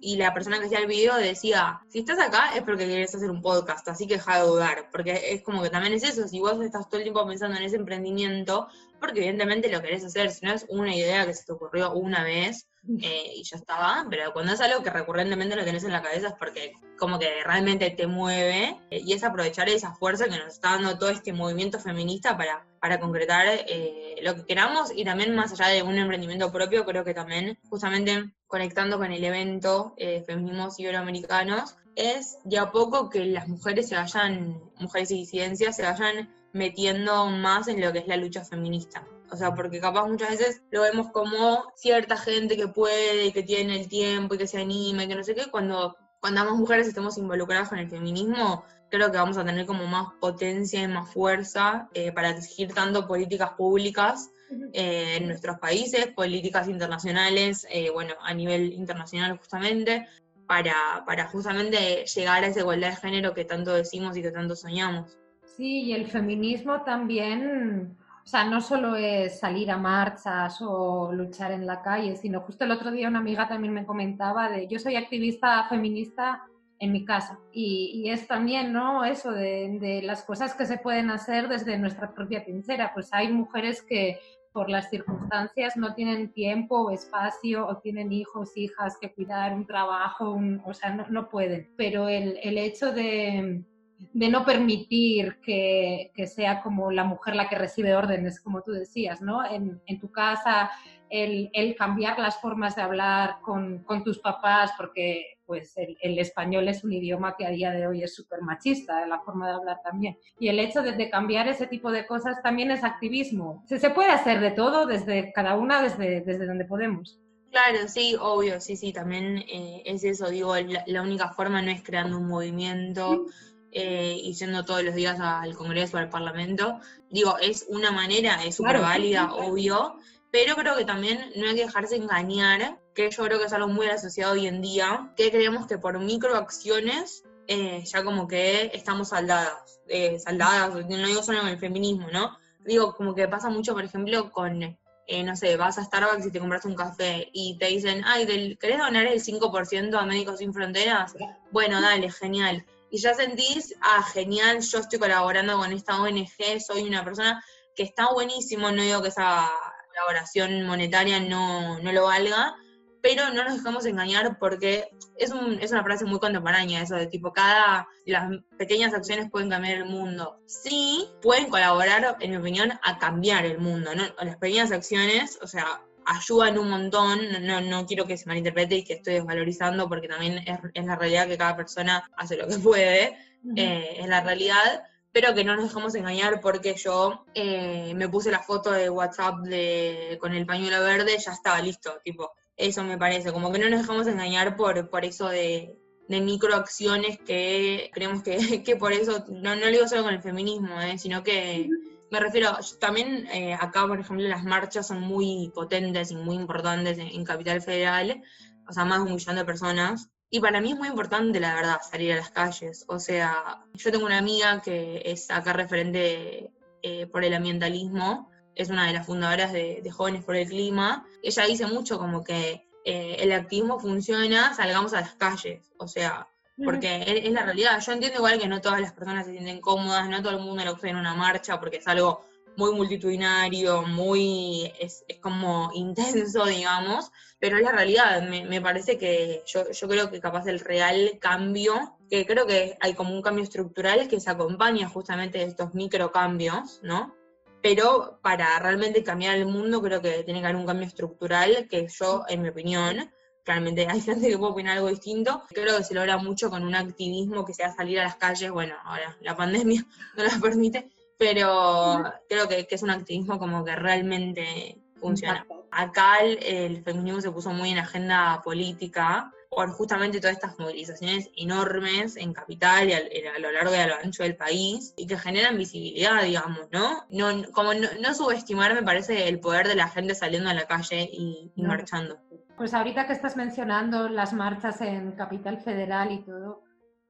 Y 0.00 0.16
la 0.16 0.34
persona 0.34 0.58
que 0.58 0.66
hacía 0.66 0.80
el 0.80 0.86
video 0.86 1.16
decía, 1.16 1.80
si 1.88 2.00
estás 2.00 2.18
acá 2.18 2.54
es 2.54 2.62
porque 2.62 2.84
quieres 2.84 3.14
hacer 3.14 3.30
un 3.30 3.40
podcast, 3.40 3.88
así 3.88 4.06
que 4.06 4.16
deja 4.16 4.36
de 4.38 4.46
dudar, 4.46 4.90
porque 4.92 5.32
es 5.32 5.42
como 5.42 5.62
que 5.62 5.70
también 5.70 5.94
es 5.94 6.04
eso, 6.04 6.28
si 6.28 6.38
vos 6.38 6.60
estás 6.60 6.86
todo 6.90 6.98
el 6.98 7.04
tiempo 7.04 7.26
pensando 7.26 7.56
en 7.56 7.62
ese 7.62 7.76
emprendimiento, 7.76 8.68
porque 9.00 9.20
evidentemente 9.20 9.70
lo 9.70 9.80
querés 9.80 10.04
hacer, 10.04 10.30
si 10.32 10.44
no 10.44 10.52
es 10.52 10.66
una 10.68 10.94
idea 10.94 11.24
que 11.24 11.32
se 11.32 11.46
te 11.46 11.52
ocurrió 11.52 11.94
una 11.94 12.22
vez, 12.22 12.68
eh, 13.00 13.32
y 13.36 13.42
ya 13.44 13.56
estaba, 13.56 14.06
pero 14.10 14.32
cuando 14.32 14.52
es 14.52 14.60
algo 14.60 14.82
que 14.82 14.90
recurrentemente 14.90 15.56
lo 15.56 15.64
tenés 15.64 15.84
en 15.84 15.92
la 15.92 16.02
cabeza 16.02 16.28
es 16.28 16.34
porque 16.34 16.72
como 16.98 17.18
que 17.18 17.42
realmente 17.42 17.90
te 17.90 18.06
mueve 18.06 18.76
eh, 18.90 19.00
y 19.04 19.14
es 19.14 19.24
aprovechar 19.24 19.68
esa 19.70 19.94
fuerza 19.94 20.26
que 20.26 20.38
nos 20.38 20.48
está 20.48 20.72
dando 20.72 20.98
todo 20.98 21.08
este 21.08 21.32
movimiento 21.32 21.80
feminista 21.80 22.36
para, 22.36 22.66
para 22.80 23.00
concretar 23.00 23.46
eh, 23.48 24.16
lo 24.22 24.34
que 24.34 24.44
queramos 24.44 24.92
y 24.94 25.04
también 25.04 25.34
más 25.34 25.52
allá 25.52 25.68
de 25.68 25.82
un 25.82 25.96
emprendimiento 25.96 26.52
propio, 26.52 26.84
creo 26.84 27.04
que 27.04 27.14
también 27.14 27.58
justamente 27.70 28.32
conectando 28.46 28.98
con 28.98 29.10
el 29.12 29.24
evento 29.24 29.94
Feminismos 30.26 30.78
Iberoamericanos, 30.78 31.76
es 31.96 32.38
de 32.44 32.58
a 32.58 32.70
poco 32.70 33.08
que 33.08 33.24
las 33.24 33.48
mujeres 33.48 33.88
se 33.88 33.96
vayan, 33.96 34.60
mujeres 34.78 35.10
y 35.10 35.18
disidencias 35.18 35.76
se 35.76 35.82
vayan 35.82 36.32
metiendo 36.52 37.26
más 37.26 37.66
en 37.68 37.80
lo 37.80 37.92
que 37.92 38.00
es 38.00 38.06
la 38.06 38.16
lucha 38.16 38.44
feminista. 38.44 39.04
O 39.34 39.36
sea, 39.36 39.52
porque 39.52 39.80
capaz 39.80 40.06
muchas 40.06 40.30
veces 40.30 40.62
lo 40.70 40.82
vemos 40.82 41.10
como 41.10 41.64
cierta 41.74 42.16
gente 42.16 42.56
que 42.56 42.68
puede, 42.68 43.32
que 43.32 43.42
tiene 43.42 43.80
el 43.80 43.88
tiempo 43.88 44.36
y 44.36 44.38
que 44.38 44.46
se 44.46 44.60
anima 44.60 45.02
y 45.02 45.08
que 45.08 45.16
no 45.16 45.24
sé 45.24 45.34
qué, 45.34 45.50
cuando, 45.50 45.96
cuando 46.20 46.42
ambas 46.42 46.56
mujeres 46.56 46.86
estemos 46.86 47.18
involucradas 47.18 47.68
con 47.68 47.80
el 47.80 47.90
feminismo, 47.90 48.64
creo 48.90 49.10
que 49.10 49.18
vamos 49.18 49.36
a 49.36 49.44
tener 49.44 49.66
como 49.66 49.86
más 49.86 50.06
potencia 50.20 50.80
y 50.80 50.86
más 50.86 51.12
fuerza 51.12 51.88
eh, 51.94 52.12
para 52.12 52.30
exigir 52.30 52.72
tanto 52.72 53.08
políticas 53.08 53.54
públicas 53.54 54.30
eh, 54.72 55.16
en 55.16 55.26
nuestros 55.26 55.58
países, 55.58 56.06
políticas 56.14 56.68
internacionales, 56.68 57.66
eh, 57.72 57.90
bueno, 57.90 58.14
a 58.22 58.32
nivel 58.34 58.72
internacional 58.72 59.36
justamente, 59.36 60.06
para, 60.46 61.02
para 61.04 61.26
justamente 61.26 62.04
llegar 62.04 62.44
a 62.44 62.46
esa 62.46 62.60
igualdad 62.60 62.90
de 62.90 62.96
género 62.96 63.34
que 63.34 63.44
tanto 63.44 63.74
decimos 63.74 64.16
y 64.16 64.22
que 64.22 64.30
tanto 64.30 64.54
soñamos. 64.54 65.18
Sí, 65.56 65.82
y 65.86 65.92
el 65.92 66.06
feminismo 66.06 66.84
también 66.84 67.96
o 68.24 68.26
sea, 68.26 68.44
no 68.44 68.62
solo 68.62 68.96
es 68.96 69.38
salir 69.38 69.70
a 69.70 69.76
marchas 69.76 70.58
o 70.62 71.12
luchar 71.12 71.52
en 71.52 71.66
la 71.66 71.82
calle, 71.82 72.16
sino 72.16 72.40
justo 72.40 72.64
el 72.64 72.70
otro 72.70 72.90
día 72.90 73.08
una 73.08 73.18
amiga 73.18 73.46
también 73.46 73.74
me 73.74 73.84
comentaba 73.84 74.48
de, 74.48 74.66
yo 74.66 74.78
soy 74.78 74.96
activista 74.96 75.68
feminista 75.68 76.42
en 76.78 76.92
mi 76.92 77.04
casa 77.04 77.38
y, 77.52 78.08
es 78.08 78.26
también, 78.26 78.72
¿no? 78.72 79.04
Eso 79.04 79.30
de, 79.30 79.78
de, 79.78 80.02
las 80.02 80.24
cosas 80.24 80.54
que 80.54 80.64
se 80.64 80.78
pueden 80.78 81.10
hacer 81.10 81.48
desde 81.48 81.78
nuestra 81.78 82.14
propia 82.14 82.44
trinchera. 82.44 82.92
Pues 82.94 83.12
hay 83.12 83.30
mujeres 83.30 83.82
que 83.82 84.18
por 84.52 84.70
las 84.70 84.88
circunstancias 84.88 85.76
no 85.76 85.94
tienen 85.94 86.32
tiempo 86.32 86.80
o 86.80 86.90
espacio 86.90 87.66
o 87.66 87.78
tienen 87.78 88.12
hijos, 88.12 88.56
hijas 88.56 88.96
que 89.00 89.12
cuidar, 89.12 89.52
un 89.52 89.66
trabajo, 89.66 90.40
o 90.64 90.74
sea, 90.74 90.94
no, 90.94 91.06
no 91.08 91.28
pueden. 91.28 91.70
Pero 91.76 92.08
el, 92.08 92.38
el 92.42 92.58
hecho 92.58 92.92
de 92.92 93.64
de 94.12 94.28
no 94.28 94.44
permitir 94.44 95.40
que, 95.40 96.10
sea 96.26 96.62
como 96.62 96.90
la 96.90 97.04
mujer 97.04 97.36
la 97.36 97.48
que 97.48 97.58
recibe 97.58 97.94
órdenes, 97.94 98.40
como 98.40 98.62
tú 98.62 98.72
decías, 98.72 99.20
¿no? 99.20 99.44
En, 99.44 99.80
tu 100.00 100.10
casa, 100.10 100.70
el, 101.10 101.50
cambiar 101.76 102.18
las 102.18 102.40
formas 102.40 102.76
de 102.76 102.82
hablar 102.82 103.36
con, 103.42 103.84
tus 104.04 104.18
papás, 104.18 104.72
porque 104.76 105.38
pues 105.46 105.74
el, 105.76 106.18
español 106.18 106.68
es 106.68 106.84
un 106.84 106.92
idioma 106.92 107.36
que 107.36 107.46
a 107.46 107.50
día 107.50 107.70
de 107.70 107.86
hoy 107.86 108.02
es 108.02 108.14
súper 108.14 108.42
machista, 108.42 109.06
la 109.06 109.20
forma 109.20 109.48
de 109.48 109.54
hablar 109.54 109.78
también. 109.82 110.16
Y 110.38 110.48
el 110.48 110.58
hecho 110.58 110.82
de, 110.82 111.10
cambiar 111.10 111.48
ese 111.48 111.66
tipo 111.66 111.90
de 111.90 112.06
cosas 112.06 112.42
también 112.42 112.70
es 112.70 112.84
activismo. 112.84 113.62
Se, 113.66 113.78
se 113.78 113.90
puede 113.90 114.10
hacer 114.10 114.40
de 114.40 114.50
todo, 114.50 114.86
desde 114.86 115.32
cada 115.32 115.56
una, 115.56 115.82
desde, 115.82 116.20
desde 116.20 116.46
donde 116.46 116.64
podemos. 116.64 117.20
Claro, 117.54 117.86
sí, 117.86 118.16
obvio, 118.20 118.60
sí, 118.60 118.76
sí, 118.76 118.92
también 118.92 119.38
eh, 119.38 119.82
es 119.84 120.02
eso, 120.02 120.28
digo, 120.28 120.56
la, 120.86 121.02
única 121.02 121.28
forma 121.28 121.62
no 121.62 121.70
es 121.70 121.84
creando 121.84 122.18
un 122.18 122.26
movimiento, 122.26 123.26
eh, 123.74 124.16
y 124.22 124.32
yendo 124.32 124.64
todos 124.64 124.84
los 124.84 124.94
días 124.94 125.18
al 125.20 125.54
Congreso, 125.54 125.98
al 125.98 126.08
Parlamento. 126.08 126.80
Digo, 127.10 127.36
es 127.38 127.66
una 127.68 127.90
manera, 127.90 128.44
es 128.44 128.54
súper 128.54 128.80
válida, 128.80 129.34
obvio, 129.34 129.96
pero 130.30 130.54
creo 130.54 130.76
que 130.76 130.84
también 130.84 131.32
no 131.36 131.48
hay 131.48 131.54
que 131.54 131.64
dejarse 131.64 131.96
engañar, 131.96 132.78
que 132.94 133.10
yo 133.10 133.24
creo 133.24 133.38
que 133.38 133.46
es 133.46 133.52
algo 133.52 133.68
muy 133.68 133.86
asociado 133.86 134.34
hoy 134.34 134.46
en 134.46 134.62
día, 134.62 135.12
que 135.16 135.30
creemos 135.30 135.66
que 135.66 135.78
por 135.78 135.98
microacciones 135.98 137.24
eh, 137.46 137.82
ya 137.84 138.02
como 138.04 138.26
que 138.26 138.70
estamos 138.72 139.08
saldadas, 139.08 139.80
eh, 139.88 140.18
saldadas, 140.18 140.74
no 140.74 141.06
digo 141.06 141.22
solo 141.22 141.40
con 141.40 141.48
el 141.48 141.58
feminismo, 141.58 142.08
¿no? 142.12 142.38
Digo, 142.64 142.94
como 142.94 143.14
que 143.14 143.28
pasa 143.28 143.50
mucho, 143.50 143.74
por 143.74 143.84
ejemplo, 143.84 144.30
con, 144.30 144.62
eh, 144.62 145.22
no 145.24 145.36
sé, 145.36 145.56
vas 145.56 145.78
a 145.78 145.84
Starbucks 145.84 146.26
y 146.26 146.30
te 146.30 146.38
compras 146.38 146.64
un 146.64 146.74
café 146.74 147.28
y 147.32 147.58
te 147.58 147.66
dicen, 147.66 148.02
ay, 148.06 148.56
¿querés 148.56 148.78
donar 148.78 149.06
el 149.06 149.20
5% 149.20 149.98
a 149.98 150.06
Médicos 150.06 150.38
Sin 150.38 150.54
Fronteras? 150.54 151.14
Bueno, 151.50 151.80
dale, 151.82 152.10
genial 152.10 152.64
y 152.94 152.98
ya 152.98 153.12
sentís, 153.12 153.74
ah, 153.80 154.04
genial, 154.12 154.60
yo 154.60 154.78
estoy 154.78 155.00
colaborando 155.00 155.58
con 155.58 155.72
esta 155.72 156.00
ONG, 156.00 156.60
soy 156.64 156.82
una 156.82 157.04
persona 157.04 157.44
que 157.74 157.82
está 157.82 158.12
buenísimo, 158.12 158.70
no 158.70 158.82
digo 158.82 159.02
que 159.02 159.08
esa 159.08 159.50
colaboración 159.88 160.64
monetaria 160.64 161.18
no, 161.18 161.80
no 161.80 161.90
lo 161.90 162.04
valga, 162.04 162.54
pero 163.02 163.30
no 163.30 163.42
nos 163.42 163.56
dejamos 163.56 163.84
engañar 163.86 164.38
porque 164.38 164.86
es, 165.16 165.32
un, 165.32 165.58
es 165.60 165.72
una 165.72 165.82
frase 165.82 166.04
muy 166.04 166.20
contemporánea 166.20 166.82
eso 166.82 166.94
de 166.94 167.08
tipo, 167.08 167.32
cada, 167.32 167.88
las 168.06 168.30
pequeñas 168.58 168.94
acciones 168.94 169.28
pueden 169.28 169.50
cambiar 169.50 169.78
el 169.78 169.86
mundo. 169.86 170.38
Sí, 170.46 171.08
pueden 171.20 171.50
colaborar, 171.50 172.16
en 172.20 172.30
mi 172.30 172.36
opinión, 172.36 172.78
a 172.80 172.98
cambiar 173.00 173.44
el 173.44 173.58
mundo, 173.58 173.92
¿no? 173.96 174.04
Las 174.22 174.36
pequeñas 174.36 174.70
acciones, 174.70 175.36
o 175.42 175.48
sea, 175.48 175.82
ayudan 176.06 176.58
un 176.58 176.70
montón, 176.70 177.20
no, 177.42 177.60
no 177.60 177.86
quiero 177.86 178.06
que 178.06 178.16
se 178.16 178.26
malinterprete 178.26 178.76
y 178.76 178.84
que 178.84 178.94
estoy 178.94 179.14
desvalorizando 179.14 179.88
porque 179.88 180.08
también 180.08 180.38
es, 180.38 180.58
es 180.74 180.84
la 180.84 180.96
realidad 180.96 181.28
que 181.28 181.38
cada 181.38 181.56
persona 181.56 182.10
hace 182.16 182.36
lo 182.36 182.46
que 182.46 182.58
puede, 182.62 183.16
eh, 183.56 183.96
es 183.98 184.08
la 184.08 184.22
realidad, 184.22 184.84
pero 185.12 185.34
que 185.34 185.44
no 185.44 185.54
nos 185.54 185.64
dejamos 185.64 185.94
engañar 185.94 186.40
porque 186.40 186.74
yo 186.74 187.24
eh, 187.34 187.92
me 187.94 188.08
puse 188.08 188.30
la 188.30 188.40
foto 188.40 188.72
de 188.72 188.90
WhatsApp 188.90 189.40
de, 189.40 190.18
con 190.20 190.32
el 190.34 190.46
pañuelo 190.46 190.82
verde, 190.82 191.16
ya 191.18 191.32
estaba 191.32 191.60
listo, 191.60 192.00
tipo, 192.04 192.32
eso 192.56 192.82
me 192.82 192.98
parece, 192.98 193.32
como 193.32 193.52
que 193.52 193.58
no 193.58 193.68
nos 193.68 193.80
dejamos 193.80 194.06
engañar 194.06 194.56
por, 194.56 194.90
por 194.90 195.04
eso 195.04 195.28
de, 195.28 195.76
de 196.08 196.20
microacciones 196.20 197.18
que 197.18 197.90
creemos 197.92 198.22
que, 198.22 198.62
que 198.64 198.76
por 198.76 198.92
eso, 198.92 199.24
no, 199.28 199.54
no 199.56 199.66
lo 199.66 199.68
digo 199.68 199.88
solo 199.88 200.04
con 200.04 200.14
el 200.14 200.22
feminismo, 200.22 200.80
eh, 200.80 200.98
sino 200.98 201.22
que 201.22 201.68
me 202.10 202.20
refiero, 202.20 202.56
también 202.80 203.26
eh, 203.32 203.54
acá, 203.54 203.86
por 203.86 203.98
ejemplo, 203.98 204.26
las 204.28 204.44
marchas 204.44 204.86
son 204.86 205.00
muy 205.00 205.50
potentes 205.54 206.10
y 206.10 206.16
muy 206.16 206.36
importantes 206.36 206.98
en, 206.98 207.24
Capital 207.24 207.60
Federal, 207.60 208.22
o 208.68 208.72
sea, 208.72 208.84
más 208.84 208.98
de 208.98 209.04
un 209.04 209.14
millón 209.14 209.36
de 209.36 209.44
personas. 209.44 210.10
Y 210.30 210.40
para 210.40 210.60
mí 210.60 210.72
es 210.72 210.78
muy 210.78 210.88
importante, 210.88 211.38
la 211.40 211.54
verdad, 211.54 211.80
salir 211.88 212.12
a 212.12 212.16
las 212.16 212.30
calles. 212.30 212.84
O 212.88 212.98
sea, 212.98 213.64
yo 213.74 213.92
tengo 213.92 214.06
una 214.06 214.18
amiga 214.18 214.60
que 214.62 215.02
es 215.04 215.30
acá 215.30 215.52
referente 215.52 216.50
eh, 216.82 217.06
por 217.06 217.24
el 217.24 217.34
ambientalismo, 217.34 218.30
es 218.54 218.70
una 218.70 218.86
de 218.86 218.92
las 218.92 219.06
fundadoras 219.06 219.52
de, 219.52 219.88
Jóvenes 219.90 220.24
por 220.24 220.36
el 220.36 220.48
Clima. 220.48 221.06
Ella 221.22 221.44
dice 221.46 221.66
mucho 221.66 221.98
como 221.98 222.22
que 222.22 222.68
eh, 222.84 223.16
el 223.18 223.32
activismo 223.32 223.80
funciona, 223.80 224.54
salgamos 224.54 224.92
a 224.94 225.00
las 225.00 225.14
calles. 225.14 225.70
O 225.78 225.88
sea, 225.88 226.28
porque 226.62 227.22
es, 227.24 227.32
la 227.32 227.42
realidad. 227.42 227.80
Yo 227.80 227.92
entiendo 227.92 228.18
igual 228.18 228.38
que 228.38 228.48
no 228.48 228.60
todas 228.60 228.80
las 228.80 228.92
personas 228.92 229.26
se 229.26 229.32
sienten 229.32 229.60
cómodas, 229.60 230.08
no 230.08 230.22
todo 230.22 230.36
el 230.36 230.42
mundo 230.42 230.64
lo 230.64 230.74
usa 230.74 230.90
en 230.90 230.96
una 230.96 231.14
marcha 231.14 231.58
porque 231.58 231.78
es 231.78 231.88
algo 231.88 232.24
muy 232.56 232.72
multitudinario, 232.72 233.82
muy, 233.82 234.72
es, 234.78 235.04
como 235.20 235.70
intenso, 235.74 236.44
digamos, 236.46 237.10
pero 237.38 237.56
es 237.56 237.62
la 237.62 237.72
realidad. 237.72 238.22
Me, 238.22 238.60
parece 238.60 238.96
que 238.96 239.42
yo, 239.46 239.70
yo 239.70 239.88
creo 239.88 240.10
que 240.10 240.20
capaz 240.20 240.46
el 240.46 240.60
real 240.60 241.18
cambio, 241.20 241.96
que 242.08 242.26
creo 242.26 242.46
que 242.46 242.76
hay 242.80 242.94
como 242.94 243.14
un 243.14 243.22
cambio 243.22 243.44
estructural 243.44 244.08
que 244.08 244.20
se 244.20 244.30
acompaña 244.30 244.88
justamente 244.88 245.38
de 245.38 245.44
estos 245.44 245.74
microcambios, 245.74 246.80
¿no? 246.82 247.14
Pero 247.62 248.18
para 248.22 248.58
realmente 248.58 249.02
cambiar 249.02 249.36
el 249.36 249.46
mundo 249.46 249.80
creo 249.80 250.02
que 250.02 250.22
tiene 250.22 250.40
que 250.40 250.46
haber 250.46 250.56
un 250.56 250.66
cambio 250.66 250.86
estructural 250.86 251.66
que 251.68 251.88
yo, 251.88 252.24
en 252.28 252.42
mi 252.42 252.50
opinión, 252.50 253.10
realmente 253.44 253.86
hay 253.88 254.00
gente 254.00 254.28
que 254.28 254.38
puede 254.38 254.52
opinar 254.52 254.76
algo 254.76 254.88
distinto. 254.88 255.42
Creo 255.48 255.76
que 255.76 255.84
se 255.84 255.94
logra 255.94 256.16
mucho 256.18 256.50
con 256.50 256.64
un 256.64 256.74
activismo 256.74 257.44
que 257.44 257.54
sea 257.54 257.72
salir 257.74 258.00
a 258.00 258.04
las 258.04 258.16
calles, 258.16 258.50
bueno, 258.50 258.74
ahora 258.84 259.16
la 259.20 259.36
pandemia 259.36 259.84
no 260.16 260.24
lo 260.24 260.40
permite, 260.40 260.90
pero 261.18 262.02
creo 262.28 262.48
que, 262.48 262.66
es 262.68 262.82
un 262.82 262.90
activismo 262.90 263.38
como 263.38 263.64
que 263.64 263.76
realmente 263.76 264.78
funciona. 265.00 265.46
Acá 265.70 266.18
el, 266.20 266.82
feminismo 266.82 267.20
se 267.20 267.30
puso 267.30 267.50
muy 267.50 267.70
en 267.70 267.78
agenda 267.78 268.40
política 268.42 269.32
por 269.50 269.70
justamente 269.70 270.18
todas 270.20 270.34
estas 270.34 270.58
movilizaciones 270.58 271.30
enormes 271.36 272.16
en 272.16 272.32
capital 272.32 272.88
y 272.88 272.92
a, 272.92 273.38
lo 273.38 273.52
largo 273.52 273.72
y 273.72 273.78
a 273.78 273.86
lo 273.86 273.94
ancho 273.94 274.24
del 274.24 274.34
país 274.34 274.94
y 274.96 275.06
que 275.06 275.16
generan 275.16 275.56
visibilidad, 275.56 276.24
digamos, 276.24 276.66
¿no? 276.72 277.06
no 277.08 277.52
como 277.52 277.72
no, 277.74 278.14
subestimar, 278.14 278.74
me 278.74 278.82
parece, 278.82 279.28
el 279.28 279.38
poder 279.38 279.68
de 279.68 279.76
la 279.76 279.88
gente 279.88 280.16
saliendo 280.16 280.50
a 280.50 280.54
la 280.54 280.66
calle 280.66 281.08
y 281.12 281.52
marchando. 281.56 282.18
Pues 282.56 282.72
ahorita 282.72 283.06
que 283.06 283.12
estás 283.12 283.36
mencionando 283.36 284.08
las 284.08 284.32
marchas 284.32 284.80
en 284.80 285.12
Capital 285.12 285.60
Federal 285.60 286.12
y 286.12 286.22
todo, 286.22 286.62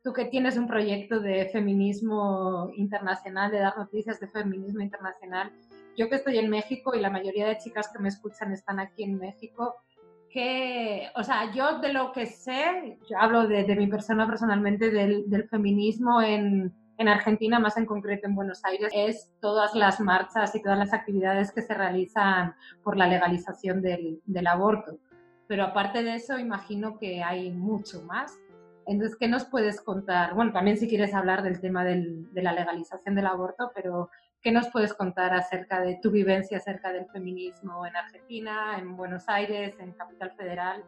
tú 0.03 0.15
que 0.15 0.25
tienes 0.25 0.57
un 0.57 0.67
proyecto 0.67 1.21
de 1.21 1.51
feminismo 1.51 2.71
internacional, 2.77 3.51
de 3.51 3.59
dar 3.59 3.77
noticias 3.77 4.19
de 4.21 4.29
feminismo 4.29 4.81
internacional, 4.81 5.53
yo 5.97 6.09
que 6.09 6.17
estoy 6.17 6.39
en 6.39 6.49
México 6.49 6.95
y 6.95 7.01
la 7.01 7.11
mayoría 7.11 7.47
de 7.47 7.59
chicas 7.59 7.91
que 7.93 7.99
me 7.99 8.09
escuchan 8.09 8.53
están 8.53 8.81
aquí 8.81 9.05
en 9.05 9.19
México, 9.19 9.77
que, 10.31 11.09
o 11.15 11.23
sea, 11.23 11.53
yo 11.53 11.79
de 11.79 11.93
lo 11.93 12.11
que 12.13 12.27
sé, 12.27 12.99
yo 13.09 13.19
hablo 13.19 13.47
de, 13.47 13.77
mi 13.77 13.87
persona 13.87 14.27
personalmente, 14.27 14.91
del, 14.91 15.49
feminismo 15.49 16.21
en, 16.21 16.75
Argentina, 16.99 17.59
más 17.59 17.77
en 17.77 17.87
concreto 17.87 18.27
en 18.27 18.35
Buenos 18.35 18.65
Aires, 18.65 18.91
es 18.95 19.31
todas 19.41 19.75
las 19.75 20.01
marchas 20.01 20.55
y 20.55 20.63
todas 20.63 20.79
las 20.79 20.93
actividades 20.93 21.53
que 21.53 21.63
se 21.63 21.75
realizan 21.75 22.55
por 22.83 22.97
la 22.97 23.07
legalización 23.07 23.81
del, 23.83 24.47
aborto. 24.47 24.99
Pero 25.49 25.65
aparte 25.65 26.03
de 26.03 26.15
eso, 26.15 26.39
imagino 26.39 26.99
que 26.99 27.23
hay 27.23 27.51
mucho 27.51 28.03
más. 28.03 28.39
Entonces, 28.87 29.17
¿qué 29.19 29.29
nos 29.29 29.45
puedes 29.45 29.81
contar? 29.81 30.35
Bueno, 30.35 30.53
también 30.53 30.77
si 30.77 30.89
quieres 30.89 31.15
hablar 31.15 31.43
del 31.43 31.61
tema 31.61 31.85
de 31.85 32.27
la 32.35 32.53
legalización 32.53 33.15
del 33.15 33.27
aborto, 33.27 33.71
pero 33.75 34.11
¿Qué 34.45 34.53
nos 34.53 34.69
puedes 34.69 34.93
contar 34.93 35.33
acerca 35.33 35.81
de 35.81 35.99
tu 36.03 36.11
vivencia 36.11 36.59
acerca 36.59 36.93
del 36.93 37.07
feminismo 37.07 37.87
en 37.87 37.97
Argentina, 37.97 38.77
en 38.79 38.95
Buenos 38.95 39.27
Aires, 39.27 39.75
en 39.79 39.93
Capital 39.93 40.33
Federal? 40.37 40.85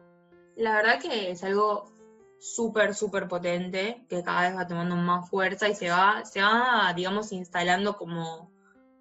La 0.55 0.75
verdad 0.75 1.01
que 1.01 1.31
es 1.31 1.43
algo 1.43 1.91
súper, 2.37 2.93
súper 2.93 3.27
potente, 3.27 4.05
que 4.07 4.21
cada 4.21 4.43
vez 4.43 4.55
va 4.55 4.67
tomando 4.67 4.95
más 4.95 5.27
fuerza 5.27 5.67
y 5.67 5.73
se 5.73 5.89
va, 5.89 6.23
se 6.23 6.39
va 6.39 6.93
digamos, 6.95 7.31
instalando 7.31 7.97
como, 7.97 8.51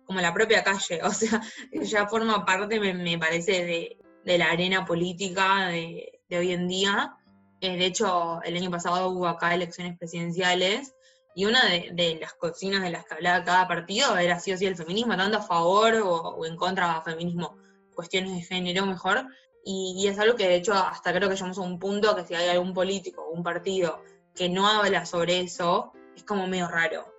como 0.07 0.23
la 0.23 0.33
propia 0.33 0.65
calle. 0.65 1.01
O 1.05 1.11
sea, 1.11 1.43
ya 1.73 2.07
forma 2.07 2.47
parte, 2.47 2.81
me, 2.81 3.19
parece, 3.19 3.63
de, 3.63 3.96
de, 4.27 4.39
la 4.39 4.51
arena 4.51 4.85
política 4.85 5.69
de, 5.69 6.21
de 6.29 6.39
hoy 6.39 6.53
en 6.53 6.69
día. 6.69 7.17
Eh, 7.61 7.77
de 7.77 7.87
hecho, 7.87 8.41
el 8.43 8.57
año 8.57 8.71
pasado 8.71 9.09
hubo 9.09 9.27
acá 9.27 9.55
elecciones 9.55 9.97
presidenciales 9.99 10.95
y 11.35 11.45
una 11.45 11.63
de, 11.67 12.19
las 12.19 12.33
cocinas 12.33 12.83
de 12.83 12.91
las 12.91 13.05
que 13.05 13.15
hablaba 13.15 13.45
cada 13.45 13.69
partido 13.69 14.17
era 14.17 14.41
sí 14.41 14.53
o 14.53 14.57
sí 14.57 14.65
el 14.65 14.75
feminismo, 14.75 15.17
tanto 15.17 15.37
a 15.37 15.43
favor 15.43 15.95
o, 16.03 16.47
en 16.47 16.57
contra 16.57 16.95
del 16.95 17.15
feminismo, 17.15 17.59
cuestiones 17.95 18.35
de 18.35 18.43
género 18.43 18.87
mejor. 18.87 19.27
Y, 19.63 20.07
es 20.09 20.19
algo 20.19 20.35
que 20.35 20.49
de 20.49 20.57
hecho 20.57 20.73
hasta 20.73 21.13
creo 21.13 21.29
que 21.29 21.35
llegamos 21.35 21.59
a 21.59 21.63
un 21.63 21.79
punto 21.79 22.17
que 22.17 22.25
si 22.25 22.35
hay 22.35 22.49
algún 22.49 22.73
político 22.73 23.23
o 23.23 23.33
un 23.33 23.43
partido 23.43 24.03
que 24.35 24.49
no 24.49 24.67
habla 24.67 25.05
sobre 25.05 25.41
eso, 25.41 25.93
es 26.17 26.25
como 26.25 26.47
medio 26.47 26.69
raro. 26.69 27.13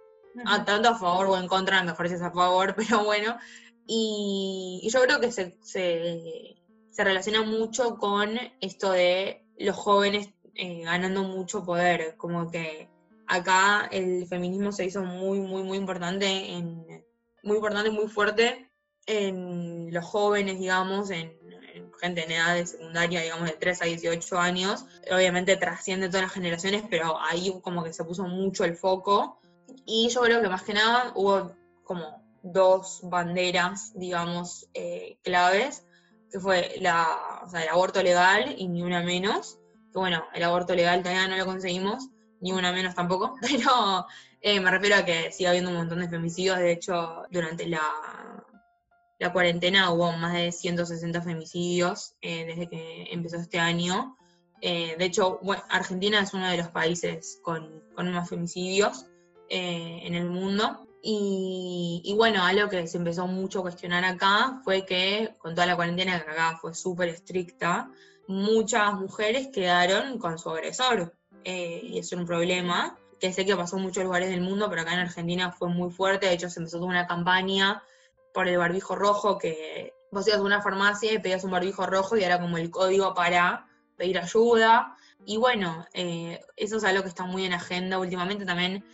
Ah, 0.46 0.66
tanto 0.66 0.90
a 0.90 0.98
favor 0.98 1.28
o 1.28 1.38
en 1.38 1.48
contra, 1.48 1.84
mejor 1.84 2.08
si 2.08 2.16
es 2.16 2.22
a 2.22 2.32
favor, 2.32 2.74
pero 2.78 3.04
bueno. 3.04 3.38
Y, 3.86 4.88
yo 4.92 5.02
creo 5.04 5.20
que 5.20 5.32
se, 5.32 5.60
se, 5.62 6.57
relaciona 7.04 7.44
mucho 7.44 7.98
con 7.98 8.40
esto 8.62 8.92
de 8.92 9.46
los 9.58 9.76
jóvenes 9.76 10.30
eh, 10.56 10.84
ganando 10.84 11.24
mucho 11.24 11.64
poder, 11.64 12.16
como 12.18 12.50
que 12.50 12.90
acá 13.28 13.88
el 13.92 14.26
feminismo 14.28 14.72
se 14.72 14.86
hizo 14.86 15.04
muy, 15.04 15.40
muy, 15.40 15.64
muy 15.64 15.78
importante, 15.78 16.28
muy 17.44 17.56
importante, 17.56 17.92
muy 17.92 18.08
fuerte 18.08 18.70
en 19.06 19.94
los 19.94 20.06
jóvenes, 20.06 20.60
digamos, 20.60 21.12
en, 21.12 21.38
gente 22.02 22.24
en 22.24 22.32
edad 22.32 22.56
de 22.56 22.66
secundaria, 22.66 23.22
digamos, 23.22 23.50
de 23.50 23.58
3 23.58 23.82
a 23.82 23.86
18 23.86 24.40
años. 24.40 24.86
Obviamente 25.12 25.58
trasciende 25.58 26.08
todas 26.08 26.24
las 26.24 26.34
generaciones, 26.34 26.84
pero 26.90 27.20
ahí 27.20 27.54
como 27.62 27.84
que 27.84 27.94
se 27.94 28.04
puso 28.04 28.24
mucho 28.24 28.66
el 28.66 28.76
foco. 28.76 29.40
Y 29.86 30.10
yo 30.10 30.22
creo 30.22 30.42
que 30.42 30.50
más 30.50 30.64
que 30.64 30.74
nada 30.74 31.12
hubo 31.16 31.52
como 31.84 32.24
dos 32.44 33.00
banderas, 33.04 33.94
digamos, 33.96 34.68
eh, 34.74 35.18
claves, 35.24 35.87
que 36.32 36.40
fue 36.40 36.76
la, 36.80 37.42
o 37.46 37.50
sea, 37.50 37.64
el 37.64 37.70
aborto 37.70 38.02
legal 38.04 38.56
y 38.58 38.68
ni 38.68 38.82
una 38.84 39.02
menos, 39.02 39.60
que 39.92 40.00
bueno, 40.00 40.24
el 40.34 40.44
aborto 40.44 40.76
legal 40.76 41.02
todavía 41.02 41.28
no 41.28 41.38
lo 41.38 41.46
conseguimos, 41.46 42.10
ni 42.42 42.52
una 42.52 42.72
menos 42.72 42.96
tampoco, 42.96 43.36
pero 43.42 44.06
eh, 44.42 44.60
me 44.60 44.72
refiero 44.72 44.96
a 44.98 45.06
que 45.06 45.32
sigue 45.32 45.50
habiendo 45.50 45.72
un 45.72 45.78
montón 45.78 46.00
de 46.00 46.10
femicidios. 46.10 46.58
De 46.60 46.72
hecho, 46.72 47.24
durante 47.32 47.68
la, 47.68 47.82
la 49.20 49.34
cuarentena 49.34 49.92
hubo 49.92 50.12
más 50.14 50.34
de 50.34 50.52
160 50.52 51.22
femicidios 51.22 52.16
eh, 52.22 52.46
desde 52.46 52.70
que 52.70 53.08
empezó 53.12 53.38
este 53.38 53.60
año. 53.60 54.18
Eh, 54.62 54.96
de 54.98 55.06
hecho, 55.06 55.40
Argentina 55.70 56.20
es 56.20 56.34
uno 56.34 56.50
de 56.50 56.58
los 56.58 56.70
países 56.70 57.40
con, 57.44 57.84
más 57.96 58.30
femicidios 58.30 59.06
en 59.50 60.14
el 60.14 60.26
mundo. 60.26 60.87
Y, 61.02 62.14
bueno, 62.18 62.44
algo 62.44 62.70
que 62.70 62.88
se 62.88 62.98
empezó 62.98 63.28
mucho 63.28 63.60
a 63.60 63.62
cuestionar 63.64 64.04
acá 64.04 64.60
fue 64.64 64.86
que 64.86 65.34
con 65.38 65.56
toda 65.56 65.68
la 65.68 65.76
cuarentena 65.76 66.22
que 66.22 66.32
acá 66.32 66.58
fue 66.60 66.74
súper 66.74 67.10
estricta, 67.10 67.90
muchas 68.28 68.94
mujeres 68.94 69.48
quedaron 69.48 70.18
con 70.20 70.38
su 70.38 70.50
agresor. 70.50 71.14
Eh, 71.44 71.80
y 71.84 72.00
es 72.00 72.12
un 72.12 72.26
problema, 72.26 72.98
que 73.20 73.32
sé 73.32 73.46
que 73.46 73.56
pasó 73.56 73.78
en 73.78 73.84
muchos 73.84 74.04
lugares 74.04 74.30
del 74.30 74.42
mundo, 74.42 74.70
pero 74.70 74.82
acá 74.82 74.94
en 74.94 75.00
Argentina 75.00 75.52
fue 75.52 75.70
muy 75.70 75.92
fuerte, 75.92 76.28
de 76.28 76.34
hecho 76.34 76.50
se 76.50 76.60
empezó 76.60 76.78
toda 76.78 76.90
una 76.90 77.08
campaña 77.08 77.82
por 78.34 78.48
el 78.48 78.58
barbijo 78.58 78.96
rojo, 78.96 79.38
que 79.38 79.94
vos 80.12 80.28
ibas 80.28 80.40
a 80.40 80.44
una 80.44 80.62
farmacia 80.62 81.14
y 81.14 81.20
pedías 81.20 81.44
un 81.44 81.52
barbijo 81.52 81.86
rojo 81.86 82.18
y 82.18 82.24
era 82.24 82.40
como 82.40 82.58
el 82.58 82.70
código 82.70 83.14
para 83.14 83.68
pedir 83.96 84.20
ayuda. 84.20 84.96
Y 85.26 85.38
bueno, 85.38 85.86
eh, 85.94 86.40
eso 86.56 86.78
es 86.78 86.84
algo 86.84 87.04
que 87.04 87.10
está 87.10 87.24
muy 87.24 87.46
en 87.46 87.54
agenda 87.54 87.98
últimamente 88.00 88.46
también, 88.46 88.86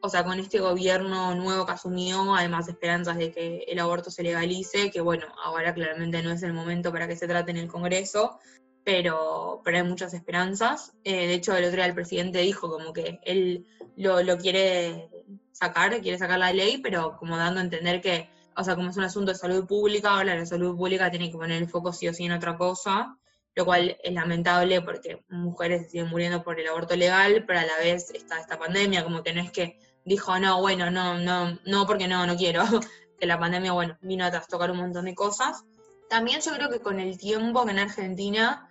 o 0.00 0.08
sea, 0.08 0.24
con 0.24 0.38
este 0.38 0.60
gobierno 0.60 1.34
nuevo 1.34 1.66
que 1.66 1.72
asumió, 1.72 2.34
además 2.34 2.66
de 2.66 2.72
esperanzas 2.72 3.16
de 3.16 3.32
que 3.32 3.64
el 3.66 3.78
aborto 3.78 4.10
se 4.10 4.22
legalice, 4.22 4.90
que 4.90 5.00
bueno, 5.00 5.26
ahora 5.42 5.74
claramente 5.74 6.22
no 6.22 6.30
es 6.30 6.42
el 6.42 6.52
momento 6.52 6.92
para 6.92 7.08
que 7.08 7.16
se 7.16 7.26
trate 7.26 7.50
en 7.50 7.56
el 7.56 7.68
Congreso, 7.68 8.38
pero, 8.84 9.60
pero 9.64 9.78
hay 9.78 9.82
muchas 9.82 10.14
esperanzas. 10.14 10.92
Eh, 11.04 11.26
de 11.26 11.34
hecho, 11.34 11.56
el 11.56 11.64
otro 11.64 11.76
día 11.76 11.86
el 11.86 11.94
presidente 11.94 12.38
dijo 12.38 12.70
como 12.70 12.92
que 12.92 13.18
él 13.24 13.66
lo, 13.96 14.22
lo, 14.22 14.38
quiere 14.38 15.10
sacar, 15.52 16.00
quiere 16.00 16.18
sacar 16.18 16.38
la 16.38 16.52
ley, 16.52 16.78
pero 16.78 17.16
como 17.18 17.36
dando 17.36 17.60
a 17.60 17.64
entender 17.64 18.00
que, 18.00 18.30
o 18.56 18.62
sea, 18.62 18.76
como 18.76 18.90
es 18.90 18.96
un 18.96 19.04
asunto 19.04 19.32
de 19.32 19.38
salud 19.38 19.66
pública, 19.66 20.10
ahora 20.10 20.36
la 20.36 20.46
salud 20.46 20.76
pública 20.76 21.10
tiene 21.10 21.30
que 21.30 21.36
poner 21.36 21.60
el 21.60 21.68
foco 21.68 21.92
sí 21.92 22.08
o 22.08 22.14
sí 22.14 22.24
en 22.24 22.32
otra 22.32 22.56
cosa, 22.56 23.18
lo 23.54 23.64
cual 23.64 23.98
es 24.02 24.12
lamentable 24.12 24.80
porque 24.82 25.24
mujeres 25.28 25.90
siguen 25.90 26.08
muriendo 26.08 26.44
por 26.44 26.60
el 26.60 26.68
aborto 26.68 26.94
legal, 26.94 27.44
pero 27.44 27.58
a 27.58 27.66
la 27.66 27.76
vez 27.78 28.10
está 28.14 28.38
esta 28.38 28.58
pandemia, 28.58 29.02
como 29.02 29.22
que 29.24 29.34
no 29.34 29.42
es 29.42 29.50
que 29.50 29.78
dijo, 30.08 30.38
no, 30.38 30.60
bueno, 30.60 30.90
no, 30.90 31.18
no, 31.18 31.58
no, 31.64 31.86
porque 31.86 32.08
no, 32.08 32.26
no 32.26 32.36
quiero, 32.36 32.64
que 33.20 33.26
la 33.26 33.38
pandemia, 33.38 33.72
bueno, 33.72 33.96
vino 34.00 34.24
a 34.24 34.30
trastocar 34.30 34.70
un 34.70 34.78
montón 34.78 35.04
de 35.04 35.14
cosas. 35.14 35.64
También 36.08 36.40
yo 36.40 36.52
creo 36.52 36.70
que 36.70 36.80
con 36.80 36.98
el 36.98 37.18
tiempo 37.18 37.64
que 37.64 37.72
en 37.72 37.78
Argentina 37.78 38.70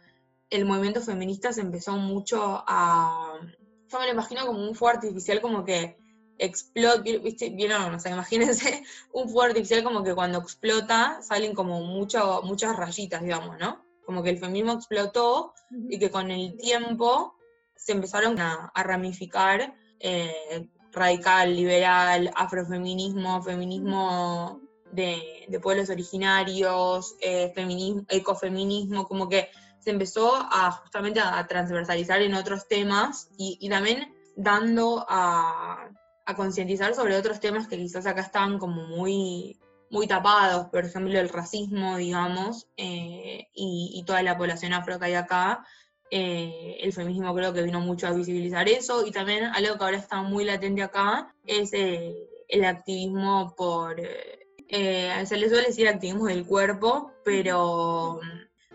el 0.50 0.66
movimiento 0.66 1.02
feminista 1.02 1.54
se 1.54 1.62
empezó 1.62 1.98
mucho 1.98 2.64
a... 2.68 3.40
Yo 3.90 4.00
me 4.00 4.06
lo 4.06 4.12
imagino 4.12 4.46
como 4.46 4.68
un 4.68 4.76
fuego 4.76 4.96
artificial 4.96 5.40
como 5.40 5.64
que 5.64 5.98
explota, 6.40 7.02
¿viste? 7.02 7.50
¿Vieron? 7.50 7.94
O 7.94 8.00
sea, 8.00 8.12
imagínense 8.14 8.84
un 9.12 9.26
fuego 9.30 9.44
artificial 9.44 9.84
como 9.84 10.04
que 10.04 10.16
cuando 10.16 10.40
explota 10.40 11.20
salen 11.22 11.54
como 11.54 11.82
mucho, 11.82 12.42
muchas 12.44 12.76
rayitas, 12.76 13.22
digamos, 13.22 13.58
¿no? 13.60 13.86
Como 14.06 14.24
que 14.24 14.30
el 14.32 14.40
feminismo 14.40 14.74
explotó 14.74 15.54
y 15.90 16.00
que 16.00 16.10
con 16.10 16.32
el 16.32 16.58
tiempo 16.58 17.36
se 17.76 17.92
empezaron 17.92 18.40
a, 18.40 18.72
ramificar 18.76 19.76
eh, 20.00 20.70
radical, 20.92 21.56
liberal, 21.56 22.32
afrofeminismo, 22.36 23.42
feminismo 23.42 24.62
de, 24.92 25.46
de 25.48 25.60
pueblos 25.60 25.90
originarios, 25.90 27.16
eh, 27.22 27.52
feminismo, 27.54 28.06
ecofeminismo, 28.10 29.06
como 29.08 29.30
que 29.30 29.50
se 29.80 29.92
empezó 29.92 30.36
a 30.36 30.72
justamente 30.72 31.22
a 31.22 31.48
transversalizar 31.48 32.22
en 32.22 32.34
otros 32.34 32.68
temas 32.68 33.30
y, 33.38 33.70
también 33.70 34.14
dando 34.36 35.06
a, 35.08 35.90
concientizar 36.36 36.94
sobre 36.94 37.16
otros 37.16 37.40
temas 37.40 37.70
que 37.70 37.78
quizás 37.78 38.06
acá 38.06 38.20
estaban 38.20 38.60
como 38.60 38.86
muy, 38.86 39.58
muy 39.90 40.06
tapados, 40.06 40.68
por 40.68 40.84
ejemplo 40.84 41.18
el 41.18 41.30
racismo, 41.30 41.96
digamos, 41.96 42.68
eh, 42.76 43.48
y, 43.54 44.04
toda 44.06 44.22
la 44.24 44.38
población 44.38 44.74
afro 44.74 45.00
que 45.00 45.06
hay 45.06 45.14
acá. 45.14 45.66
Eh, 46.10 46.78
el 46.82 46.94
feminismo 46.94 47.36
creo 47.36 47.54
que 47.54 47.64
vino 47.64 47.82
mucho 47.82 48.08
a 48.08 48.14
visibilizar 48.14 48.70
eso 48.70 49.06
y 49.06 49.12
también 49.12 49.44
algo 49.44 49.78
que 49.78 49.84
ahora 49.84 49.98
está 49.98 50.22
muy 50.22 50.46
latente 50.46 50.82
acá 50.82 51.34
es 51.46 51.74
eh, 51.74 52.16
el 52.48 52.64
activismo 52.64 53.54
por, 53.58 54.00
se 54.00 55.38
le 55.38 55.50
suele 55.50 55.68
decir 55.68 55.88
activismo 55.88 56.28
del 56.28 56.46
cuerpo, 56.46 57.12
pero 57.26 58.22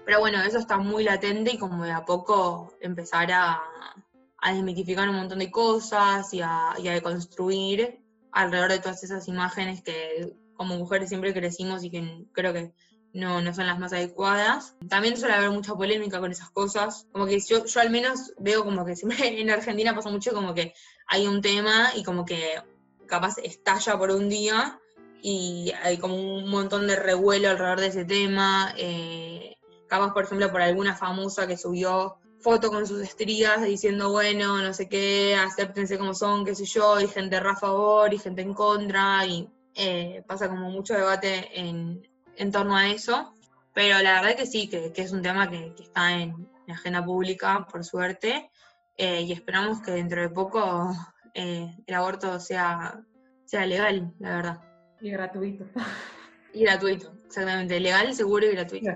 pero 0.04 0.18
bueno, 0.18 0.42
eso 0.42 0.58
está 0.58 0.78
muy 0.78 1.04
latente 1.04 1.52
y 1.54 1.58
como 1.58 1.84
de 1.84 1.92
a 1.92 2.04
poco 2.04 2.74
empezar 2.80 3.30
a, 3.32 3.60
a 4.38 4.52
desmitificar 4.52 5.08
un 5.08 5.16
montón 5.16 5.38
de 5.38 5.50
cosas 5.50 6.32
y 6.34 6.40
a, 6.40 6.74
y 6.78 6.88
a 6.88 6.92
deconstruir 6.92 8.00
alrededor 8.32 8.72
de 8.72 8.80
todas 8.80 9.04
esas 9.04 9.28
imágenes 9.28 9.82
que 9.82 10.34
como 10.54 10.76
mujeres 10.76 11.08
siempre 11.08 11.32
crecimos 11.32 11.84
y 11.84 11.90
que 11.90 12.26
creo 12.32 12.52
que 12.52 12.72
no, 13.12 13.40
no 13.40 13.54
son 13.54 13.66
las 13.66 13.78
más 13.78 13.92
adecuadas. 13.92 14.74
También 14.88 15.16
suele 15.16 15.34
haber 15.34 15.50
mucha 15.50 15.74
polémica 15.74 16.20
con 16.20 16.32
esas 16.32 16.50
cosas. 16.50 17.06
Como 17.12 17.26
que 17.26 17.40
yo, 17.40 17.64
yo 17.64 17.80
al 17.80 17.90
menos 17.90 18.32
veo 18.38 18.64
como 18.64 18.84
que 18.84 18.96
siempre 18.96 19.16
en 19.40 19.50
Argentina 19.50 19.94
pasa 19.94 20.10
mucho 20.10 20.32
como 20.32 20.54
que 20.54 20.74
hay 21.06 21.26
un 21.26 21.42
tema 21.42 21.90
y 21.94 22.02
como 22.02 22.24
que 22.24 22.60
capaz 23.06 23.38
estalla 23.38 23.98
por 23.98 24.10
un 24.10 24.28
día 24.28 24.80
y 25.20 25.72
hay 25.82 25.98
como 25.98 26.16
un 26.16 26.48
montón 26.48 26.86
de 26.86 26.96
revuelo 26.96 27.50
alrededor 27.50 27.80
de 27.80 27.86
ese 27.88 28.04
tema. 28.04 28.74
Eh, 28.76 29.54
capaz, 29.88 30.12
por 30.12 30.24
ejemplo, 30.24 30.50
por 30.50 30.62
alguna 30.62 30.96
famosa 30.96 31.46
que 31.46 31.56
subió 31.56 32.16
foto 32.40 32.70
con 32.70 32.86
sus 32.86 33.00
estrías 33.00 33.62
diciendo, 33.62 34.10
bueno, 34.10 34.60
no 34.60 34.74
sé 34.74 34.88
qué, 34.88 35.36
acéptense 35.36 35.96
como 35.96 36.12
son, 36.12 36.44
qué 36.44 36.56
sé 36.56 36.64
yo, 36.64 36.98
y 37.00 37.06
gente 37.06 37.36
a 37.36 37.54
favor 37.54 38.12
y 38.12 38.18
gente 38.18 38.42
en 38.42 38.52
contra, 38.52 39.24
y 39.26 39.48
eh, 39.76 40.24
pasa 40.26 40.48
como 40.48 40.68
mucho 40.70 40.94
debate 40.94 41.48
en, 41.58 42.02
torno 42.52 42.76
a 42.76 42.88
eso, 42.88 43.34
pero 43.74 43.98
la 44.02 44.20
verdad 44.20 44.36
que 44.36 44.46
sí, 44.46 44.68
que, 44.68 44.92
es 44.94 45.12
un 45.12 45.22
tema 45.22 45.48
que, 45.48 45.74
está 45.78 46.12
en 46.12 46.48
la 46.66 46.74
agenda 46.74 47.04
pública, 47.04 47.66
por 47.70 47.84
suerte, 47.84 48.50
eh, 48.96 49.22
y 49.22 49.32
esperamos 49.32 49.80
que 49.80 49.92
dentro 49.92 50.20
de 50.20 50.28
poco 50.28 50.92
eh, 51.34 51.74
el 51.86 51.94
aborto 51.94 52.38
sea, 52.40 53.00
sea 53.44 53.66
legal, 53.66 54.12
la 54.18 54.36
verdad. 54.36 54.60
Y 55.00 55.10
gratuito. 55.10 55.64
Y 56.54 56.64
gratuito, 56.64 57.12
exactamente, 57.26 57.80
legal, 57.80 58.14
seguro 58.14 58.46
y 58.46 58.52
gratuito. 58.52 58.90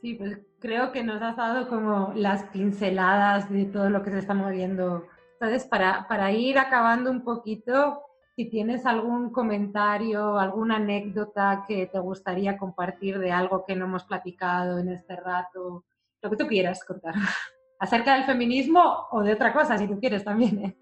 Sí, 0.00 0.14
pues 0.14 0.38
creo 0.60 0.92
que 0.92 1.02
nos 1.02 1.20
has 1.20 1.36
dado 1.36 1.68
como 1.68 2.12
las 2.14 2.44
pinceladas 2.44 3.50
de 3.50 3.66
todo 3.66 3.90
lo 3.90 4.02
que 4.02 4.10
se 4.10 4.18
está 4.18 4.32
moviendo. 4.32 5.06
Entonces, 5.34 5.66
para, 5.66 6.06
para 6.08 6.32
ir 6.32 6.58
acabando 6.58 7.10
un 7.10 7.22
poquito, 7.22 8.07
si 8.38 8.44
tienes 8.44 8.86
algún 8.86 9.32
comentario, 9.32 10.38
alguna 10.38 10.76
anécdota 10.76 11.64
que 11.66 11.88
te 11.88 11.98
gustaría 11.98 12.56
compartir 12.56 13.18
de 13.18 13.32
algo 13.32 13.64
que 13.66 13.74
no 13.74 13.86
hemos 13.86 14.04
platicado 14.04 14.78
en 14.78 14.90
este 14.90 15.16
rato, 15.16 15.84
lo 16.22 16.30
que 16.30 16.36
tú 16.36 16.46
quieras 16.46 16.84
contar, 16.84 17.14
acerca 17.80 18.14
del 18.14 18.26
feminismo 18.26 19.08
o 19.10 19.24
de 19.24 19.32
otra 19.32 19.52
cosa, 19.52 19.76
si 19.76 19.88
tú 19.88 19.98
quieres 19.98 20.22
también. 20.22 20.64
¿eh? 20.64 20.76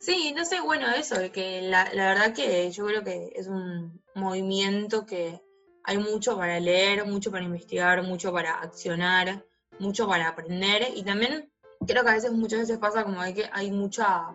Sí, 0.00 0.34
no 0.36 0.44
sé, 0.44 0.60
bueno, 0.62 0.88
eso, 0.90 1.14
que 1.32 1.62
la, 1.62 1.94
la 1.94 2.08
verdad 2.08 2.32
que 2.34 2.68
yo 2.72 2.86
creo 2.86 3.04
que 3.04 3.30
es 3.36 3.46
un 3.46 4.02
movimiento 4.16 5.06
que 5.06 5.40
hay 5.84 5.98
mucho 5.98 6.36
para 6.36 6.58
leer, 6.58 7.06
mucho 7.06 7.30
para 7.30 7.44
investigar, 7.44 8.02
mucho 8.02 8.32
para 8.32 8.54
accionar, 8.54 9.44
mucho 9.78 10.08
para 10.08 10.26
aprender 10.26 10.88
y 10.96 11.04
también 11.04 11.52
creo 11.86 12.02
que 12.02 12.10
a 12.10 12.14
veces, 12.14 12.32
muchas 12.32 12.58
veces 12.58 12.78
pasa 12.78 13.04
como 13.04 13.22
que 13.32 13.48
hay 13.52 13.70
mucha 13.70 14.34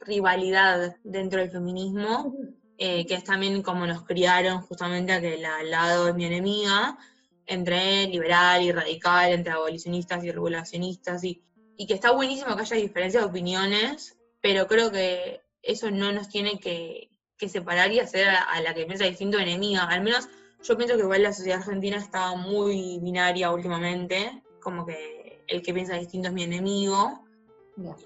rivalidad 0.00 0.96
dentro 1.04 1.40
del 1.40 1.50
feminismo, 1.50 2.34
eh, 2.78 3.06
que 3.06 3.14
es 3.14 3.24
también 3.24 3.62
como 3.62 3.86
nos 3.86 4.04
criaron 4.04 4.62
justamente 4.62 5.12
a 5.12 5.20
que 5.20 5.34
el 5.34 5.44
al 5.44 5.70
lado 5.70 6.08
es 6.08 6.14
mi 6.14 6.24
enemiga, 6.24 6.98
entre 7.46 8.06
liberal 8.06 8.62
y 8.62 8.72
radical, 8.72 9.32
entre 9.32 9.52
abolicionistas 9.52 10.24
y 10.24 10.30
regulacionistas, 10.30 11.24
y, 11.24 11.42
que 11.86 11.94
está 11.94 12.12
buenísimo 12.12 12.54
que 12.56 12.62
haya 12.62 12.76
diferencias 12.76 13.22
de 13.22 13.28
opiniones, 13.30 14.18
pero 14.42 14.66
creo 14.66 14.90
que 14.90 15.40
eso 15.62 15.90
no 15.90 16.12
nos 16.12 16.28
tiene 16.28 16.58
que, 16.58 17.10
que 17.38 17.48
separar 17.48 17.90
y 17.90 18.00
hacer 18.00 18.28
a, 18.28 18.60
la 18.60 18.74
que 18.74 18.84
piensa 18.84 19.06
distinto 19.06 19.38
enemiga. 19.38 19.84
Al 19.84 20.02
menos 20.02 20.28
yo 20.62 20.76
pienso 20.76 20.96
que 20.96 21.02
igual 21.02 21.22
la 21.22 21.32
sociedad 21.32 21.60
argentina 21.60 21.96
está 21.96 22.36
muy 22.36 22.98
binaria 23.02 23.50
últimamente, 23.50 24.42
como 24.60 24.84
que 24.84 25.42
el 25.48 25.62
que 25.62 25.72
piensa 25.72 25.96
distinto 25.96 26.28
es 26.28 26.34
mi 26.34 26.42
enemigo. 26.42 27.24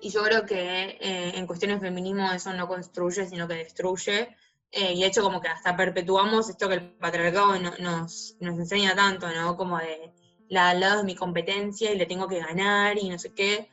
Y 0.00 0.10
yo 0.10 0.22
creo 0.22 0.46
que 0.46 0.98
eh, 1.00 1.32
en 1.34 1.46
cuestiones 1.46 1.80
de 1.80 1.88
feminismo 1.88 2.30
eso 2.32 2.52
no 2.52 2.68
construye, 2.68 3.26
sino 3.26 3.48
que 3.48 3.54
destruye. 3.54 4.36
Eh, 4.70 4.92
y 4.94 5.00
de 5.00 5.06
hecho 5.06 5.22
como 5.22 5.40
que 5.40 5.48
hasta 5.48 5.76
perpetuamos 5.76 6.48
esto 6.48 6.68
que 6.68 6.74
el 6.74 6.90
patriarcado 6.92 7.58
nos, 7.58 8.36
nos 8.40 8.58
enseña 8.58 8.94
tanto, 8.94 9.28
¿no? 9.30 9.56
Como 9.56 9.78
de 9.78 10.12
la 10.48 10.70
al 10.70 10.80
lado 10.80 10.98
de 10.98 11.04
mi 11.04 11.14
competencia 11.14 11.92
y 11.92 11.98
le 11.98 12.06
tengo 12.06 12.28
que 12.28 12.40
ganar 12.40 12.98
y 12.98 13.08
no 13.08 13.18
sé 13.18 13.32
qué. 13.32 13.70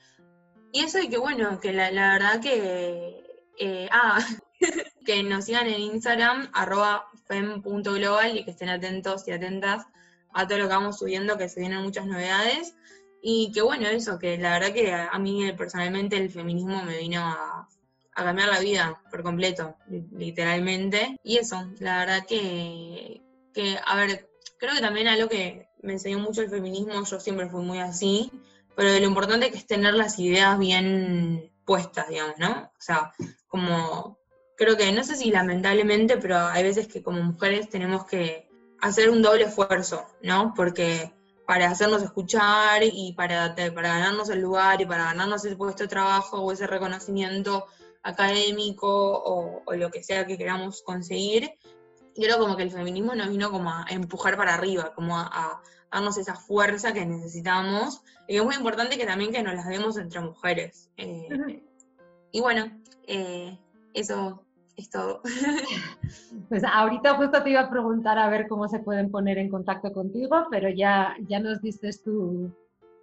Y 0.71 0.81
eso 0.81 0.99
y 0.99 1.09
que 1.09 1.17
bueno, 1.17 1.59
que 1.59 1.73
la, 1.73 1.91
la 1.91 2.13
verdad 2.13 2.39
que... 2.41 3.21
Eh, 3.59 3.89
ah, 3.91 4.19
que 5.05 5.23
nos 5.23 5.45
sigan 5.45 5.67
en 5.67 5.79
Instagram, 5.79 6.49
arroba 6.53 7.07
fem.global 7.25 8.37
y 8.37 8.45
que 8.45 8.51
estén 8.51 8.69
atentos 8.69 9.27
y 9.27 9.31
atentas 9.31 9.85
a 10.33 10.47
todo 10.47 10.59
lo 10.59 10.67
que 10.67 10.73
vamos 10.73 10.99
subiendo, 10.99 11.37
que 11.37 11.49
se 11.49 11.59
vienen 11.59 11.81
muchas 11.81 12.05
novedades. 12.05 12.75
Y 13.21 13.51
que 13.51 13.61
bueno, 13.61 13.87
eso, 13.87 14.17
que 14.17 14.37
la 14.37 14.53
verdad 14.53 14.73
que 14.73 14.93
a, 14.93 15.17
mí 15.19 15.51
personalmente 15.53 16.17
el 16.17 16.31
feminismo 16.31 16.83
me 16.83 16.97
vino 16.97 17.21
a, 17.21 17.67
cambiar 18.13 18.49
la 18.49 18.59
vida 18.59 19.01
por 19.09 19.23
completo, 19.23 19.75
literalmente. 20.11 21.19
Y 21.23 21.37
eso, 21.37 21.71
la 21.79 21.99
verdad 21.99 22.25
que, 22.27 23.21
que, 23.53 23.77
a 23.85 23.95
ver, 23.95 24.29
creo 24.57 24.75
que 24.75 24.81
también 24.81 25.07
algo 25.07 25.27
que 25.27 25.67
me 25.81 25.93
enseñó 25.93 26.19
mucho 26.19 26.41
el 26.41 26.49
feminismo, 26.49 27.03
yo 27.03 27.19
siempre 27.19 27.49
fui 27.49 27.63
muy 27.63 27.79
así, 27.79 28.31
pero 28.75 28.99
lo 28.99 29.05
importante 29.05 29.49
que 29.51 29.57
es 29.57 29.65
tener 29.65 29.93
las 29.93 30.19
ideas 30.19 30.57
bien 30.59 31.51
puestas, 31.65 32.09
digamos, 32.09 32.37
¿no? 32.37 32.71
O 32.77 32.81
sea, 32.81 33.13
como 33.47 34.19
creo 34.55 34.77
que, 34.77 34.91
no 34.91 35.03
sé 35.03 35.15
si 35.15 35.31
lamentablemente, 35.31 36.17
pero 36.17 36.37
hay 36.37 36.63
veces 36.63 36.87
que 36.87 37.01
como 37.01 37.21
mujeres 37.23 37.69
tenemos 37.69 38.05
que 38.05 38.47
hacer 38.79 39.09
un 39.09 39.21
doble 39.21 39.45
esfuerzo, 39.45 40.05
¿no? 40.21 40.53
Porque 40.55 41.13
para 41.51 41.69
hacernos 41.69 42.01
escuchar 42.01 42.81
y 42.81 43.11
para, 43.11 43.53
para 43.75 43.89
ganarnos 43.89 44.29
el 44.29 44.39
lugar 44.39 44.79
y 44.81 44.85
para 44.85 45.03
ganarnos 45.03 45.43
ese 45.43 45.57
puesto 45.57 45.83
de 45.83 45.89
trabajo 45.89 46.39
o 46.39 46.53
ese 46.53 46.65
reconocimiento 46.65 47.65
académico 48.03 48.87
o, 48.87 49.73
lo 49.73 49.91
que 49.91 50.01
sea 50.01 50.25
que 50.25 50.37
queramos 50.37 50.81
conseguir, 50.81 51.51
creo 52.15 52.39
como 52.39 52.55
que 52.55 52.63
el 52.63 52.71
feminismo 52.71 53.15
nos 53.15 53.27
vino 53.27 53.51
como 53.51 53.69
a 53.69 53.85
empujar 53.89 54.37
para 54.37 54.53
arriba, 54.53 54.93
como 54.95 55.19
a, 55.19 55.61
darnos 55.91 56.17
esa 56.17 56.35
fuerza 56.35 56.93
que 56.93 57.05
necesitamos 57.05 58.01
y 58.29 58.37
es 58.37 58.45
muy 58.45 58.55
importante 58.55 58.97
que 58.97 59.05
también 59.05 59.33
que 59.33 59.43
nos 59.43 59.53
las 59.53 59.67
demos 59.67 59.97
entre 59.97 60.21
mujeres. 60.21 60.89
Eh, 60.95 61.61
y 62.31 62.39
bueno, 62.39 62.71
eh, 63.07 63.59
eso 63.93 64.45
todo. 64.89 65.21
Pues 66.49 66.63
ahorita 66.65 67.15
justo 67.15 67.41
te 67.43 67.51
iba 67.51 67.61
a 67.61 67.69
preguntar 67.69 68.17
a 68.17 68.29
ver 68.29 68.47
cómo 68.49 68.67
se 68.67 68.79
pueden 68.79 69.09
poner 69.09 69.37
en 69.37 69.49
contacto 69.49 69.93
contigo, 69.93 70.47
pero 70.51 70.67
ya, 70.69 71.15
ya 71.27 71.39
nos 71.39 71.61
diste 71.61 71.89
tu, 72.03 72.53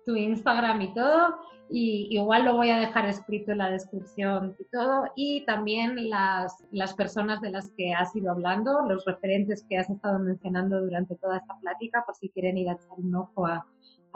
tu 0.05 0.15
Instagram 0.15 0.83
y 0.83 0.93
todo, 0.93 1.37
y 1.71 2.09
igual 2.11 2.45
lo 2.45 2.57
voy 2.57 2.71
a 2.71 2.79
dejar 2.79 3.07
escrito 3.07 3.53
en 3.53 3.59
la 3.59 3.71
descripción 3.71 4.55
y 4.59 4.65
todo, 4.65 5.07
y 5.17 5.47
también 5.47 6.11
las, 6.11 6.63
las 6.73 6.93
personas 6.93 7.41
de 7.41 7.51
las 7.51 7.71
que 7.71 7.95
has 7.95 8.15
ido 8.15 8.31
hablando, 8.31 8.83
los 8.87 9.05
referentes 9.07 9.65
que 9.69 9.79
has 9.79 9.89
estado 9.89 10.19
mencionando 10.19 10.81
durante 10.83 11.17
toda 11.17 11.39
esta 11.39 11.59
plática, 11.61 12.03
por 12.05 12.15
si 12.17 12.29
quieren 12.29 12.59
ir 12.59 12.69
a 12.69 12.73
echar 12.73 12.99
un 12.99 13.15
ojo 13.15 13.47
a 13.47 13.65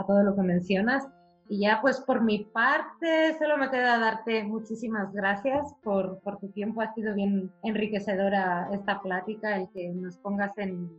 todo 0.06 0.22
lo 0.22 0.34
que 0.34 0.42
mencionas. 0.42 1.08
Y 1.53 1.59
ya 1.59 1.80
pues 1.82 2.00
por 2.00 2.22
mi 2.22 2.44
parte 2.44 3.36
solo 3.38 3.59
me 3.59 3.68
queda 3.68 3.98
darte 3.98 4.42
muchísimas 4.42 5.12
gracias 5.12 5.74
por, 5.82 6.18
por 6.20 6.38
tu 6.38 6.48
tiempo. 6.48 6.80
Ha 6.80 6.94
sido 6.94 7.14
bien 7.14 7.53
enriquecedora 7.62 8.70
esta 8.72 9.03
plática, 9.03 9.59
el 9.59 9.68
que 9.68 9.90
nos 9.90 10.16
pongas 10.16 10.57
en, 10.57 10.90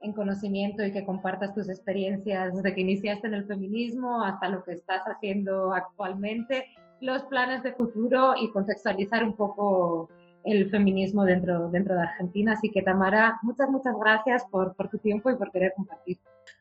en 0.00 0.12
conocimiento 0.12 0.84
y 0.84 0.90
que 0.90 1.06
compartas 1.06 1.54
tus 1.54 1.68
experiencias 1.68 2.56
desde 2.56 2.74
que 2.74 2.80
iniciaste 2.80 3.28
en 3.28 3.34
el 3.34 3.46
feminismo 3.46 4.24
hasta 4.24 4.48
lo 4.48 4.64
que 4.64 4.72
estás 4.72 5.02
haciendo 5.04 5.72
actualmente, 5.72 6.66
los 7.00 7.22
planes 7.26 7.62
de 7.62 7.74
futuro 7.74 8.34
y 8.36 8.50
contextualizar 8.50 9.22
un 9.22 9.36
poco 9.36 10.08
el 10.42 10.68
feminismo 10.70 11.24
dentro, 11.24 11.70
dentro 11.70 11.94
de 11.94 12.02
Argentina. 12.02 12.54
Así 12.54 12.68
que 12.68 12.82
Tamara, 12.82 13.38
muchas, 13.42 13.70
muchas 13.70 13.94
gracias 13.96 14.44
por, 14.50 14.74
por 14.74 14.88
tu 14.88 14.98
tiempo 14.98 15.30
y 15.30 15.36
por 15.36 15.52
querer 15.52 15.72
compartir. 15.76 16.18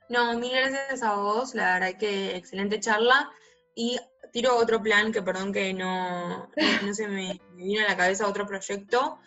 No, 0.10 0.34
mil 0.40 0.52
gracias 0.52 1.04
a 1.04 1.16
vos, 1.16 1.54
la 1.54 1.76
verdad 1.76 2.00
que 2.00 2.36
excelente 2.36 2.80
charla. 2.80 3.32
Y 3.76 4.00
tiro 4.34 4.58
otro 4.58 4.82
plan 4.82 5.12
que 5.12 5.22
perdón 5.22 5.54
que 5.54 5.74
no, 5.74 6.50
no 6.84 6.94
se 6.94 7.08
me, 7.08 7.40
vino 7.54 7.86
a 7.86 7.90
la 7.90 7.96
cabeza 7.96 8.28
otro 8.28 8.48
proyecto. 8.48 9.20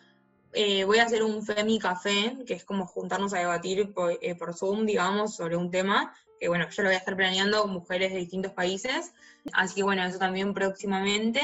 Eh, 0.53 0.85
voy 0.85 0.99
a 0.99 1.05
hacer 1.05 1.23
un 1.23 1.47
Femi 1.47 1.79
Café, 1.79 2.37
que 2.47 2.55
es 2.55 2.65
como 2.65 2.87
juntarnos 2.87 3.33
a 3.33 3.39
debatir 3.39 3.95
por, 3.95 4.19
eh, 4.21 4.35
por, 4.35 4.55
Zoom, 4.55 4.85
digamos, 4.85 5.37
sobre 5.37 5.57
un 5.57 5.71
tema, 5.71 6.15
que 6.39 6.49
bueno, 6.49 6.69
yo 6.69 6.83
lo 6.83 6.89
voy 6.89 6.97
a 6.97 6.99
estar 6.99 7.17
planeando 7.17 7.63
con 7.63 7.73
mujeres 7.73 8.13
de 8.13 8.19
distintos 8.19 8.53
países. 8.53 9.13
Así 9.53 9.77
que 9.77 9.83
bueno, 9.85 10.05
eso 10.05 10.19
también 10.19 10.53
próximamente. 10.53 11.41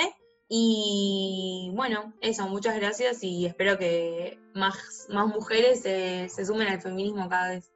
Y 0.49 1.71
bueno, 1.75 2.13
eso, 2.21 2.49
muchas 2.49 2.75
gracias 2.75 3.23
y 3.23 3.47
espero 3.47 3.79
que 3.79 4.39
más, 4.55 5.07
más 5.11 5.27
mujeres 5.29 5.83
se, 5.83 6.29
se 6.29 6.45
sumen 6.45 6.69
al 6.69 6.81
feminismo 6.81 7.29
cada 7.29 7.51
vez 7.51 7.71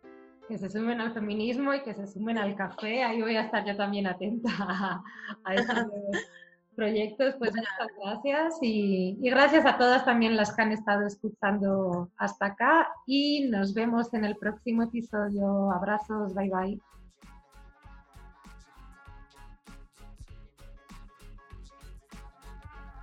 que 0.49 0.59
se 0.59 0.71
sumen 0.71 1.01
al 1.01 1.13
feminismo 1.13 1.75
y 1.75 1.83
que 1.83 1.95
se 1.95 2.07
sumen 2.07 2.39
al 2.39 2.55
café. 2.57 3.03
Ahí 3.03 3.23
voy 3.23 3.37
a 3.37 3.43
estar 3.43 3.65
yo 3.65 3.77
también 3.77 4.07
atenta 4.07 4.51
a, 5.45 5.55
estos 5.55 5.87
proyectos. 6.77 7.35
Pues 7.39 7.53
muchas 7.55 7.89
gracias 8.03 8.59
y, 8.61 9.19
y, 9.21 9.31
gracias 9.31 9.65
a 9.67 9.79
todas 9.79 10.05
también 10.05 10.37
las 10.37 10.55
que 10.55 10.63
han 10.63 10.73
estado 10.73 11.07
escuchando 11.07 12.11
hasta 12.17 12.47
acá 12.47 12.89
y 13.07 13.49
nos 13.49 13.75
vemos 13.75 14.13
en 14.15 14.25
el 14.25 14.37
próximo 14.37 14.85
episodio. 14.85 15.71
Abrazos, 15.71 16.35
bye 16.35 16.51
bye. 16.51 16.81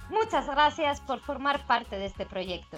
Muchas 0.10 0.48
gracias 0.48 1.02
por 1.02 1.20
formar 1.20 1.66
parte 1.68 1.98
de 1.98 2.08
este 2.08 2.26
proyecto. 2.26 2.78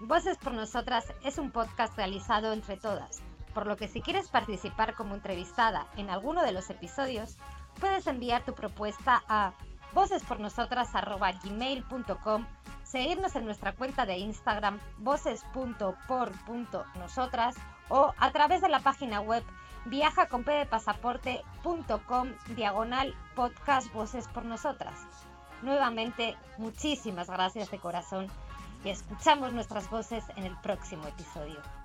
Voces 0.00 0.36
por 0.36 0.52
Nosotras 0.52 1.06
es 1.24 1.38
un 1.38 1.50
podcast 1.50 1.96
realizado 1.96 2.52
entre 2.52 2.76
todas 2.76 3.22
por 3.52 3.66
lo 3.66 3.76
que 3.76 3.88
si 3.88 4.00
quieres 4.00 4.28
participar 4.28 4.94
como 4.94 5.14
entrevistada 5.14 5.86
en 5.96 6.08
alguno 6.10 6.42
de 6.42 6.52
los 6.52 6.70
episodios, 6.70 7.36
puedes 7.80 8.06
enviar 8.06 8.44
tu 8.44 8.54
propuesta 8.54 9.24
a 9.28 9.52
vocespornosotras.gmail.com, 9.94 12.46
seguirnos 12.82 13.36
en 13.36 13.44
nuestra 13.44 13.72
cuenta 13.72 14.06
de 14.06 14.16
Instagram 14.18 14.80
voces.por.nosotras 14.98 17.54
o 17.88 18.14
a 18.18 18.30
través 18.30 18.62
de 18.62 18.68
la 18.68 18.80
página 18.80 19.20
web 19.20 19.44
viajaconpdepasaporte.com 19.86 22.28
diagonal 22.54 23.14
podcast 23.34 23.92
Voces 23.92 24.28
por 24.28 24.44
Nosotras. 24.44 24.94
Nuevamente, 25.62 26.36
muchísimas 26.58 27.28
gracias 27.28 27.68
de 27.70 27.78
corazón 27.78 28.28
y 28.84 28.90
escuchamos 28.90 29.52
nuestras 29.52 29.88
voces 29.90 30.24
en 30.36 30.44
el 30.44 30.56
próximo 30.58 31.06
episodio. 31.06 31.81